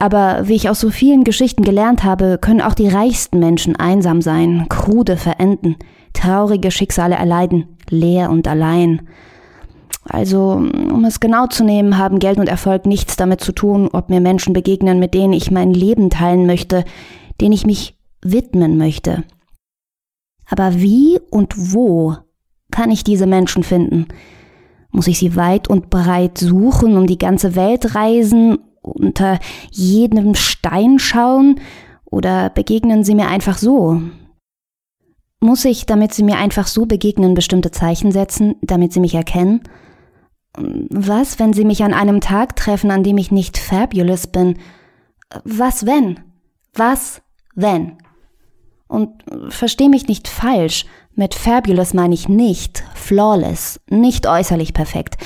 Aber 0.00 0.48
wie 0.48 0.54
ich 0.56 0.68
aus 0.68 0.80
so 0.80 0.90
vielen 0.90 1.22
Geschichten 1.22 1.62
gelernt 1.62 2.02
habe, 2.02 2.38
können 2.40 2.60
auch 2.60 2.74
die 2.74 2.88
reichsten 2.88 3.38
Menschen 3.38 3.76
einsam 3.76 4.20
sein, 4.20 4.66
krude 4.68 5.16
verenden, 5.16 5.76
traurige 6.12 6.72
Schicksale 6.72 7.14
erleiden, 7.14 7.76
leer 7.88 8.30
und 8.30 8.48
allein. 8.48 9.02
Also, 10.08 10.54
um 10.54 11.04
es 11.04 11.20
genau 11.20 11.46
zu 11.46 11.62
nehmen, 11.62 11.98
haben 11.98 12.18
Geld 12.18 12.38
und 12.38 12.48
Erfolg 12.48 12.86
nichts 12.86 13.14
damit 13.14 13.40
zu 13.40 13.52
tun, 13.52 13.88
ob 13.92 14.10
mir 14.10 14.20
Menschen 14.20 14.52
begegnen, 14.52 14.98
mit 14.98 15.14
denen 15.14 15.32
ich 15.32 15.52
mein 15.52 15.72
Leben 15.72 16.10
teilen 16.10 16.46
möchte, 16.46 16.84
denen 17.40 17.52
ich 17.52 17.66
mich 17.66 17.96
widmen 18.20 18.78
möchte. 18.78 19.22
Aber 20.48 20.74
wie 20.74 21.18
und 21.30 21.72
wo 21.72 22.16
kann 22.70 22.90
ich 22.90 23.04
diese 23.04 23.26
Menschen 23.26 23.62
finden? 23.62 24.08
Muss 24.90 25.06
ich 25.06 25.18
sie 25.18 25.36
weit 25.36 25.68
und 25.68 25.90
breit 25.90 26.38
suchen, 26.38 26.96
um 26.96 27.06
die 27.06 27.18
ganze 27.18 27.54
Welt 27.54 27.94
reisen, 27.94 28.58
unter 28.82 29.38
jedem 29.70 30.34
Stein 30.34 30.98
schauen 30.98 31.60
oder 32.04 32.50
begegnen 32.50 33.04
sie 33.04 33.14
mir 33.14 33.28
einfach 33.28 33.56
so? 33.56 34.02
Muss 35.40 35.64
ich, 35.64 35.86
damit 35.86 36.12
sie 36.12 36.22
mir 36.22 36.38
einfach 36.38 36.66
so 36.66 36.86
begegnen, 36.86 37.34
bestimmte 37.34 37.70
Zeichen 37.70 38.12
setzen, 38.12 38.56
damit 38.62 38.92
sie 38.92 39.00
mich 39.00 39.14
erkennen? 39.14 39.62
Was, 40.54 41.38
wenn 41.38 41.52
sie 41.52 41.64
mich 41.64 41.82
an 41.82 41.94
einem 41.94 42.20
Tag 42.20 42.54
treffen, 42.56 42.90
an 42.90 43.02
dem 43.02 43.16
ich 43.16 43.32
nicht 43.32 43.56
fabulous 43.58 44.26
bin? 44.26 44.58
Was 45.44 45.86
wenn? 45.86 46.20
Was 46.74 47.22
wenn? 47.54 47.96
Und 48.92 49.24
versteh 49.48 49.88
mich 49.88 50.06
nicht 50.06 50.28
falsch, 50.28 50.84
mit 51.14 51.34
fabulous 51.34 51.94
meine 51.94 52.12
ich 52.12 52.28
nicht 52.28 52.84
flawless, 52.94 53.80
nicht 53.88 54.26
äußerlich 54.26 54.74
perfekt. 54.74 55.16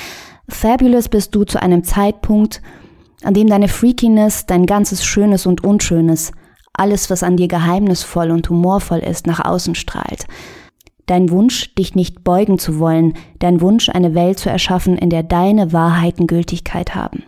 Fabulous 0.47 1.09
bist 1.09 1.35
du 1.35 1.43
zu 1.43 1.61
einem 1.61 1.83
Zeitpunkt, 1.83 2.61
an 3.23 3.33
dem 3.33 3.47
deine 3.47 3.67
Freakiness, 3.67 4.45
dein 4.45 4.67
ganzes 4.67 5.03
Schönes 5.03 5.45
und 5.45 5.65
Unschönes, 5.65 6.31
alles, 6.71 7.09
was 7.09 7.23
an 7.23 7.35
dir 7.35 7.49
geheimnisvoll 7.49 8.31
und 8.31 8.49
humorvoll 8.49 8.99
ist, 8.99 9.27
nach 9.27 9.43
außen 9.43 9.75
strahlt. 9.75 10.27
Dein 11.05 11.29
Wunsch, 11.29 11.75
dich 11.75 11.93
nicht 11.93 12.23
beugen 12.23 12.59
zu 12.59 12.79
wollen, 12.79 13.15
dein 13.39 13.59
Wunsch, 13.59 13.89
eine 13.89 14.15
Welt 14.15 14.39
zu 14.39 14.49
erschaffen, 14.49 14.97
in 14.97 15.09
der 15.09 15.23
deine 15.23 15.73
Wahrheiten 15.73 16.25
Gültigkeit 16.25 16.95
haben. 16.95 17.23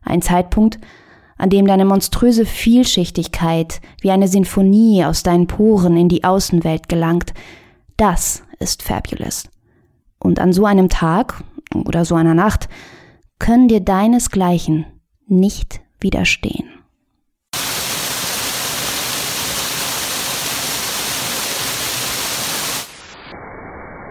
Ein 0.00 0.22
Zeitpunkt, 0.22 0.78
an 1.36 1.50
dem 1.50 1.66
deine 1.66 1.84
monströse 1.84 2.46
Vielschichtigkeit 2.46 3.80
wie 4.00 4.10
eine 4.10 4.28
Sinfonie 4.28 5.04
aus 5.04 5.22
deinen 5.22 5.46
Poren 5.46 5.96
in 5.96 6.08
die 6.08 6.24
Außenwelt 6.24 6.88
gelangt, 6.88 7.34
das 7.96 8.42
ist 8.58 8.82
fabulous. 8.82 9.48
Und 10.18 10.38
an 10.38 10.52
so 10.52 10.64
einem 10.64 10.88
Tag 10.88 11.42
oder 11.74 12.04
so 12.04 12.14
einer 12.14 12.34
Nacht 12.34 12.68
können 13.38 13.68
dir 13.68 13.80
deinesgleichen 13.80 14.86
nicht 15.26 15.80
widerstehen. 16.00 16.68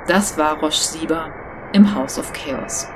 Das 0.08 0.38
war 0.38 0.60
Roche 0.60 0.84
Sieber 0.84 1.32
im 1.72 1.96
House 1.96 2.20
of 2.20 2.34
Chaos. 2.34 2.88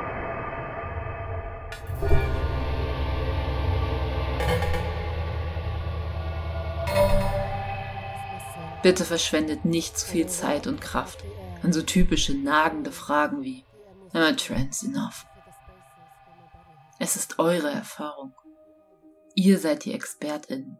Bitte 8.88 9.04
verschwendet 9.04 9.66
nicht 9.66 10.00
zu 10.00 10.08
viel 10.08 10.28
Zeit 10.28 10.66
und 10.66 10.80
Kraft 10.80 11.22
an 11.62 11.74
so 11.74 11.82
typische 11.82 12.34
nagende 12.34 12.94
Fragen 12.94 13.44
wie 13.44 13.66
Am 14.14 14.24
I 14.24 14.34
trans 14.34 14.82
enough? 14.82 15.26
Es 16.98 17.18
ist 17.18 17.38
eure 17.38 17.70
Erfahrung. 17.70 18.34
Ihr 19.36 19.60
seid 19.60 19.84
die 19.84 19.92
ExpertInnen. 19.92 20.80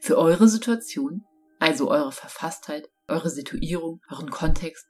Für 0.00 0.18
eure 0.18 0.48
Situation, 0.48 1.24
also 1.60 1.88
eure 1.88 2.10
Verfasstheit, 2.10 2.90
eure 3.06 3.30
Situierung, 3.30 4.00
euren 4.10 4.32
Kontext, 4.32 4.88